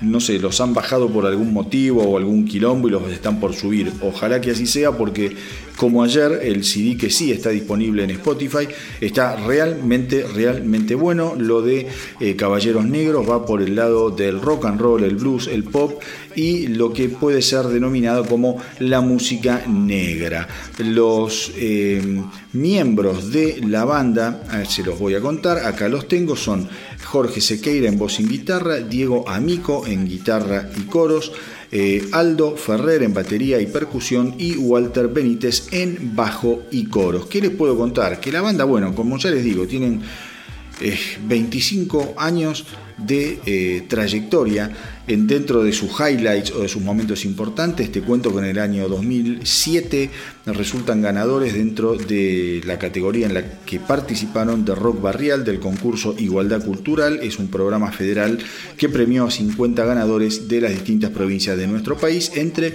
no 0.00 0.20
sé, 0.20 0.38
los 0.38 0.60
han 0.60 0.74
bajado 0.74 1.08
por 1.08 1.26
algún 1.26 1.52
motivo 1.52 2.02
o 2.02 2.16
algún 2.16 2.44
quilombo 2.44 2.88
y 2.88 2.90
los 2.90 3.10
están 3.10 3.40
por 3.40 3.54
subir. 3.54 3.92
Ojalá 4.02 4.40
que 4.40 4.50
así 4.50 4.66
sea 4.66 4.92
porque 4.92 5.34
como 5.76 6.04
ayer 6.04 6.40
el 6.42 6.64
CD 6.64 6.96
que 6.96 7.10
sí 7.10 7.32
está 7.32 7.50
disponible 7.50 8.04
en 8.04 8.10
Spotify 8.10 8.68
está 9.00 9.36
realmente, 9.36 10.24
realmente 10.34 10.94
bueno. 10.94 11.34
Lo 11.36 11.62
de 11.62 11.88
eh, 12.20 12.36
Caballeros 12.36 12.84
Negros 12.84 13.28
va 13.28 13.44
por 13.44 13.60
el 13.60 13.74
lado 13.74 14.10
del 14.10 14.40
rock 14.40 14.66
and 14.66 14.80
roll, 14.80 15.02
el 15.02 15.16
blues, 15.16 15.48
el 15.48 15.64
pop 15.64 16.00
y 16.36 16.68
lo 16.68 16.92
que 16.92 17.08
puede 17.08 17.42
ser 17.42 17.66
denominado 17.66 18.24
como 18.24 18.58
la 18.78 19.00
música 19.00 19.62
negra. 19.66 20.48
Los 20.78 21.52
eh, 21.56 22.22
miembros 22.52 23.32
de 23.32 23.60
la 23.66 23.84
banda, 23.84 24.42
se 24.68 24.82
los 24.82 24.98
voy 24.98 25.14
a 25.14 25.20
contar, 25.20 25.58
acá 25.66 25.88
los 25.88 26.08
tengo, 26.08 26.36
son 26.36 26.68
Jorge 27.14 27.40
Sequeira 27.40 27.86
en 27.88 27.96
voz 27.96 28.18
y 28.18 28.24
guitarra, 28.26 28.78
Diego 28.78 29.28
Amico 29.28 29.86
en 29.86 30.04
guitarra 30.04 30.68
y 30.76 30.80
coros, 30.80 31.30
eh, 31.70 32.08
Aldo 32.10 32.56
Ferrer 32.56 33.04
en 33.04 33.14
batería 33.14 33.60
y 33.60 33.66
percusión 33.66 34.34
y 34.36 34.56
Walter 34.56 35.06
Benítez 35.06 35.68
en 35.70 36.16
bajo 36.16 36.64
y 36.72 36.86
coros. 36.86 37.26
¿Qué 37.26 37.40
les 37.40 37.50
puedo 37.52 37.78
contar? 37.78 38.18
Que 38.18 38.32
la 38.32 38.40
banda, 38.40 38.64
bueno, 38.64 38.92
como 38.96 39.16
ya 39.16 39.30
les 39.30 39.44
digo, 39.44 39.64
tienen 39.64 40.02
25 41.28 42.00
eh, 42.02 42.14
años 42.16 42.66
de 42.98 43.38
eh, 43.46 43.84
trayectoria 43.86 44.72
en, 45.06 45.26
dentro 45.26 45.62
de 45.62 45.72
sus 45.72 45.90
highlights 46.00 46.52
o 46.52 46.62
de 46.62 46.68
sus 46.68 46.82
momentos 46.82 47.24
importantes. 47.24 47.90
Te 47.92 48.00
cuento 48.00 48.32
que 48.32 48.38
en 48.38 48.46
el 48.46 48.58
año 48.58 48.88
2007 48.88 50.10
resultan 50.46 51.02
ganadores 51.02 51.54
dentro 51.54 51.94
de 51.94 52.62
la 52.64 52.78
categoría 52.78 53.26
en 53.26 53.34
la 53.34 53.60
que 53.60 53.80
participaron 53.80 54.64
de 54.64 54.74
Rock 54.74 55.00
Barrial 55.00 55.44
del 55.44 55.60
concurso 55.60 56.14
Igualdad 56.18 56.64
Cultural. 56.64 57.20
Es 57.22 57.38
un 57.38 57.48
programa 57.48 57.92
federal 57.92 58.38
que 58.76 58.88
premió 58.88 59.26
a 59.26 59.30
50 59.30 59.84
ganadores 59.84 60.48
de 60.48 60.60
las 60.60 60.72
distintas 60.72 61.10
provincias 61.10 61.56
de 61.56 61.66
nuestro 61.66 61.96
país 61.96 62.32
entre 62.34 62.74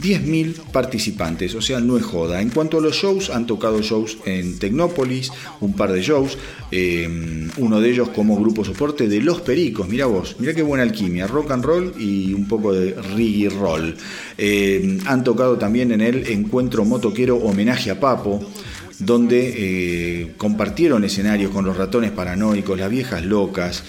10.000 0.00 0.54
participantes, 0.72 1.54
o 1.54 1.60
sea, 1.60 1.80
no 1.80 1.96
es 1.96 2.04
joda. 2.04 2.40
En 2.40 2.50
cuanto 2.50 2.78
a 2.78 2.80
los 2.80 2.94
shows, 2.94 3.30
han 3.30 3.46
tocado 3.46 3.82
shows 3.82 4.18
en 4.24 4.58
Tecnópolis, 4.58 5.30
un 5.60 5.74
par 5.74 5.92
de 5.92 6.02
shows, 6.02 6.38
eh, 6.70 7.48
uno 7.58 7.80
de 7.80 7.90
ellos 7.90 8.08
como 8.10 8.36
grupo 8.36 8.64
soporte 8.64 9.08
de 9.08 9.20
Los 9.20 9.40
Pericos, 9.42 9.88
mira 9.88 10.06
vos, 10.06 10.36
mira 10.38 10.54
qué 10.54 10.62
buena 10.62 10.84
alquimia, 10.84 11.26
rock 11.26 11.50
and 11.50 11.64
roll 11.64 11.94
y 11.98 12.32
un 12.32 12.48
poco 12.48 12.72
de 12.72 12.94
reggae 12.94 13.50
roll. 13.50 13.94
Eh, 14.38 14.98
han 15.06 15.22
tocado 15.22 15.58
también 15.58 15.92
en 15.92 16.00
el 16.00 16.26
encuentro 16.28 16.84
motoquero 16.84 17.36
homenaje 17.36 17.90
a 17.90 18.00
Papo, 18.00 18.40
donde 18.98 19.54
eh, 19.56 20.32
compartieron 20.36 21.04
escenarios 21.04 21.50
con 21.50 21.64
los 21.64 21.76
ratones 21.76 22.10
paranoicos, 22.10 22.78
las 22.78 22.90
viejas 22.90 23.24
locas, 23.24 23.84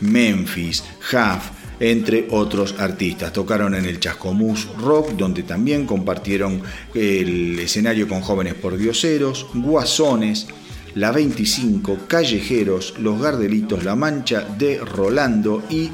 Memphis, 0.00 0.82
Huff, 1.12 1.50
entre 1.80 2.28
otros 2.30 2.74
artistas. 2.78 3.32
Tocaron 3.32 3.74
en 3.74 3.84
el 3.84 4.00
Chascomús 4.00 4.68
Rock, 4.78 5.12
donde 5.12 5.42
también 5.42 5.86
compartieron 5.86 6.62
el 6.94 7.58
escenario 7.58 8.08
con 8.08 8.20
jóvenes 8.20 8.54
por 8.54 8.76
dioseros, 8.76 9.46
Guasones, 9.54 10.46
La 10.94 11.12
25, 11.12 12.06
Callejeros, 12.06 12.94
Los 12.98 13.20
Gardelitos, 13.20 13.84
La 13.84 13.96
Mancha 13.96 14.46
de 14.58 14.78
Rolando 14.78 15.62
y 15.68 15.90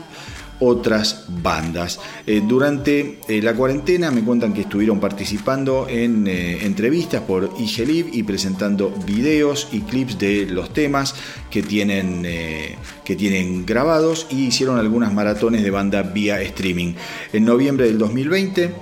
otras 0.64 1.24
bandas. 1.42 1.98
Eh, 2.24 2.40
durante 2.46 3.18
eh, 3.28 3.42
la 3.42 3.52
cuarentena 3.52 4.12
me 4.12 4.22
cuentan 4.22 4.54
que 4.54 4.60
estuvieron 4.60 5.00
participando 5.00 5.88
en 5.88 6.28
eh, 6.28 6.64
entrevistas 6.64 7.22
por 7.22 7.50
IGLIV 7.58 8.10
y 8.12 8.22
presentando 8.22 8.94
videos 9.04 9.68
y 9.72 9.80
clips 9.80 10.20
de 10.20 10.46
los 10.46 10.72
temas 10.72 11.16
que 11.50 11.62
tienen, 11.64 12.22
que 13.04 13.16
tienen 13.16 13.66
grabados 13.66 14.26
y 14.30 14.46
hicieron 14.46 14.78
algunas 14.78 15.12
maratones 15.12 15.62
de 15.62 15.70
banda 15.70 16.02
vía 16.02 16.40
streaming. 16.40 16.94
En 17.32 17.44
noviembre 17.44 17.86
del 17.86 17.98
2020 17.98 18.72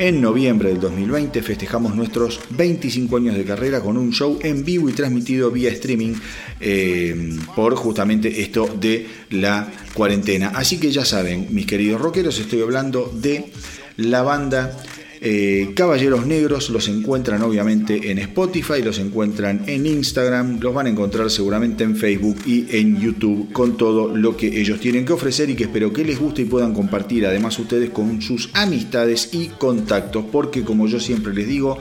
en 0.00 0.18
noviembre 0.22 0.70
del 0.70 0.80
2020 0.80 1.42
festejamos 1.42 1.94
nuestros 1.94 2.40
25 2.48 3.18
años 3.18 3.36
de 3.36 3.44
carrera 3.44 3.82
con 3.82 3.98
un 3.98 4.12
show 4.12 4.38
en 4.40 4.64
vivo 4.64 4.88
y 4.88 4.94
transmitido 4.94 5.50
vía 5.50 5.70
streaming 5.70 6.14
eh, 6.58 7.36
por 7.54 7.74
justamente 7.74 8.40
esto 8.40 8.66
de 8.66 9.06
la 9.28 9.70
cuarentena. 9.92 10.52
Así 10.54 10.80
que 10.80 10.90
ya 10.90 11.04
saben, 11.04 11.48
mis 11.50 11.66
queridos 11.66 12.00
rockeros, 12.00 12.38
estoy 12.38 12.62
hablando 12.62 13.12
de 13.14 13.52
la 13.98 14.22
banda 14.22 14.74
eh, 15.22 15.72
Caballeros 15.74 16.26
Negros 16.26 16.70
los 16.70 16.88
encuentran 16.88 17.42
obviamente 17.42 18.10
en 18.10 18.18
Spotify, 18.20 18.82
los 18.82 18.98
encuentran 18.98 19.64
en 19.66 19.84
Instagram, 19.84 20.58
los 20.60 20.72
van 20.72 20.86
a 20.86 20.90
encontrar 20.90 21.30
seguramente 21.30 21.84
en 21.84 21.94
Facebook 21.94 22.38
y 22.46 22.64
en 22.74 22.98
YouTube 22.98 23.52
con 23.52 23.76
todo 23.76 24.16
lo 24.16 24.34
que 24.34 24.46
ellos 24.60 24.80
tienen 24.80 25.04
que 25.04 25.12
ofrecer 25.12 25.50
y 25.50 25.54
que 25.54 25.64
espero 25.64 25.92
que 25.92 26.06
les 26.06 26.18
guste 26.18 26.40
y 26.40 26.46
puedan 26.46 26.72
compartir 26.72 27.26
además 27.26 27.58
ustedes 27.58 27.90
con 27.90 28.22
sus 28.22 28.48
amistades 28.54 29.34
y 29.34 29.48
contactos, 29.48 30.24
porque 30.32 30.62
como 30.62 30.86
yo 30.86 30.98
siempre 30.98 31.34
les 31.34 31.46
digo, 31.46 31.76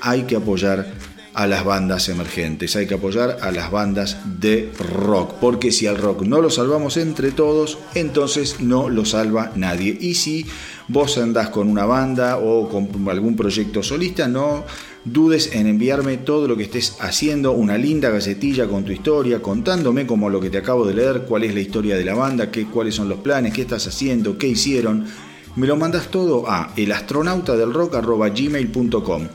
hay 0.00 0.22
que 0.22 0.34
apoyar 0.34 0.97
a 1.38 1.46
las 1.46 1.64
bandas 1.64 2.08
emergentes, 2.08 2.74
hay 2.74 2.88
que 2.88 2.94
apoyar 2.94 3.38
a 3.42 3.52
las 3.52 3.70
bandas 3.70 4.16
de 4.40 4.72
rock, 4.76 5.34
porque 5.40 5.70
si 5.70 5.86
al 5.86 5.96
rock 5.96 6.22
no 6.22 6.40
lo 6.40 6.50
salvamos 6.50 6.96
entre 6.96 7.30
todos, 7.30 7.78
entonces 7.94 8.58
no 8.58 8.88
lo 8.88 9.04
salva 9.04 9.52
nadie. 9.54 9.96
Y 10.00 10.14
si 10.14 10.44
vos 10.88 11.16
andás 11.16 11.50
con 11.50 11.68
una 11.68 11.86
banda 11.86 12.38
o 12.38 12.68
con 12.68 13.08
algún 13.08 13.36
proyecto 13.36 13.84
solista, 13.84 14.26
no 14.26 14.64
dudes 15.04 15.50
en 15.52 15.68
enviarme 15.68 16.16
todo 16.16 16.48
lo 16.48 16.56
que 16.56 16.64
estés 16.64 16.96
haciendo, 16.98 17.52
una 17.52 17.78
linda 17.78 18.10
gacetilla 18.10 18.66
con 18.66 18.84
tu 18.84 18.90
historia, 18.90 19.40
contándome 19.40 20.08
como 20.08 20.30
lo 20.30 20.40
que 20.40 20.50
te 20.50 20.58
acabo 20.58 20.84
de 20.84 20.94
leer, 20.94 21.22
cuál 21.22 21.44
es 21.44 21.54
la 21.54 21.60
historia 21.60 21.96
de 21.96 22.04
la 22.04 22.16
banda, 22.16 22.50
qué, 22.50 22.66
cuáles 22.66 22.96
son 22.96 23.08
los 23.08 23.20
planes, 23.20 23.54
qué 23.54 23.62
estás 23.62 23.86
haciendo, 23.86 24.38
qué 24.38 24.48
hicieron. 24.48 25.06
Me 25.54 25.68
lo 25.68 25.76
mandas 25.76 26.08
todo 26.08 26.50
a 26.50 26.72
elastronautadelrock.gmail.com 26.76 29.28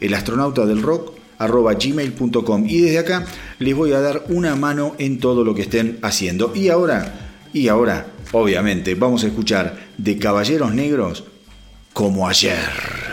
el 0.00 0.14
astronauta 0.14 0.66
del 0.66 0.82
rock 0.82 1.12
gmail.com 1.38 2.66
y 2.66 2.80
desde 2.80 2.98
acá 2.98 3.26
les 3.58 3.74
voy 3.74 3.92
a 3.92 4.00
dar 4.00 4.24
una 4.28 4.54
mano 4.56 4.94
en 4.98 5.18
todo 5.18 5.44
lo 5.44 5.54
que 5.54 5.62
estén 5.62 5.98
haciendo. 6.02 6.52
Y 6.54 6.68
ahora, 6.68 7.32
y 7.52 7.68
ahora, 7.68 8.06
obviamente, 8.32 8.94
vamos 8.94 9.24
a 9.24 9.28
escuchar 9.28 9.76
de 9.98 10.18
Caballeros 10.18 10.74
Negros 10.74 11.24
como 11.92 12.28
ayer. 12.28 13.03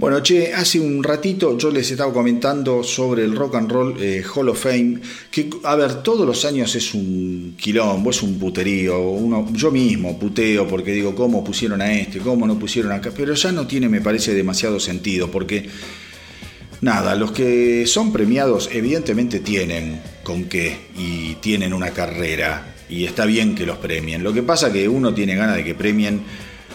Bueno, 0.00 0.22
che, 0.22 0.54
hace 0.54 0.80
un 0.80 1.04
ratito 1.04 1.58
yo 1.58 1.70
les 1.70 1.90
estaba 1.90 2.10
comentando 2.10 2.82
sobre 2.82 3.22
el 3.22 3.36
Rock 3.36 3.56
and 3.56 3.70
Roll 3.70 3.96
eh, 4.00 4.24
Hall 4.34 4.48
of 4.48 4.58
Fame, 4.58 4.98
que, 5.30 5.50
a 5.62 5.76
ver, 5.76 6.02
todos 6.02 6.26
los 6.26 6.42
años 6.46 6.74
es 6.74 6.94
un 6.94 7.54
quilombo, 7.60 8.08
es 8.08 8.22
un 8.22 8.38
puterío. 8.38 8.98
Uno, 8.98 9.46
yo 9.52 9.70
mismo 9.70 10.18
puteo 10.18 10.66
porque 10.66 10.92
digo, 10.92 11.14
¿cómo 11.14 11.44
pusieron 11.44 11.82
a 11.82 11.92
este? 11.92 12.18
¿Cómo 12.20 12.46
no 12.46 12.58
pusieron 12.58 12.92
acá? 12.92 13.12
Pero 13.14 13.34
ya 13.34 13.52
no 13.52 13.66
tiene, 13.66 13.90
me 13.90 14.00
parece, 14.00 14.32
demasiado 14.32 14.80
sentido, 14.80 15.30
porque, 15.30 15.68
nada, 16.80 17.14
los 17.14 17.32
que 17.32 17.86
son 17.86 18.10
premiados 18.10 18.70
evidentemente 18.72 19.40
tienen 19.40 20.00
con 20.22 20.44
qué 20.44 20.78
y 20.96 21.34
tienen 21.42 21.74
una 21.74 21.90
carrera, 21.90 22.74
y 22.88 23.04
está 23.04 23.26
bien 23.26 23.54
que 23.54 23.66
los 23.66 23.76
premien. 23.76 24.22
Lo 24.22 24.32
que 24.32 24.42
pasa 24.42 24.72
que 24.72 24.88
uno 24.88 25.12
tiene 25.12 25.34
ganas 25.34 25.56
de 25.56 25.64
que 25.64 25.74
premien 25.74 26.22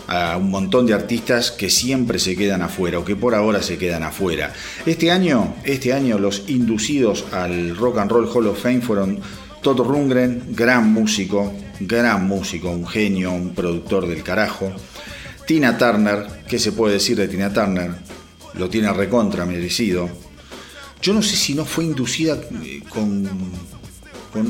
a 0.08 0.38
un 0.38 0.50
montón 0.50 0.86
de 0.86 0.94
artistas 0.94 1.52
que 1.52 1.70
siempre 1.70 2.20
se 2.20 2.36
quedan 2.36 2.62
afuera 2.62 3.00
o 3.00 3.06
que 3.06 3.16
por 3.16 3.36
ahora 3.36 3.62
se 3.62 3.78
quedan 3.78 4.04
afuera. 4.04 4.54
Este 4.86 5.12
año, 5.12 5.56
este 5.64 5.94
año 5.94 6.20
los 6.20 6.44
inducidos 6.48 7.26
al 7.32 7.76
Rock 7.76 8.00
and 8.00 8.12
Roll 8.12 8.30
Hall 8.34 8.48
of 8.48 8.62
Fame 8.62 8.82
fueron 8.82 9.20
Todd 9.62 9.80
Rundgren, 9.80 10.44
gran 10.50 10.92
músico, 10.92 11.52
gran 11.80 12.28
músico, 12.28 12.70
un 12.70 12.86
genio, 12.86 13.32
un 13.32 13.56
productor 13.56 14.08
del 14.08 14.22
carajo. 14.22 14.72
Tina 15.48 15.78
Turner, 15.78 16.44
¿qué 16.48 16.60
se 16.60 16.72
puede 16.72 16.96
decir 16.96 17.18
de 17.18 17.28
Tina 17.28 17.52
Turner? 17.52 17.92
Lo 18.56 18.70
tiene 18.70 18.92
recontra 18.94 19.46
merecido. 19.46 20.10
Yo 21.02 21.14
no 21.14 21.22
sé 21.22 21.36
si 21.36 21.54
no 21.54 21.66
fue 21.66 21.84
inducida 21.84 22.38
eh, 22.64 22.82
con 22.90 23.30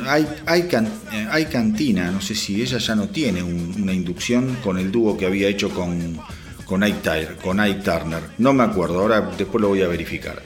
hay, 0.07 0.27
hay, 0.45 1.45
cantina, 1.45 2.11
no 2.11 2.21
sé 2.21 2.35
si 2.35 2.61
ella 2.61 2.77
ya 2.77 2.95
no 2.95 3.09
tiene 3.09 3.43
una 3.43 3.93
inducción 3.93 4.57
con 4.63 4.77
el 4.77 4.91
dúo 4.91 5.17
que 5.17 5.25
había 5.25 5.47
hecho 5.47 5.69
con, 5.69 6.19
con, 6.65 6.83
Ike, 6.83 7.37
con 7.41 7.57
Turner. 7.83 8.21
No 8.37 8.53
me 8.53 8.63
acuerdo, 8.63 8.99
ahora 8.99 9.21
después 9.37 9.61
lo 9.61 9.69
voy 9.69 9.81
a 9.81 9.87
verificar. 9.87 10.41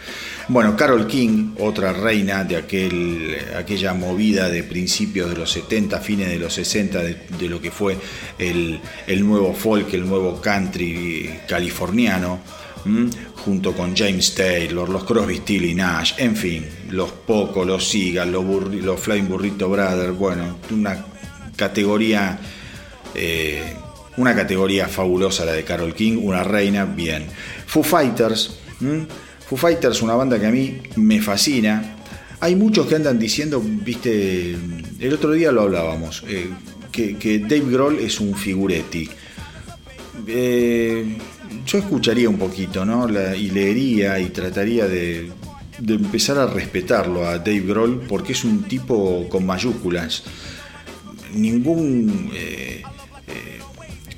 Bueno, 0.47 0.75
Carol 0.75 1.05
King, 1.05 1.51
otra 1.59 1.93
reina 1.93 2.43
de 2.43 2.57
aquel, 2.57 3.37
aquella 3.55 3.93
movida 3.93 4.49
de 4.49 4.63
principios 4.63 5.29
de 5.29 5.37
los 5.37 5.51
70, 5.51 5.99
fines 5.99 6.27
de 6.29 6.39
los 6.39 6.53
60, 6.53 7.03
de, 7.03 7.49
lo 7.49 7.61
que 7.61 7.69
fue 7.69 7.97
el, 8.39 8.79
el 9.05 9.25
nuevo 9.25 9.53
folk, 9.53 9.93
el 9.93 10.07
nuevo 10.07 10.41
country 10.41 11.41
californiano 11.47 12.39
junto 13.35 13.73
con 13.73 13.95
James 13.95 14.35
Taylor, 14.35 14.89
los 14.89 15.03
Crosby, 15.03 15.37
Still 15.37 15.65
y 15.65 15.75
Nash, 15.75 16.13
en 16.17 16.35
fin, 16.35 16.65
los 16.91 17.11
Poco, 17.11 17.63
los 17.65 17.89
Seagal, 17.89 18.31
los, 18.31 18.45
los 18.73 18.99
Flying 18.99 19.27
Burrito 19.27 19.69
Brothers, 19.69 20.17
bueno, 20.17 20.57
una 20.71 21.05
categoría, 21.55 22.39
eh, 23.13 23.73
una 24.17 24.35
categoría 24.35 24.87
fabulosa 24.87 25.45
la 25.45 25.53
de 25.53 25.63
Carol 25.63 25.93
King, 25.93 26.19
una 26.21 26.43
reina, 26.43 26.85
bien. 26.85 27.27
Foo 27.65 27.83
Fighters, 27.83 28.57
Foo 29.47 29.57
Fighters, 29.57 30.01
una 30.01 30.15
banda 30.15 30.39
que 30.39 30.45
a 30.45 30.51
mí 30.51 30.81
me 30.95 31.21
fascina. 31.21 31.95
Hay 32.39 32.55
muchos 32.55 32.87
que 32.87 32.95
andan 32.95 33.19
diciendo, 33.19 33.61
viste, 33.63 34.55
el 34.99 35.13
otro 35.13 35.33
día 35.33 35.51
lo 35.51 35.61
hablábamos, 35.61 36.23
eh, 36.27 36.49
que, 36.91 37.39
Dave 37.39 37.69
Grohl 37.69 37.99
es 37.99 38.19
un 38.19 38.35
figuretti. 38.35 39.09
Eh, 40.27 41.17
yo 41.65 41.77
escucharía 41.77 42.29
un 42.29 42.37
poquito, 42.37 42.85
¿no? 42.85 43.07
y 43.35 43.49
leería 43.49 44.19
y 44.19 44.29
trataría 44.29 44.87
de, 44.87 45.31
empezar 45.87 46.37
a 46.37 46.47
respetarlo 46.47 47.27
a 47.27 47.37
Dave 47.37 47.61
Grohl 47.61 48.01
porque 48.07 48.33
es 48.33 48.43
un 48.43 48.63
tipo 48.63 49.27
con 49.29 49.45
mayúsculas. 49.45 50.23
Ningún. 51.33 52.31
Eh, 52.33 52.81
eh, 53.27 53.59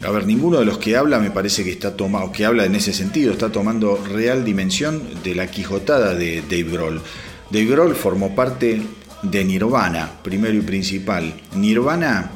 a 0.06 0.12
ver, 0.12 0.26
ninguno 0.26 0.60
de 0.60 0.66
los 0.66 0.78
que 0.78 0.96
habla 0.96 1.20
me 1.20 1.30
parece 1.30 1.64
que 1.64 1.72
está 1.72 1.96
tomando, 1.96 2.32
que 2.32 2.46
habla 2.46 2.66
en 2.66 2.76
ese 2.76 2.94
sentido, 2.94 3.34
está 3.34 3.52
tomando 3.52 3.98
real 3.98 4.44
dimensión 4.46 5.02
de 5.24 5.36
la 5.36 5.48
quijotada 5.48 6.16
de 6.16 6.42
Dave 6.42 6.72
Grohl. 6.72 7.02
Dave 7.52 7.66
Grohl 7.66 7.96
formó 7.96 8.34
parte 8.34 8.82
de 9.24 9.44
Nirvana, 9.44 10.10
primero 10.24 10.56
y 10.56 10.62
principal. 10.62 11.34
Nirvana 11.56 12.32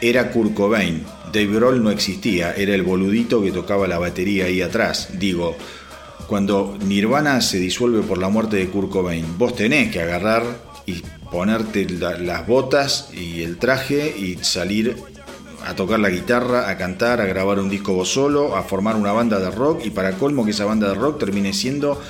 era 0.00 0.30
Kurt 0.30 0.54
Cobain, 0.54 1.04
Dave 1.34 1.52
Grohl 1.52 1.82
no 1.82 1.90
existía, 1.90 2.54
era 2.54 2.76
el 2.76 2.84
boludito 2.84 3.42
que 3.42 3.50
tocaba 3.50 3.88
la 3.88 3.98
batería 3.98 4.44
ahí 4.44 4.62
atrás. 4.62 5.08
Digo, 5.18 5.56
cuando 6.28 6.78
Nirvana 6.86 7.40
se 7.40 7.58
disuelve 7.58 8.02
por 8.02 8.18
la 8.18 8.28
muerte 8.28 8.56
de 8.56 8.68
Kurt 8.68 8.88
Cobain, 8.88 9.36
vos 9.36 9.56
tenés 9.56 9.90
que 9.90 10.00
agarrar 10.00 10.44
y 10.86 11.02
ponerte 11.32 11.88
las 11.88 12.46
botas 12.46 13.08
y 13.12 13.42
el 13.42 13.58
traje 13.58 14.14
y 14.16 14.38
salir 14.42 14.96
a 15.66 15.74
tocar 15.74 15.98
la 15.98 16.08
guitarra, 16.08 16.70
a 16.70 16.78
cantar, 16.78 17.20
a 17.20 17.26
grabar 17.26 17.58
un 17.58 17.68
disco 17.68 17.94
vos 17.94 18.10
solo, 18.10 18.54
a 18.54 18.62
formar 18.62 18.94
una 18.94 19.10
banda 19.10 19.40
de 19.40 19.50
rock 19.50 19.84
y 19.84 19.90
para 19.90 20.12
colmo 20.12 20.44
que 20.44 20.52
esa 20.52 20.66
banda 20.66 20.88
de 20.88 20.94
rock 20.94 21.18
termine 21.18 21.52
siendo 21.52 22.00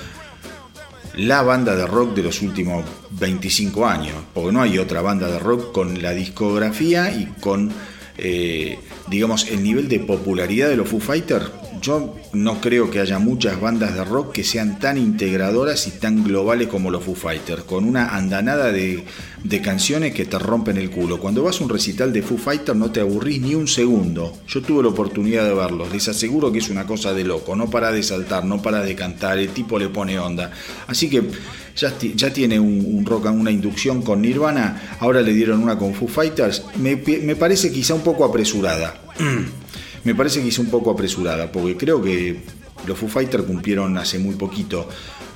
la 1.15 1.41
banda 1.41 1.75
de 1.75 1.87
rock 1.87 2.13
de 2.13 2.21
los 2.21 2.43
últimos 2.43 2.85
25 3.09 3.87
años, 3.87 4.15
porque 4.35 4.51
no 4.51 4.61
hay 4.61 4.77
otra 4.77 5.01
banda 5.01 5.27
de 5.31 5.39
rock 5.39 5.71
con 5.71 5.99
la 5.99 6.11
discografía 6.11 7.11
y 7.11 7.25
con 7.39 7.71
eh, 8.17 8.77
digamos, 9.07 9.47
el 9.49 9.63
nivel 9.63 9.87
de 9.87 9.99
popularidad 9.99 10.69
de 10.69 10.77
los 10.77 10.89
Foo 10.89 10.99
Fighters, 10.99 11.51
yo 11.81 12.15
no 12.33 12.59
creo 12.61 12.89
que 12.89 12.99
haya 12.99 13.19
muchas 13.19 13.61
bandas 13.61 13.93
de 13.93 14.03
rock 14.03 14.31
que 14.33 14.43
sean 14.43 14.79
tan 14.79 14.97
integradoras 14.97 15.85
y 15.85 15.91
tan 15.91 16.23
globales 16.23 16.67
como 16.67 16.89
los 16.89 17.03
Foo 17.03 17.13
Fighters, 17.13 17.63
con 17.63 17.85
una 17.85 18.15
andanada 18.15 18.71
de, 18.71 19.03
canciones 19.63 20.13
que 20.13 20.25
te 20.25 20.39
rompen 20.39 20.77
el 20.77 20.89
culo. 20.89 21.19
Cuando 21.19 21.43
vas 21.43 21.61
a 21.61 21.63
un 21.63 21.69
recital 21.69 22.11
de 22.11 22.23
Foo 22.23 22.37
Fighters 22.37 22.77
no 22.77 22.91
te 22.91 23.01
aburrís 23.01 23.39
ni 23.39 23.53
un 23.53 23.67
segundo. 23.67 24.35
Yo 24.47 24.61
tuve 24.63 24.81
la 24.81 24.89
oportunidad 24.89 25.45
de 25.45 25.53
verlos, 25.53 25.91
les 25.93 26.07
aseguro 26.07 26.51
que 26.51 26.59
es 26.59 26.69
una 26.69 26.87
cosa 26.87 27.13
de 27.13 27.23
loco, 27.23 27.55
no 27.55 27.69
para 27.69 27.91
de 27.91 28.01
saltar, 28.01 28.45
no 28.45 28.61
para 28.61 28.81
de 28.81 28.95
cantar, 28.95 29.37
el 29.37 29.49
tipo 29.49 29.77
le 29.77 29.89
pone 29.89 30.17
onda. 30.17 30.51
Así 30.87 31.09
que 31.09 31.23
ya, 31.75 31.93
ya 31.99 32.33
tiene 32.33 32.59
un, 32.59 33.05
rock, 33.05 33.25
una 33.25 33.51
inducción 33.51 34.01
con 34.01 34.23
Nirvana, 34.23 34.97
ahora 34.99 35.21
le 35.21 35.33
dieron 35.33 35.61
una 35.61 35.77
con 35.77 35.93
Foo 35.93 36.07
Fighters, 36.07 36.63
me, 36.77 36.95
me 36.95 37.35
parece 37.35 37.71
quizá 37.71 37.93
un 37.93 38.01
poco 38.01 38.25
apresurada. 38.25 38.94
me 40.03 40.15
parece 40.15 40.41
que 40.41 40.47
un 40.61 40.69
poco 40.69 40.91
apresurada, 40.91 41.51
porque 41.51 41.77
creo 41.77 42.01
que 42.01 42.41
los 42.87 42.97
Foo 42.97 43.07
Fighters 43.07 43.43
cumplieron 43.43 43.97
hace 43.97 44.19
muy 44.19 44.35
poquito 44.35 44.87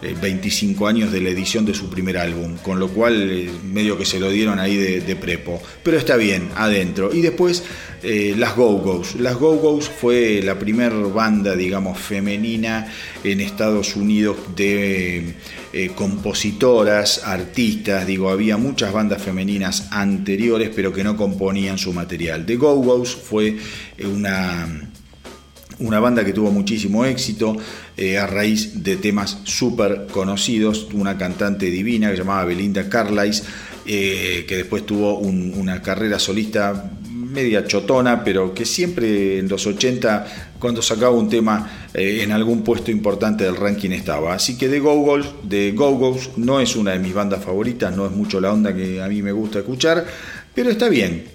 25 0.02 0.86
eh, 0.86 0.90
años 0.90 1.12
de 1.12 1.20
la 1.22 1.30
edición 1.30 1.66
de 1.66 1.74
su 1.74 1.90
primer 1.90 2.18
álbum, 2.18 2.58
con 2.58 2.80
lo 2.80 2.90
cual 2.90 3.30
eh, 3.30 3.50
medio 3.64 3.98
que 3.98 4.06
se 4.06 4.20
lo 4.20 4.30
dieron 4.30 4.60
ahí 4.60 4.76
de, 4.76 5.16
prepo. 5.16 5.62
Pero 5.84 5.98
está 5.98 6.16
bien, 6.16 6.50
adentro. 6.56 7.14
Y 7.14 7.22
después 7.22 7.64
eh, 8.04 8.36
las 8.38 8.56
Go-Go's. 8.56 9.16
Las 9.16 9.36
Go-Go's 9.36 9.90
fue 9.90 10.42
la 10.44 10.58
primera 10.58 10.96
banda, 10.96 11.56
digamos, 11.56 12.00
femenina 12.00 12.88
en 13.24 13.42
Estados 13.42 13.96
Unidos 13.96 14.38
de 14.56 15.36
compositoras, 15.96 17.24
artistas. 17.26 18.08
Digo, 18.08 18.30
había 18.30 18.58
muchas 18.58 18.94
bandas 18.94 19.22
femeninas 19.22 19.88
anteriores, 19.92 20.72
pero 20.74 20.94
que 20.94 21.04
no 21.04 21.18
componían 21.18 21.78
su 21.78 21.94
material. 21.94 22.46
The 22.46 22.56
Go-Go's 22.56 23.16
fue 23.16 23.58
una 24.02 24.89
una 25.80 26.00
banda 26.00 26.26
que 26.26 26.34
tuvo 26.34 26.52
muchísimo 26.52 27.06
éxito 27.06 27.56
eh, 27.96 28.18
a 28.18 28.28
raíz 28.28 28.84
de 28.84 28.98
temas 28.98 29.40
súper 29.44 30.08
conocidos, 30.12 30.88
una 30.94 31.18
cantante 31.18 31.68
divina 31.68 32.12
que 32.12 32.18
llamaba 32.18 32.46
Belinda 32.46 32.90
Carlisle, 32.90 33.48
eh, 33.86 34.46
que 34.48 34.58
después 34.58 34.86
tuvo 34.86 35.18
una 35.20 35.82
carrera 35.82 36.20
solista 36.20 36.92
media 37.12 37.66
chotona, 37.66 38.24
pero 38.24 38.54
que 38.54 38.66
siempre 38.66 39.38
en 39.38 39.48
los 39.48 39.66
80, 39.66 40.56
cuando 40.60 40.82
sacaba 40.82 41.12
un 41.12 41.30
tema 41.30 41.88
eh, 41.94 42.22
en 42.24 42.32
algún 42.32 42.64
puesto 42.64 42.92
importante 42.92 43.44
del 43.44 43.56
ranking 43.56 43.92
estaba. 43.92 44.34
Así 44.34 44.58
que 44.58 44.68
The 44.68 44.80
Go-Go's, 44.80 45.28
The 45.48 45.76
no 46.38 46.60
es 46.60 46.76
una 46.76 46.92
de 46.92 47.00
mis 47.00 47.14
bandas 47.14 47.44
favoritas, 47.44 47.96
no 47.96 48.06
es 48.06 48.12
mucho 48.12 48.42
la 48.42 48.52
onda 48.52 48.76
que 48.76 49.02
a 49.02 49.08
mí 49.08 49.22
me 49.22 49.32
gusta 49.32 49.60
escuchar, 49.60 50.06
pero 50.54 50.72
está 50.72 50.90
bien, 50.90 51.26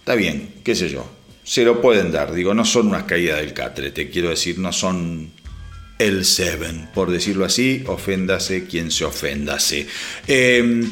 está 0.00 0.14
bien, 0.14 0.54
qué 0.64 0.74
sé 0.74 0.88
yo 0.88 1.19
se 1.44 1.64
lo 1.64 1.80
pueden 1.80 2.12
dar. 2.12 2.32
Digo, 2.32 2.54
no 2.54 2.64
son 2.64 2.88
unas 2.88 3.04
caídas 3.04 3.40
del 3.40 3.52
catre, 3.52 3.90
te 3.90 4.10
quiero 4.10 4.30
decir, 4.30 4.58
no 4.58 4.72
son 4.72 5.30
el 5.98 6.24
Seven, 6.24 6.88
por 6.94 7.10
decirlo 7.10 7.44
así, 7.44 7.84
oféndase 7.86 8.64
quien 8.64 8.90
se 8.90 9.04
oféndase. 9.04 9.86
Em, 10.26 10.90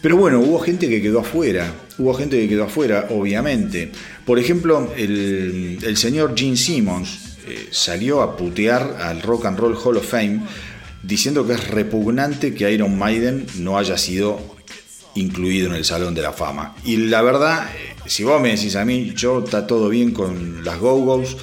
pero 0.00 0.16
bueno, 0.16 0.40
hubo 0.40 0.58
gente 0.60 0.88
que 0.88 1.02
quedó 1.02 1.20
afuera, 1.20 1.72
hubo 1.98 2.14
gente 2.14 2.40
que 2.40 2.48
quedó 2.48 2.64
afuera, 2.64 3.08
obviamente. 3.10 3.92
Por 4.24 4.38
ejemplo, 4.38 4.92
el, 4.96 5.96
señor 5.96 6.32
Gene 6.34 6.56
Simmons 6.56 7.36
eh, 7.46 7.68
salió 7.70 8.22
a 8.22 8.36
putear 8.36 8.96
al 9.02 9.20
Rock 9.20 9.44
and 9.44 9.58
Roll 9.58 9.76
Hall 9.76 9.98
of 9.98 10.08
Fame 10.08 10.40
diciendo 11.02 11.46
que 11.46 11.54
es 11.54 11.68
repugnante 11.68 12.54
que 12.54 12.70
Iron 12.72 12.98
Maiden 12.98 13.46
no 13.56 13.78
haya 13.78 13.98
sido 13.98 14.56
incluido 15.14 15.68
en 15.68 15.74
el 15.74 15.84
Salón 15.84 16.14
de 16.14 16.22
la 16.22 16.32
Fama. 16.32 16.74
Y 16.84 16.96
la 16.96 17.20
verdad, 17.20 17.68
si 18.06 18.24
vos 18.24 18.40
me 18.40 18.50
decís 18.50 18.76
a 18.76 18.84
mí, 18.84 19.12
yo 19.14 19.44
está 19.44 19.66
todo 19.66 19.88
bien 19.88 20.12
con 20.12 20.64
las 20.64 20.78
Go-Go's, 20.78 21.36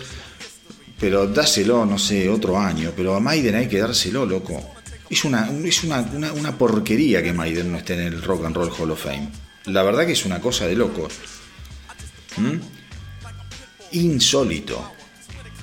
pero 1.00 1.28
dáselo, 1.28 1.86
no 1.86 1.98
sé, 2.00 2.30
otro 2.30 2.60
año. 2.60 2.92
Pero 2.96 3.16
a 3.16 3.20
Maiden 3.20 3.56
hay 3.56 3.68
que 3.68 3.80
dárselo, 3.80 4.26
loco. 4.26 4.64
Es 5.10 5.24
una, 5.24 5.50
es 5.64 5.84
una, 5.84 6.58
porquería 6.58 7.24
que 7.24 7.32
Maiden 7.32 7.72
no 7.72 7.78
esté 7.78 7.94
en 7.94 8.02
el 8.02 8.22
Rock 8.22 8.46
and 8.46 8.56
Roll 8.56 8.72
Hall 8.78 8.92
of 8.92 9.04
Fame. 9.04 9.30
La 9.66 9.84
verdad 9.84 10.06
que 10.06 10.14
es 10.14 10.26
una 10.26 10.42
cosa 10.42 10.68
de 10.68 10.76
locos. 10.76 11.14
¿Mm? 12.38 12.58
Insólito. 13.92 14.92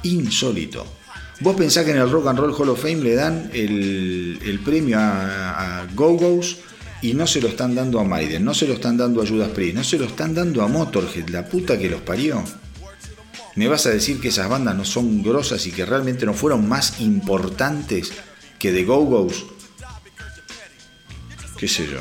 Insólito. 0.04 0.86
Vos 1.40 1.56
pensás 1.56 1.84
que 1.84 1.90
en 1.90 1.98
el 1.98 2.10
Rock 2.10 2.28
and 2.28 2.38
Roll 2.38 2.54
Hall 2.54 2.70
of 2.70 2.80
Fame 2.80 3.02
le 3.02 3.14
dan 3.14 3.50
el, 3.52 4.60
premio 4.64 4.98
a, 4.98 5.80
a 5.80 5.86
Go-Go's 5.94 6.58
y 7.04 7.12
no 7.12 7.26
se 7.26 7.38
lo 7.38 7.48
están 7.48 7.74
dando 7.74 8.00
a 8.00 8.04
Maiden, 8.04 8.42
no 8.42 8.54
se 8.54 8.66
lo 8.66 8.72
están 8.72 8.96
dando 8.96 9.20
a 9.20 9.26
Judas 9.26 9.50
Priest, 9.50 9.76
no 9.76 9.84
se 9.84 9.98
lo 9.98 10.06
están 10.06 10.34
dando 10.34 10.62
a 10.62 10.68
Motorhead, 10.68 11.28
la 11.28 11.46
puta 11.46 11.78
que 11.78 11.90
los 11.90 12.00
parió. 12.00 12.42
¿Me 13.56 13.68
vas 13.68 13.84
a 13.84 13.90
decir 13.90 14.22
que 14.22 14.28
esas 14.28 14.48
bandas 14.48 14.74
no 14.74 14.86
son 14.86 15.22
grosas 15.22 15.66
y 15.66 15.70
que 15.70 15.84
realmente 15.84 16.24
no 16.24 16.32
fueron 16.32 16.66
más 16.66 17.02
importantes 17.02 18.10
que 18.58 18.72
The 18.72 18.84
Go-Go's? 18.84 19.44
¿Qué 21.58 21.68
sé 21.68 21.86
yo? 21.86 22.00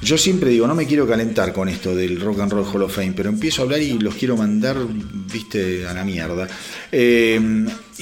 Yo 0.00 0.16
siempre 0.16 0.48
digo, 0.48 0.66
no 0.66 0.74
me 0.74 0.86
quiero 0.86 1.06
calentar 1.06 1.52
con 1.52 1.68
esto 1.68 1.94
del 1.94 2.22
Rock 2.22 2.40
and 2.40 2.52
Roll 2.52 2.64
Hall 2.64 2.82
of 2.84 2.96
Fame, 2.96 3.12
pero 3.14 3.28
empiezo 3.28 3.60
a 3.60 3.64
hablar 3.66 3.82
y 3.82 3.98
los 3.98 4.14
quiero 4.14 4.34
mandar, 4.34 4.78
viste, 5.30 5.86
a 5.86 5.92
la 5.92 6.04
mierda. 6.04 6.48
Eh, 6.90 7.38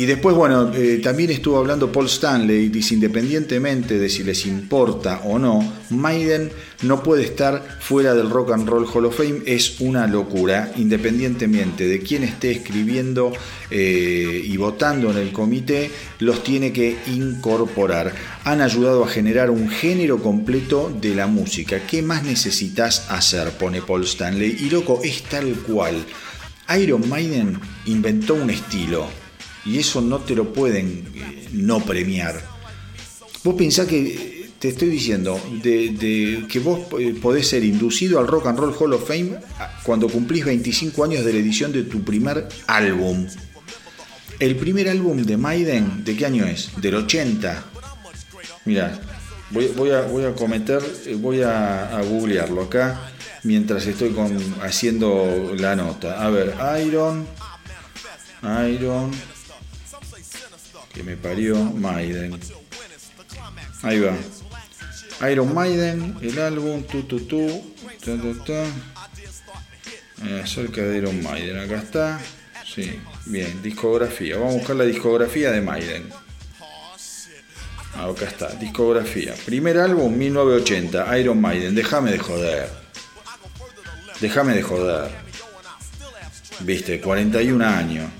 y 0.00 0.06
después, 0.06 0.34
bueno, 0.34 0.72
eh, 0.74 0.98
también 1.02 1.28
estuvo 1.28 1.58
hablando 1.58 1.92
Paul 1.92 2.06
Stanley, 2.06 2.70
dice, 2.70 2.94
independientemente 2.94 3.98
de 3.98 4.08
si 4.08 4.22
les 4.22 4.46
importa 4.46 5.20
o 5.24 5.38
no, 5.38 5.74
Maiden 5.90 6.50
no 6.84 7.02
puede 7.02 7.24
estar 7.24 7.62
fuera 7.80 8.14
del 8.14 8.30
Rock 8.30 8.52
and 8.52 8.66
Roll 8.66 8.86
Hall 8.90 9.04
of 9.04 9.18
Fame, 9.18 9.42
es 9.44 9.78
una 9.80 10.06
locura, 10.06 10.72
independientemente 10.76 11.86
de 11.86 11.98
quién 11.98 12.24
esté 12.24 12.50
escribiendo 12.50 13.30
eh, 13.70 14.40
y 14.42 14.56
votando 14.56 15.10
en 15.10 15.18
el 15.18 15.32
comité, 15.32 15.90
los 16.18 16.42
tiene 16.42 16.72
que 16.72 16.96
incorporar. 17.08 18.14
Han 18.44 18.62
ayudado 18.62 19.04
a 19.04 19.08
generar 19.08 19.50
un 19.50 19.68
género 19.68 20.22
completo 20.22 20.90
de 20.98 21.14
la 21.14 21.26
música. 21.26 21.86
¿Qué 21.86 22.00
más 22.00 22.22
necesitas 22.22 23.04
hacer? 23.10 23.50
Pone 23.50 23.82
Paul 23.82 24.04
Stanley. 24.04 24.56
Y 24.60 24.70
loco, 24.70 25.02
es 25.04 25.24
tal 25.24 25.52
cual. 25.56 26.06
Iron 26.74 27.06
Maiden 27.06 27.60
inventó 27.84 28.32
un 28.32 28.48
estilo 28.48 29.19
y 29.64 29.78
eso 29.78 30.00
no 30.00 30.18
te 30.18 30.34
lo 30.34 30.52
pueden 30.52 31.06
eh, 31.14 31.48
no 31.52 31.84
premiar. 31.84 32.40
Vos 33.44 33.54
pensás 33.54 33.86
que, 33.86 34.50
te 34.58 34.68
estoy 34.68 34.88
diciendo, 34.88 35.40
de, 35.62 36.46
que 36.48 36.58
vos 36.58 36.80
eh, 36.98 37.14
podés 37.20 37.48
ser 37.48 37.64
inducido 37.64 38.18
al 38.18 38.26
Rock 38.26 38.48
and 38.48 38.58
Roll 38.58 38.74
Hall 38.78 38.92
of 38.92 39.08
Fame 39.08 39.38
cuando 39.82 40.08
cumplís 40.08 40.44
25 40.44 41.04
años 41.04 41.24
de 41.24 41.32
la 41.32 41.38
edición 41.38 41.72
de 41.72 41.84
tu 41.84 42.02
primer 42.02 42.46
álbum. 42.66 43.26
El 44.38 44.56
primer 44.56 44.88
álbum 44.88 45.22
de 45.22 45.36
Maiden, 45.36 46.04
¿de 46.04 46.16
qué 46.16 46.26
año 46.26 46.44
es? 46.44 46.70
Del 46.80 46.96
80. 46.96 47.64
Mira, 48.66 49.00
voy, 49.50 49.90
a, 49.90 50.02
voy 50.02 50.24
a 50.24 50.34
cometer, 50.34 50.82
eh, 51.06 51.14
voy 51.18 51.40
a, 51.40 51.96
a 51.96 52.02
googlearlo 52.02 52.62
acá 52.62 53.12
mientras 53.42 53.86
estoy 53.86 54.10
con, 54.10 54.36
haciendo 54.62 55.54
la 55.56 55.76
nota. 55.76 56.22
A 56.24 56.30
ver, 56.30 56.54
Iron, 56.84 57.26
Iron, 58.68 59.10
que 61.00 61.06
me 61.06 61.16
parió 61.16 61.56
Maiden. 61.56 62.38
Ahí 63.82 64.00
va. 64.00 64.14
Iron 65.30 65.54
Maiden, 65.54 66.16
el 66.20 66.38
álbum, 66.38 66.82
tu 66.82 67.02
tu 67.04 67.20
tu, 67.20 67.38
ta, 68.44 68.64
eh, 70.26 70.40
acerca 70.44 70.82
de 70.82 70.98
Iron 70.98 71.22
Maiden, 71.22 71.58
acá 71.58 71.78
está. 71.78 72.20
Sí, 72.66 73.00
bien, 73.26 73.62
discografía. 73.62 74.36
Vamos 74.36 74.54
a 74.54 74.58
buscar 74.58 74.76
la 74.76 74.84
discografía 74.84 75.50
de 75.50 75.60
Maiden. 75.62 76.08
Acá 77.94 78.26
está, 78.26 78.48
discografía. 78.54 79.34
Primer 79.46 79.78
álbum 79.78 80.14
1980, 80.14 81.18
Iron 81.18 81.40
Maiden, 81.40 81.74
déjame 81.74 82.12
de 82.12 82.18
joder. 82.18 82.68
Déjame 84.20 84.54
de 84.54 84.62
joder. 84.62 85.10
Viste, 86.60 87.00
41 87.00 87.64
años. 87.64 88.10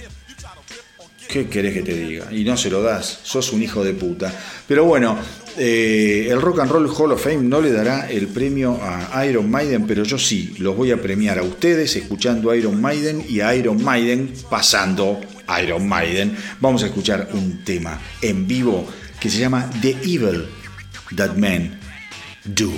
¿Qué 1.30 1.46
querés 1.46 1.74
que 1.74 1.82
te 1.82 1.94
diga? 1.94 2.32
Y 2.32 2.42
no 2.42 2.56
se 2.56 2.70
lo 2.70 2.82
das, 2.82 3.20
sos 3.22 3.52
un 3.52 3.62
hijo 3.62 3.84
de 3.84 3.94
puta. 3.94 4.34
Pero 4.66 4.84
bueno, 4.84 5.16
eh, 5.56 6.26
el 6.28 6.40
Rock 6.40 6.58
and 6.58 6.70
Roll 6.72 6.88
Hall 6.88 7.12
of 7.12 7.22
Fame 7.22 7.42
no 7.42 7.60
le 7.60 7.70
dará 7.70 8.10
el 8.10 8.26
premio 8.26 8.80
a 8.82 9.24
Iron 9.26 9.48
Maiden, 9.48 9.86
pero 9.86 10.02
yo 10.02 10.18
sí, 10.18 10.54
los 10.58 10.76
voy 10.76 10.90
a 10.90 11.00
premiar 11.00 11.38
a 11.38 11.44
ustedes 11.44 11.94
escuchando 11.94 12.52
Iron 12.52 12.80
Maiden 12.80 13.24
y 13.28 13.40
a 13.40 13.54
Iron 13.54 13.82
Maiden 13.84 14.32
pasando 14.50 15.20
Iron 15.62 15.88
Maiden. 15.88 16.36
Vamos 16.60 16.82
a 16.82 16.86
escuchar 16.86 17.28
un 17.32 17.64
tema 17.64 18.00
en 18.20 18.48
vivo 18.48 18.88
que 19.20 19.30
se 19.30 19.38
llama 19.38 19.70
The 19.80 19.90
Evil 20.02 20.46
That 21.14 21.36
Men 21.36 21.78
Do. 22.44 22.72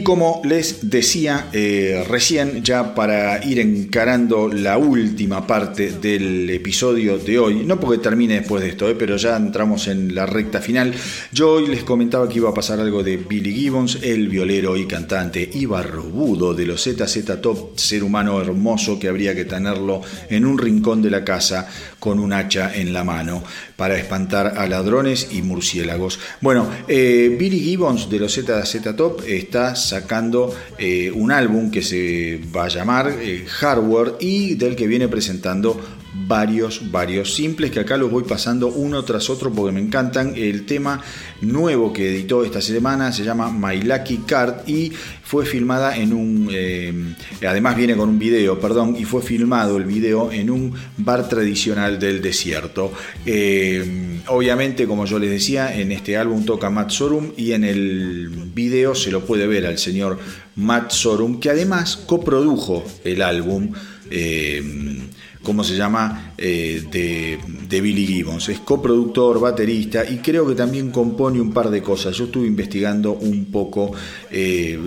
Y 0.00 0.02
como 0.02 0.40
les 0.44 0.88
decía 0.88 1.48
eh, 1.52 2.06
recién, 2.08 2.64
ya 2.64 2.94
para 2.94 3.44
ir 3.44 3.58
encarando 3.58 4.48
la 4.48 4.78
última 4.78 5.46
parte 5.46 5.90
del 5.90 6.48
episodio 6.48 7.18
de 7.18 7.38
hoy, 7.38 7.64
no 7.66 7.78
porque 7.78 7.98
termine 7.98 8.36
después 8.36 8.62
de 8.62 8.70
esto, 8.70 8.88
eh, 8.88 8.94
pero 8.98 9.18
ya 9.18 9.36
entramos 9.36 9.88
en 9.88 10.14
la 10.14 10.24
recta 10.24 10.62
final, 10.62 10.94
yo 11.32 11.52
hoy 11.52 11.66
les 11.66 11.84
comentaba 11.84 12.26
que 12.30 12.38
iba 12.38 12.48
a 12.48 12.54
pasar 12.54 12.80
algo 12.80 13.02
de 13.02 13.18
Billy 13.18 13.52
Gibbons, 13.52 13.98
el 14.00 14.30
violero 14.30 14.74
y 14.74 14.86
cantante 14.86 15.50
y 15.52 15.66
barbudo 15.66 16.54
de 16.54 16.64
los 16.64 16.82
ZZ 16.82 17.38
Top, 17.42 17.78
ser 17.78 18.02
humano 18.02 18.40
hermoso 18.40 18.98
que 18.98 19.08
habría 19.08 19.34
que 19.34 19.44
tenerlo 19.44 20.00
en 20.30 20.46
un 20.46 20.56
rincón 20.56 21.02
de 21.02 21.10
la 21.10 21.22
casa 21.22 21.68
con 21.98 22.18
un 22.18 22.32
hacha 22.32 22.74
en 22.74 22.94
la 22.94 23.04
mano 23.04 23.44
para 23.80 23.96
espantar 23.96 24.58
a 24.58 24.66
ladrones 24.66 25.28
y 25.32 25.40
murciélagos. 25.40 26.20
Bueno, 26.42 26.68
eh, 26.86 27.34
Billy 27.38 27.60
Gibbons 27.60 28.10
de 28.10 28.18
los 28.18 28.34
ZZ 28.34 28.94
Top 28.94 29.22
está 29.26 29.74
sacando 29.74 30.54
eh, 30.76 31.10
un 31.10 31.32
álbum 31.32 31.70
que 31.70 31.80
se 31.80 32.42
va 32.54 32.66
a 32.66 32.68
llamar 32.68 33.10
eh, 33.18 33.46
Hardware 33.48 34.16
y 34.20 34.54
del 34.56 34.76
que 34.76 34.86
viene 34.86 35.08
presentando 35.08 35.80
varios, 36.14 36.90
varios 36.90 37.34
simples 37.34 37.70
que 37.70 37.80
acá 37.80 37.96
los 37.96 38.10
voy 38.10 38.24
pasando 38.24 38.68
uno 38.68 39.04
tras 39.04 39.30
otro 39.30 39.52
porque 39.52 39.72
me 39.72 39.80
encantan. 39.80 40.34
El 40.36 40.66
tema 40.66 41.02
nuevo 41.40 41.92
que 41.92 42.08
editó 42.08 42.44
esta 42.44 42.60
semana 42.60 43.12
se 43.12 43.24
llama 43.24 43.50
My 43.50 43.80
Lucky 43.82 44.18
Card 44.26 44.68
y 44.68 44.92
fue 45.22 45.46
filmada 45.46 45.96
en 45.96 46.12
un, 46.12 46.48
eh, 46.52 46.92
además 47.46 47.76
viene 47.76 47.96
con 47.96 48.08
un 48.08 48.18
video, 48.18 48.58
perdón, 48.58 48.96
y 48.98 49.04
fue 49.04 49.22
filmado 49.22 49.76
el 49.76 49.84
video 49.84 50.32
en 50.32 50.50
un 50.50 50.74
bar 50.96 51.28
tradicional 51.28 51.98
del 51.98 52.20
desierto. 52.20 52.92
Eh, 53.24 54.20
obviamente, 54.26 54.86
como 54.86 55.06
yo 55.06 55.18
les 55.18 55.30
decía, 55.30 55.78
en 55.78 55.92
este 55.92 56.16
álbum 56.16 56.44
toca 56.44 56.70
Matt 56.70 56.90
Sorum 56.90 57.32
y 57.36 57.52
en 57.52 57.64
el 57.64 58.28
video 58.54 58.94
se 58.94 59.10
lo 59.10 59.24
puede 59.24 59.46
ver 59.46 59.66
al 59.66 59.78
señor 59.78 60.18
Matt 60.56 60.90
Sorum, 60.90 61.38
que 61.38 61.50
además 61.50 61.96
coprodujo 61.96 62.84
el 63.04 63.22
álbum. 63.22 63.72
Eh, 64.10 64.60
¿cómo 65.50 65.64
se 65.64 65.74
llama? 65.74 66.32
Eh, 66.38 66.84
de, 66.92 67.80
Billy 67.80 68.06
Gibbons. 68.06 68.48
Es 68.50 68.60
coproductor, 68.60 69.40
baterista 69.40 70.08
y 70.08 70.18
creo 70.18 70.46
que 70.46 70.54
también 70.54 70.92
compone 70.92 71.40
un 71.40 71.52
par 71.52 71.70
de 71.70 71.82
cosas. 71.82 72.16
Yo 72.16 72.26
estuve 72.26 72.46
investigando 72.46 73.14
un 73.14 73.46
poco 73.46 73.90
eh, 74.30 74.78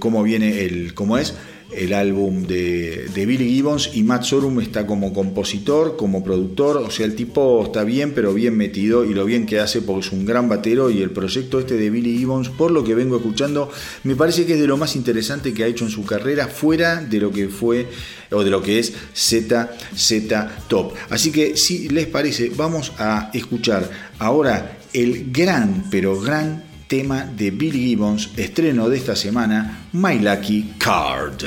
cómo 0.00 0.24
viene 0.24 0.64
el, 0.64 0.92
cómo 0.92 1.18
es, 1.18 1.36
el 1.72 1.92
álbum 1.92 2.44
de, 2.44 3.08
Billy 3.14 3.48
Gibbons 3.50 3.90
y 3.94 4.02
Matt 4.02 4.24
Sorum 4.24 4.60
está 4.60 4.86
como 4.86 5.12
compositor, 5.12 5.96
como 5.96 6.24
productor, 6.24 6.78
o 6.78 6.90
sea, 6.90 7.04
el 7.04 7.14
tipo 7.14 7.62
está 7.64 7.84
bien, 7.84 8.12
pero 8.14 8.32
bien 8.32 8.56
metido 8.56 9.04
y 9.04 9.12
lo 9.12 9.24
bien 9.24 9.44
que 9.44 9.60
hace 9.60 9.82
porque 9.82 10.06
es 10.06 10.12
un 10.12 10.24
gran 10.24 10.48
batero 10.48 10.90
y 10.90 11.02
el 11.02 11.10
proyecto 11.10 11.58
este 11.58 11.76
de 11.76 11.90
Billy 11.90 12.18
Gibbons, 12.18 12.48
por 12.48 12.70
lo 12.70 12.84
que 12.84 12.94
vengo 12.94 13.16
escuchando, 13.16 13.70
me 14.04 14.16
parece 14.16 14.46
que 14.46 14.54
es 14.54 14.60
de 14.60 14.66
lo 14.66 14.76
más 14.76 14.96
interesante 14.96 15.52
que 15.52 15.64
ha 15.64 15.66
hecho 15.66 15.84
en 15.84 15.90
su 15.90 16.04
carrera 16.04 16.48
fuera 16.48 17.02
de 17.02 17.18
lo 17.18 17.30
que 17.30 17.48
fue 17.48 17.86
o 18.30 18.42
de 18.42 18.50
lo 18.50 18.62
que 18.62 18.78
es 18.78 18.92
Z 19.14 19.76
Top. 20.68 20.94
Así 21.10 21.30
que 21.30 21.56
si 21.56 21.88
les 21.88 22.06
parece, 22.06 22.50
vamos 22.56 22.92
a 22.98 23.30
escuchar 23.34 23.90
ahora 24.18 24.78
el 24.92 25.30
gran, 25.32 25.84
pero 25.90 26.20
gran 26.20 26.67
tema 26.88 27.24
de 27.24 27.50
Billy 27.50 27.80
Gibbons, 27.80 28.30
estreno 28.36 28.88
de 28.88 28.96
esta 28.96 29.14
semana, 29.14 29.88
My 29.92 30.18
Lucky 30.18 30.74
Card. 30.78 31.44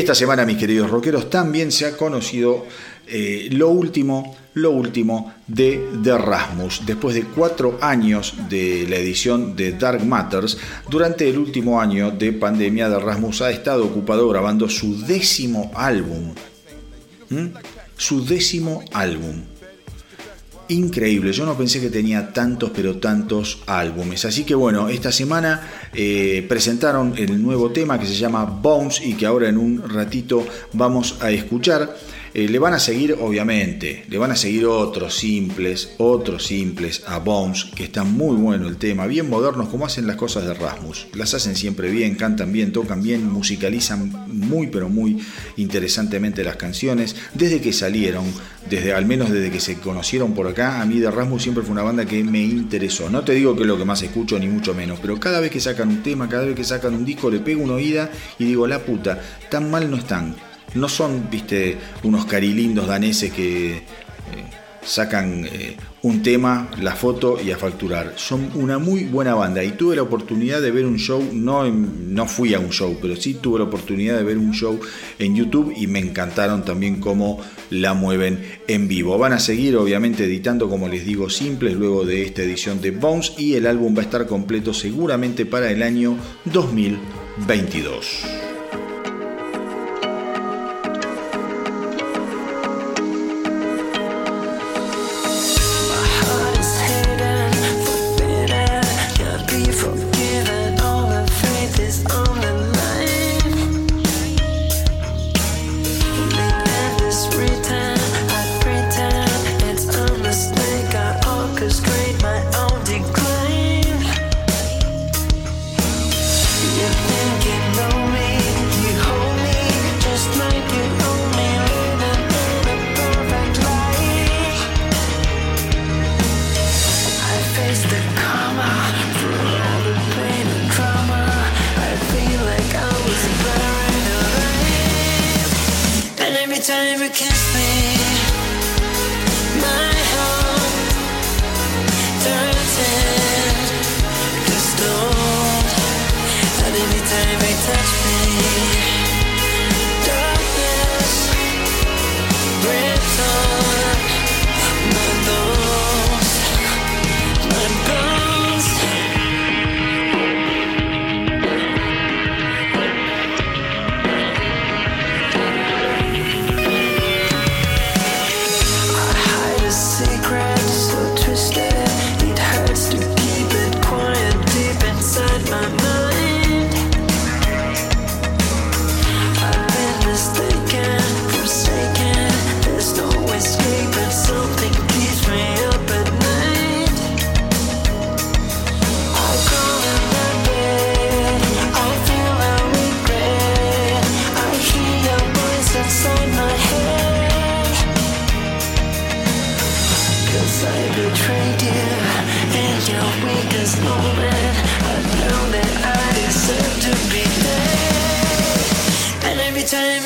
Esta 0.00 0.14
semana, 0.14 0.44
mis 0.46 0.56
queridos 0.56 0.90
rockeros, 0.90 1.28
también 1.28 1.70
se 1.70 1.86
ha 1.86 1.96
conocido 1.96 2.66
eh, 3.06 3.48
lo 3.52 3.68
último, 3.68 4.36
lo 4.54 4.70
último 4.70 5.34
de 5.46 5.88
The 6.02 6.16
Rasmus. 6.16 6.82
Después 6.86 7.14
de 7.14 7.24
cuatro 7.24 7.78
años 7.80 8.34
de 8.48 8.86
la 8.88 8.96
edición 8.96 9.54
de 9.54 9.72
Dark 9.72 10.04
Matters, 10.04 10.56
durante 10.88 11.28
el 11.28 11.38
último 11.38 11.80
año 11.80 12.10
de 12.10 12.32
pandemia, 12.32 12.88
The 12.88 12.98
Rasmus 12.98 13.42
ha 13.42 13.50
estado 13.50 13.84
ocupado 13.84 14.28
grabando 14.28 14.68
su 14.68 15.04
décimo 15.04 15.70
álbum. 15.74 16.34
¿Mm? 17.28 17.46
Su 17.96 18.24
décimo 18.24 18.82
álbum 18.92 19.42
increíble. 20.70 21.32
Yo 21.32 21.44
no 21.44 21.56
pensé 21.56 21.80
que 21.80 21.90
tenía 21.90 22.32
tantos, 22.32 22.70
pero 22.74 22.96
tantos 22.96 23.62
álbumes. 23.66 24.24
Así 24.24 24.44
que 24.44 24.54
bueno, 24.54 24.88
esta 24.88 25.12
semana 25.12 25.60
eh, 25.92 26.44
presentaron 26.48 27.14
el 27.16 27.42
nuevo 27.42 27.70
tema 27.70 27.98
que 27.98 28.06
se 28.06 28.14
llama 28.14 28.44
Bones 28.44 29.00
y 29.04 29.14
que 29.14 29.26
ahora 29.26 29.48
en 29.48 29.58
un 29.58 29.88
ratito 29.88 30.46
vamos 30.72 31.16
a 31.20 31.30
escuchar. 31.30 31.96
Eh, 32.32 32.48
le 32.48 32.58
van 32.60 32.74
a 32.74 32.78
seguir, 32.78 33.16
obviamente, 33.20 34.04
le 34.08 34.16
van 34.16 34.30
a 34.30 34.36
seguir 34.36 34.66
otros 34.66 35.16
simples, 35.16 35.94
otros 35.98 36.46
simples 36.46 37.02
a 37.06 37.18
Bones, 37.18 37.64
que 37.74 37.82
está 37.82 38.04
muy 38.04 38.36
bueno 38.36 38.68
el 38.68 38.76
tema, 38.76 39.08
bien 39.08 39.28
modernos 39.28 39.68
como 39.68 39.84
hacen 39.84 40.06
las 40.06 40.14
cosas 40.14 40.46
de 40.46 40.54
Rasmus. 40.54 41.08
Las 41.14 41.34
hacen 41.34 41.56
siempre 41.56 41.90
bien, 41.90 42.14
cantan 42.14 42.52
bien, 42.52 42.72
tocan 42.72 43.02
bien, 43.02 43.28
musicalizan 43.28 44.12
muy 44.28 44.68
pero 44.68 44.88
muy 44.88 45.18
interesantemente 45.56 46.44
las 46.44 46.54
canciones. 46.54 47.16
Desde 47.34 47.60
que 47.60 47.72
salieron, 47.72 48.24
desde 48.68 48.92
al 48.92 49.06
menos 49.06 49.30
desde 49.30 49.50
que 49.50 49.60
se 49.60 49.74
conocieron 49.78 50.32
por 50.32 50.46
acá, 50.46 50.80
a 50.80 50.86
mí 50.86 51.00
de 51.00 51.10
Rasmus 51.10 51.42
siempre 51.42 51.64
fue 51.64 51.72
una 51.72 51.82
banda 51.82 52.04
que 52.04 52.22
me 52.22 52.42
interesó. 52.42 53.10
No 53.10 53.24
te 53.24 53.34
digo 53.34 53.56
que 53.56 53.62
es 53.62 53.68
lo 53.68 53.76
que 53.76 53.84
más 53.84 54.02
escucho, 54.02 54.38
ni 54.38 54.46
mucho 54.46 54.72
menos, 54.72 55.00
pero 55.00 55.18
cada 55.18 55.40
vez 55.40 55.50
que 55.50 55.60
sacan 55.60 55.88
un 55.88 56.02
tema, 56.04 56.28
cada 56.28 56.44
vez 56.44 56.54
que 56.54 56.64
sacan 56.64 56.94
un 56.94 57.04
disco, 57.04 57.28
le 57.28 57.40
pego 57.40 57.64
una 57.64 57.74
oída 57.74 58.08
y 58.38 58.44
digo, 58.44 58.68
la 58.68 58.78
puta, 58.84 59.20
tan 59.50 59.68
mal 59.68 59.90
no 59.90 59.96
están 59.96 60.36
no 60.74 60.88
son, 60.88 61.28
viste, 61.30 61.76
unos 62.02 62.26
carilindos 62.26 62.86
daneses 62.86 63.32
que 63.32 63.76
eh, 63.76 63.82
sacan 64.82 65.44
eh, 65.44 65.76
un 66.02 66.22
tema, 66.22 66.70
la 66.80 66.94
foto 66.94 67.38
y 67.40 67.50
a 67.50 67.58
facturar. 67.58 68.14
Son 68.16 68.50
una 68.54 68.78
muy 68.78 69.04
buena 69.04 69.34
banda 69.34 69.62
y 69.62 69.72
tuve 69.72 69.96
la 69.96 70.02
oportunidad 70.02 70.62
de 70.62 70.70
ver 70.70 70.86
un 70.86 70.96
show, 70.96 71.22
no, 71.32 71.70
no 71.70 72.26
fui 72.26 72.54
a 72.54 72.58
un 72.58 72.70
show, 72.70 72.98
pero 73.00 73.16
sí 73.16 73.34
tuve 73.34 73.58
la 73.58 73.66
oportunidad 73.66 74.16
de 74.16 74.24
ver 74.24 74.38
un 74.38 74.52
show 74.52 74.80
en 75.18 75.36
YouTube 75.36 75.72
y 75.76 75.86
me 75.86 75.98
encantaron 75.98 76.64
también 76.64 77.00
cómo 77.00 77.40
la 77.70 77.94
mueven 77.94 78.42
en 78.66 78.88
vivo. 78.88 79.18
Van 79.18 79.32
a 79.32 79.38
seguir 79.38 79.76
obviamente 79.76 80.24
editando, 80.24 80.68
como 80.68 80.88
les 80.88 81.04
digo, 81.04 81.28
simples 81.28 81.74
luego 81.74 82.04
de 82.04 82.22
esta 82.22 82.42
edición 82.42 82.80
de 82.80 82.92
Bones 82.92 83.34
y 83.36 83.54
el 83.54 83.66
álbum 83.66 83.94
va 83.94 84.00
a 84.00 84.04
estar 84.04 84.26
completo 84.26 84.72
seguramente 84.72 85.44
para 85.44 85.70
el 85.70 85.82
año 85.82 86.16
2022. 86.46 88.49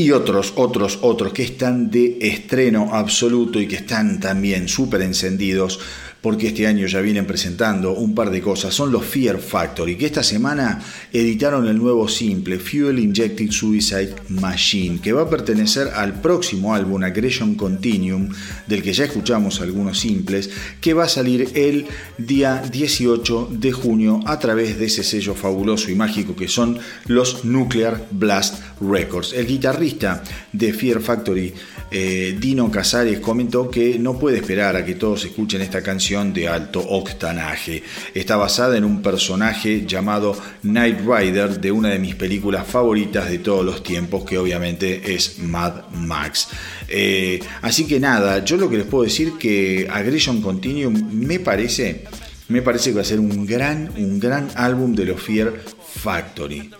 y 0.00 0.12
otros, 0.12 0.54
otros, 0.56 0.98
otros 1.02 1.34
que 1.34 1.42
están 1.42 1.90
de 1.90 2.16
estreno 2.22 2.94
absoluto 2.94 3.60
y 3.60 3.68
que 3.68 3.76
están 3.76 4.18
también 4.18 4.66
súper 4.66 5.02
encendidos 5.02 5.78
porque 6.20 6.48
este 6.48 6.66
año 6.66 6.86
ya 6.86 7.00
vienen 7.00 7.26
presentando 7.26 7.94
un 7.94 8.14
par 8.14 8.30
de 8.30 8.40
cosas. 8.40 8.74
Son 8.74 8.92
los 8.92 9.04
Fear 9.04 9.38
Factory, 9.38 9.96
que 9.96 10.06
esta 10.06 10.22
semana 10.22 10.80
editaron 11.12 11.66
el 11.66 11.78
nuevo 11.78 12.08
simple 12.08 12.58
Fuel 12.58 12.98
Injected 12.98 13.50
Suicide 13.50 14.14
Machine, 14.28 15.00
que 15.00 15.12
va 15.12 15.22
a 15.22 15.30
pertenecer 15.30 15.88
al 15.88 16.20
próximo 16.20 16.74
álbum 16.74 17.02
Aggression 17.02 17.54
Continuum, 17.54 18.28
del 18.66 18.82
que 18.82 18.92
ya 18.92 19.04
escuchamos 19.04 19.60
algunos 19.60 19.98
simples, 19.98 20.50
que 20.80 20.94
va 20.94 21.04
a 21.04 21.08
salir 21.08 21.50
el 21.54 21.86
día 22.18 22.62
18 22.70 23.48
de 23.52 23.72
junio 23.72 24.20
a 24.26 24.38
través 24.38 24.78
de 24.78 24.86
ese 24.86 25.02
sello 25.02 25.34
fabuloso 25.34 25.90
y 25.90 25.94
mágico 25.94 26.36
que 26.36 26.48
son 26.48 26.78
los 27.06 27.44
Nuclear 27.44 28.06
Blast 28.10 28.62
Records. 28.80 29.32
El 29.32 29.46
guitarrista 29.46 30.22
de 30.52 30.72
Fear 30.72 31.00
Factory, 31.00 31.52
eh, 31.90 32.36
Dino 32.38 32.70
Casares, 32.70 33.20
comentó 33.20 33.70
que 33.70 33.98
no 33.98 34.18
puede 34.18 34.38
esperar 34.38 34.76
a 34.76 34.84
que 34.84 34.94
todos 34.94 35.24
escuchen 35.24 35.60
esta 35.60 35.82
canción 35.82 36.32
de 36.32 36.48
alto 36.48 36.80
octanaje. 36.80 37.82
Está 38.14 38.36
basada 38.36 38.76
en 38.76 38.84
un 38.84 39.02
personaje 39.02 39.86
llamado 39.86 40.36
Knight 40.62 41.00
Rider 41.00 41.60
de 41.60 41.72
una 41.72 41.90
de 41.90 41.98
mis 41.98 42.14
películas 42.14 42.66
favoritas 42.66 43.28
de 43.28 43.38
todos 43.38 43.64
los 43.64 43.82
tiempos, 43.82 44.24
que 44.24 44.38
obviamente 44.38 45.14
es 45.14 45.38
Mad 45.38 45.90
Max. 45.92 46.48
Eh, 46.88 47.40
así 47.62 47.86
que 47.86 48.00
nada, 48.00 48.44
yo 48.44 48.56
lo 48.56 48.68
que 48.68 48.78
les 48.78 48.86
puedo 48.86 49.04
decir 49.04 49.34
que 49.38 49.88
Aggression 49.90 50.40
Continuum 50.40 51.10
me 51.12 51.38
parece, 51.38 52.04
me 52.48 52.62
parece 52.62 52.90
que 52.90 52.96
va 52.96 53.02
a 53.02 53.04
ser 53.04 53.20
un 53.20 53.46
gran, 53.46 53.90
un 53.96 54.18
gran 54.18 54.48
álbum 54.54 54.94
de 54.94 55.04
los 55.04 55.20
Fear 55.20 55.54
Factory. 56.02 56.70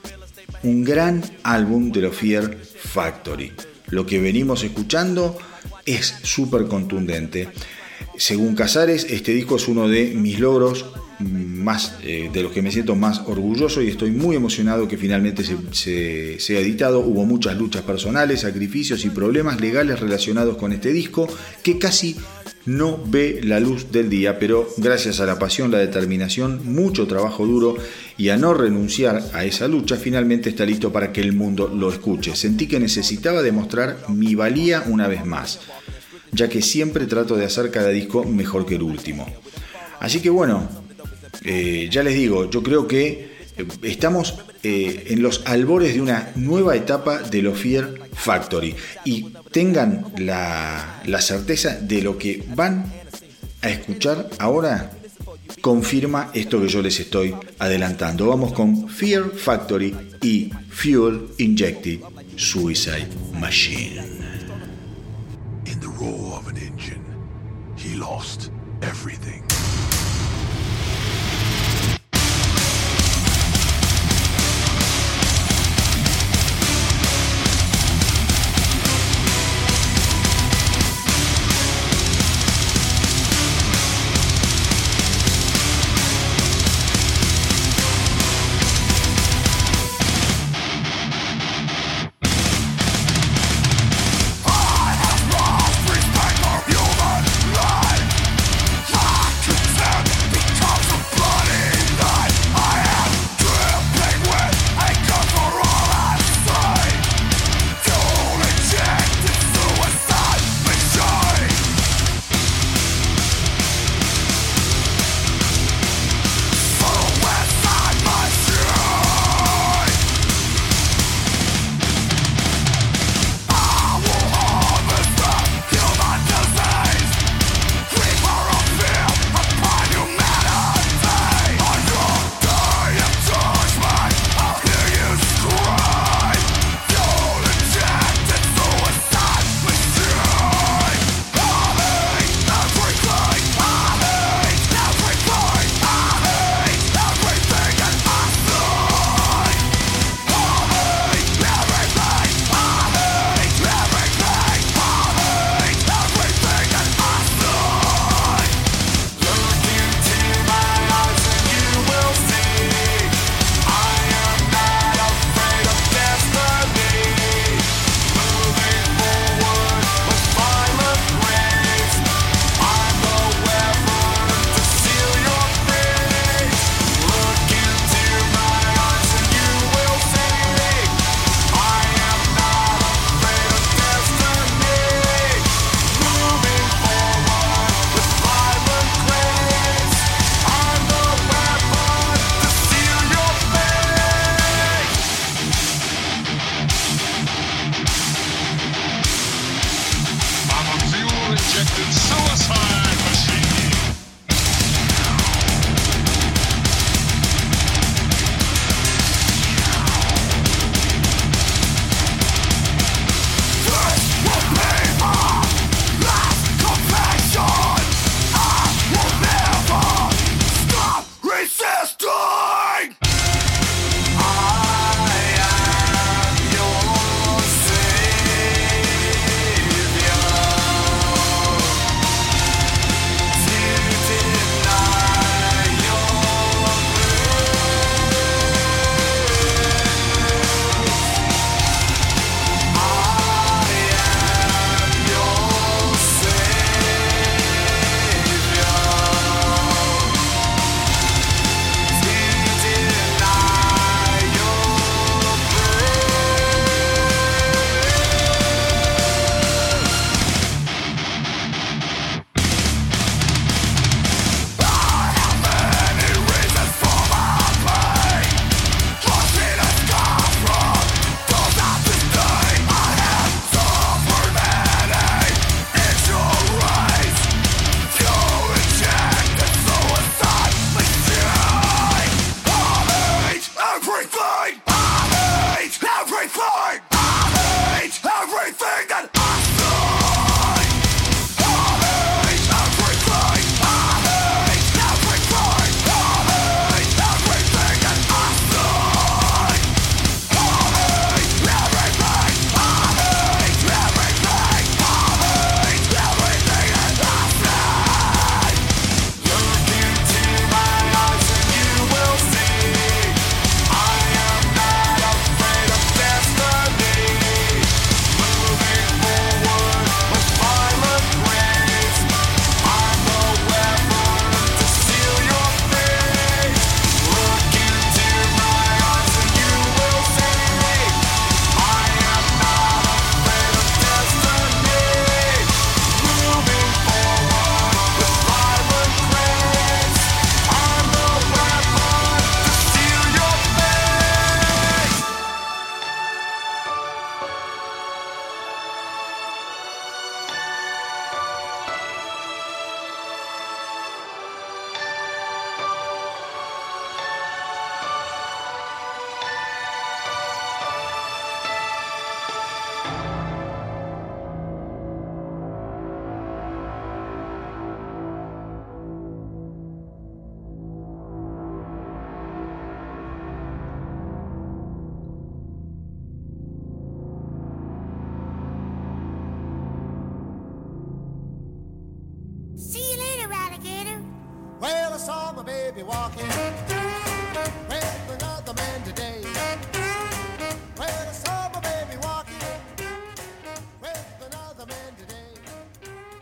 Un 0.62 0.84
gran 0.84 1.22
álbum 1.42 1.90
de 1.90 2.02
los 2.02 2.16
Fear 2.16 2.56
Factory 2.56 3.52
lo 3.90 4.06
que 4.06 4.20
venimos 4.20 4.62
escuchando 4.62 5.36
es 5.84 6.14
súper 6.22 6.66
contundente. 6.66 7.48
Según 8.16 8.54
Casares, 8.54 9.06
este 9.10 9.32
disco 9.32 9.56
es 9.56 9.68
uno 9.68 9.88
de 9.88 10.12
mis 10.14 10.38
logros 10.38 10.86
más 11.18 11.96
eh, 12.02 12.30
de 12.32 12.42
los 12.42 12.52
que 12.52 12.62
me 12.62 12.70
siento 12.70 12.94
más 12.94 13.20
orgulloso 13.26 13.82
y 13.82 13.88
estoy 13.88 14.10
muy 14.10 14.36
emocionado 14.36 14.88
que 14.88 14.96
finalmente 14.96 15.44
se, 15.44 16.38
sea 16.38 16.60
editado. 16.60 17.00
Hubo 17.00 17.26
muchas 17.26 17.56
luchas 17.58 17.82
personales, 17.82 18.40
sacrificios 18.40 19.04
y 19.04 19.10
problemas 19.10 19.60
legales 19.60 20.00
relacionados 20.00 20.56
con 20.56 20.72
este 20.72 20.92
disco 20.92 21.28
que 21.62 21.78
casi 21.78 22.16
no 22.66 23.00
ve 23.04 23.40
la 23.42 23.58
luz 23.58 23.90
del 23.90 24.10
día, 24.10 24.38
pero 24.38 24.68
gracias 24.76 25.20
a 25.20 25.26
la 25.26 25.38
pasión, 25.38 25.70
la 25.70 25.78
determinación, 25.78 26.60
mucho 26.64 27.06
trabajo 27.06 27.46
duro 27.46 27.76
y 28.16 28.28
a 28.28 28.36
no 28.36 28.52
renunciar 28.52 29.22
a 29.32 29.44
esa 29.44 29.66
lucha, 29.66 29.96
finalmente 29.96 30.50
está 30.50 30.66
listo 30.66 30.92
para 30.92 31.12
que 31.12 31.20
el 31.20 31.32
mundo 31.32 31.68
lo 31.68 31.90
escuche. 31.90 32.36
Sentí 32.36 32.66
que 32.66 32.78
necesitaba 32.78 33.42
demostrar 33.42 33.98
mi 34.08 34.34
valía 34.34 34.84
una 34.86 35.08
vez 35.08 35.24
más, 35.24 35.60
ya 36.32 36.48
que 36.48 36.60
siempre 36.62 37.06
trato 37.06 37.36
de 37.36 37.46
hacer 37.46 37.70
cada 37.70 37.88
disco 37.88 38.24
mejor 38.24 38.66
que 38.66 38.74
el 38.76 38.82
último. 38.82 39.26
Así 39.98 40.20
que 40.20 40.30
bueno, 40.30 40.68
eh, 41.44 41.88
ya 41.90 42.02
les 42.02 42.14
digo, 42.14 42.50
yo 42.50 42.62
creo 42.62 42.86
que 42.86 43.29
estamos 43.82 44.38
eh, 44.62 45.06
en 45.08 45.22
los 45.22 45.42
albores 45.46 45.94
de 45.94 46.00
una 46.00 46.32
nueva 46.36 46.76
etapa 46.76 47.18
de 47.18 47.42
los 47.42 47.58
Fear 47.58 47.94
Factory 48.12 48.74
y 49.04 49.32
tengan 49.50 50.06
la, 50.18 51.02
certeza 51.20 51.78
de 51.80 52.02
lo 52.02 52.18
que 52.18 52.44
van 52.54 52.92
a 53.62 53.68
escuchar 53.68 54.28
ahora 54.38 54.92
confirma 55.60 56.30
esto 56.32 56.60
que 56.60 56.68
yo 56.68 56.80
les 56.80 56.98
estoy 57.00 57.34
adelantando. 57.58 58.28
Vamos 58.28 58.52
con 58.52 58.88
Fear 58.88 59.30
Factory 59.36 59.94
y 60.22 60.50
Fuel 60.70 61.28
Injected 61.38 62.00
Suicide 62.36 63.08
Machine. 63.38 64.20
Roar 66.00 66.40
he 67.76 67.94
lost 67.96 68.50
everything. 68.80 69.42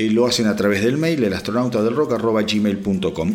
eh, 0.00 0.10
lo 0.10 0.26
hacen 0.26 0.46
a 0.46 0.56
través 0.56 0.82
del 0.82 0.96
mail 0.96 1.24
el 1.24 1.32
astronauta 1.32 1.82
del. 1.82 1.94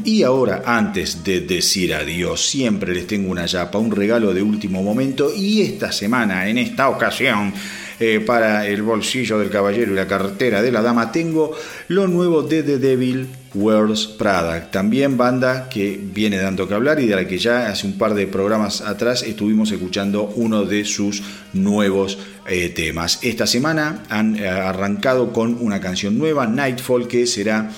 Y 0.04 0.24
ahora, 0.24 0.64
antes 0.66 1.24
de 1.24 1.42
decir 1.42 1.94
adiós, 1.94 2.50
siempre 2.50 2.94
les 2.94 3.08
tengo 3.08 3.32
una 3.32 3.46
yapa, 3.46 3.78
un 3.78 3.92
regalo 3.92 4.34
de 4.34 4.42
último 4.42 4.82
momento 4.82 5.32
y 5.36 5.62
esta 5.62 5.92
semana, 5.92 6.48
en 6.48 6.58
esta 6.58 6.90
ocasión, 6.90 7.54
eh, 8.00 8.20
para 8.20 8.68
el 8.68 8.82
bolsillo 8.82 9.40
del 9.40 9.50
caballero 9.50 9.94
y 9.94 9.96
la 9.96 10.08
cartera 10.08 10.62
de 10.62 10.72
la 10.72 10.82
dama, 10.82 11.12
tengo 11.12 11.56
lo 11.88 12.08
nuevo 12.08 12.42
de 12.42 12.62
The 12.62 12.78
Devil 12.78 13.28
Wears 13.54 14.08
Prada. 14.08 14.70
También 14.70 15.16
banda 15.16 15.70
que 15.70 15.98
viene 16.02 16.38
dando 16.38 16.68
que 16.68 16.74
hablar 16.74 17.00
y 17.00 17.08
de 17.08 17.16
la 17.16 17.26
que 17.26 17.38
ya 17.38 17.70
hace 17.70 17.88
un 17.88 17.98
par 17.98 18.14
de 18.14 18.28
programas 18.28 18.82
atrás 18.82 19.24
estuvimos 19.24 19.72
escuchando 19.72 20.24
uno 20.36 20.66
de 20.66 20.84
sus 20.84 21.24
nuevos 21.54 22.18
eh, 22.48 22.70
temas. 22.70 23.20
Esta 23.22 23.48
semana 23.48 24.04
han 24.10 24.36
eh, 24.36 24.48
arrancado 24.48 25.32
con 25.32 25.58
una 25.62 25.80
canción 25.80 26.18
nueva, 26.18 26.48
Nightfall, 26.48 27.08
que 27.08 27.26
será 27.26 27.72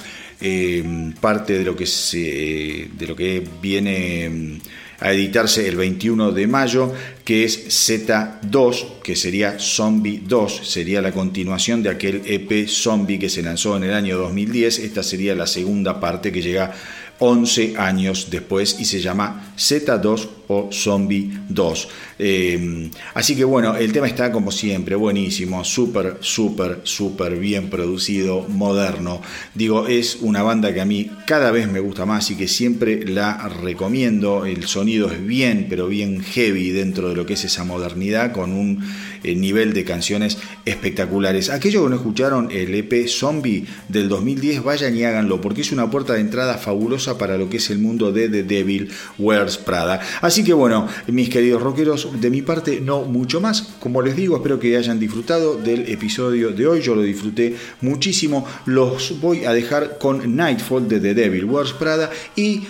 parte 1.19 1.57
de 1.57 1.65
lo 1.65 1.75
que, 1.75 1.87
se, 1.87 2.89
de 2.93 3.07
lo 3.07 3.15
que 3.15 3.43
viene 3.59 4.59
a 4.99 5.11
editarse 5.11 5.67
el 5.67 5.75
21 5.75 6.31
de 6.31 6.47
mayo, 6.47 6.93
que 7.23 7.43
es 7.43 7.67
Z2, 7.67 9.01
que 9.03 9.15
sería 9.15 9.59
Zombie 9.59 10.21
2, 10.25 10.61
sería 10.63 11.01
la 11.01 11.11
continuación 11.11 11.83
de 11.83 11.89
aquel 11.89 12.21
EP 12.25 12.67
Zombie 12.67 13.19
que 13.19 13.29
se 13.29 13.43
lanzó 13.43 13.77
en 13.77 13.83
el 13.83 13.93
año 13.93 14.17
2010, 14.17 14.79
esta 14.79 15.03
sería 15.03 15.35
la 15.35 15.47
segunda 15.47 15.99
parte 15.99 16.31
que 16.31 16.41
llega 16.41 16.73
11 17.19 17.75
años 17.77 18.27
después 18.29 18.77
y 18.79 18.85
se 18.85 18.99
llama 18.99 19.53
Z2 19.57 20.36
o 20.47 20.69
Zombie 20.71 21.31
2. 21.49 21.89
Eh, 22.19 22.89
así 23.13 23.35
que 23.35 23.43
bueno, 23.43 23.75
el 23.75 23.91
tema 23.91 24.07
está 24.07 24.31
como 24.31 24.51
siempre, 24.51 24.95
buenísimo, 24.95 25.63
súper, 25.63 26.17
súper, 26.21 26.81
súper 26.83 27.37
bien 27.37 27.69
producido, 27.69 28.45
moderno. 28.47 29.21
Digo, 29.53 29.87
es 29.87 30.17
una 30.21 30.43
banda 30.43 30.73
que 30.73 30.81
a 30.81 30.85
mí 30.85 31.09
cada 31.25 31.51
vez 31.51 31.69
me 31.69 31.79
gusta 31.79 32.05
más 32.05 32.31
y 32.31 32.35
que 32.35 32.47
siempre 32.47 33.05
la 33.05 33.49
recomiendo. 33.49 34.45
El 34.45 34.65
sonido 34.67 35.11
es 35.11 35.25
bien, 35.25 35.67
pero 35.69 35.87
bien 35.87 36.21
heavy 36.21 36.71
dentro 36.71 37.09
de 37.09 37.15
lo 37.15 37.25
que 37.25 37.33
es 37.33 37.45
esa 37.45 37.63
modernidad, 37.63 38.31
con 38.31 38.51
un 38.51 38.83
eh, 39.23 39.35
nivel 39.35 39.73
de 39.73 39.83
canciones 39.83 40.37
espectaculares. 40.65 41.49
Aquellos 41.49 41.83
que 41.83 41.89
no 41.89 41.95
escucharon 41.95 42.49
el 42.51 42.73
EP 42.75 43.07
Zombie 43.07 43.65
del 43.87 44.09
2010, 44.09 44.63
vayan 44.63 44.95
y 44.95 45.03
háganlo, 45.03 45.41
porque 45.41 45.61
es 45.61 45.71
una 45.71 45.89
puerta 45.89 46.13
de 46.13 46.21
entrada 46.21 46.57
fabulosa 46.57 47.17
para 47.17 47.37
lo 47.37 47.49
que 47.49 47.57
es 47.57 47.69
el 47.69 47.79
mundo 47.79 48.11
de 48.11 48.29
The 48.29 48.43
Devil 48.43 48.89
Wears 49.17 49.57
Prada. 49.57 49.99
Así 50.21 50.36
que 50.43 50.53
bueno, 50.53 50.87
mis 51.07 51.29
queridos 51.29 51.61
rockeros, 51.61 52.09
de 52.19 52.29
mi 52.29 52.41
parte 52.41 52.81
no 52.81 53.03
mucho 53.03 53.41
más. 53.41 53.61
Como 53.79 54.01
les 54.01 54.15
digo, 54.15 54.37
espero 54.37 54.59
que 54.59 54.77
hayan 54.77 54.99
disfrutado 54.99 55.55
del 55.57 55.89
episodio 55.89 56.51
de 56.51 56.67
hoy. 56.67 56.81
Yo 56.81 56.95
lo 56.95 57.01
disfruté 57.01 57.55
muchísimo. 57.81 58.45
Los 58.65 59.19
voy 59.19 59.45
a 59.45 59.53
dejar 59.53 59.97
con 59.97 60.35
Nightfall 60.35 60.87
de 60.87 60.99
The 60.99 61.13
Devil 61.13 61.45
Wears 61.45 61.73
Prada 61.73 62.09
y 62.35 62.63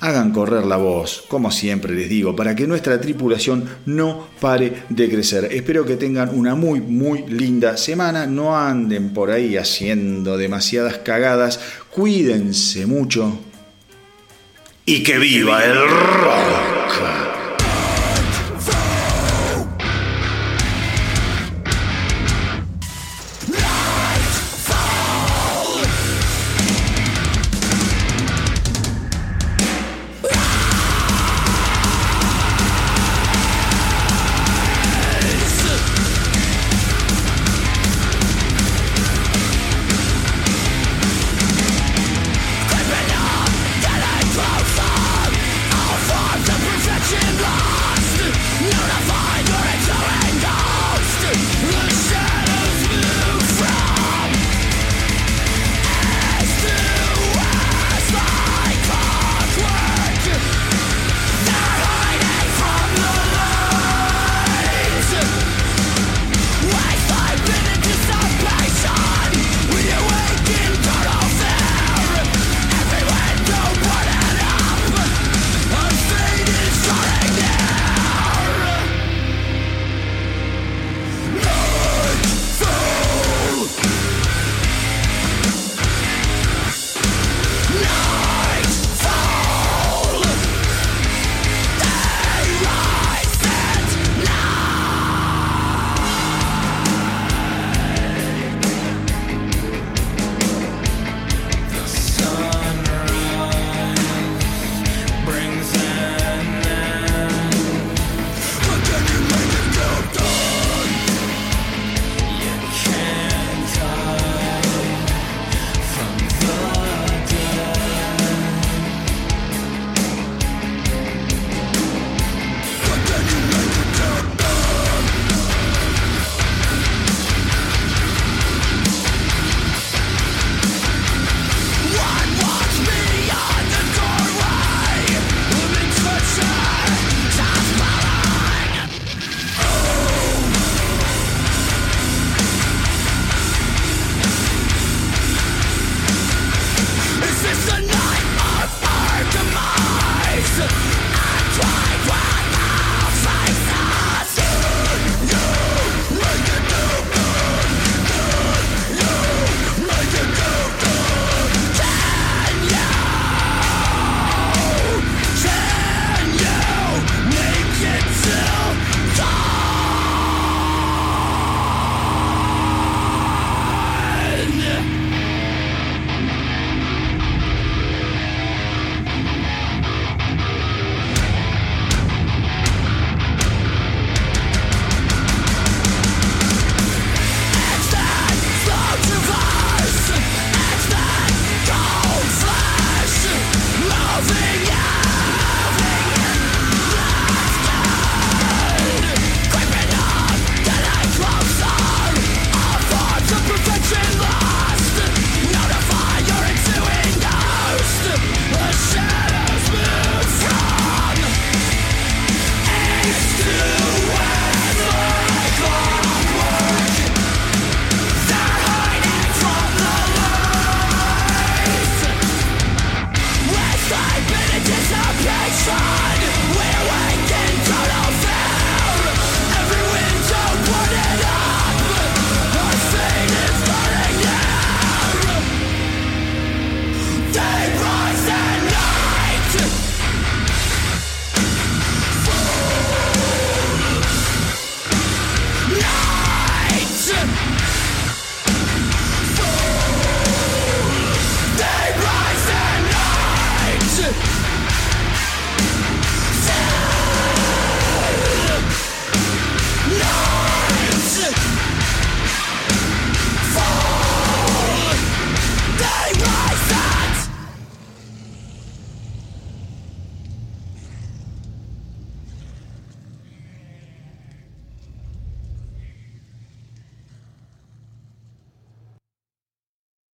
Hagan 0.00 0.30
correr 0.30 0.64
la 0.64 0.76
voz, 0.76 1.24
como 1.26 1.50
siempre 1.50 1.92
les 1.92 2.08
digo, 2.08 2.36
para 2.36 2.54
que 2.54 2.68
nuestra 2.68 3.00
tripulación 3.00 3.68
no 3.86 4.28
pare 4.40 4.84
de 4.88 5.10
crecer. 5.10 5.48
Espero 5.50 5.84
que 5.84 5.96
tengan 5.96 6.30
una 6.38 6.54
muy, 6.54 6.80
muy 6.80 7.26
linda 7.26 7.76
semana. 7.76 8.24
No 8.24 8.56
anden 8.56 9.12
por 9.12 9.32
ahí 9.32 9.56
haciendo 9.56 10.36
demasiadas 10.36 10.98
cagadas. 10.98 11.58
Cuídense 11.90 12.86
mucho. 12.86 13.40
Y 14.90 15.02
que 15.02 15.18
viva 15.18 15.62
el 15.66 15.86
rock. 15.86 17.27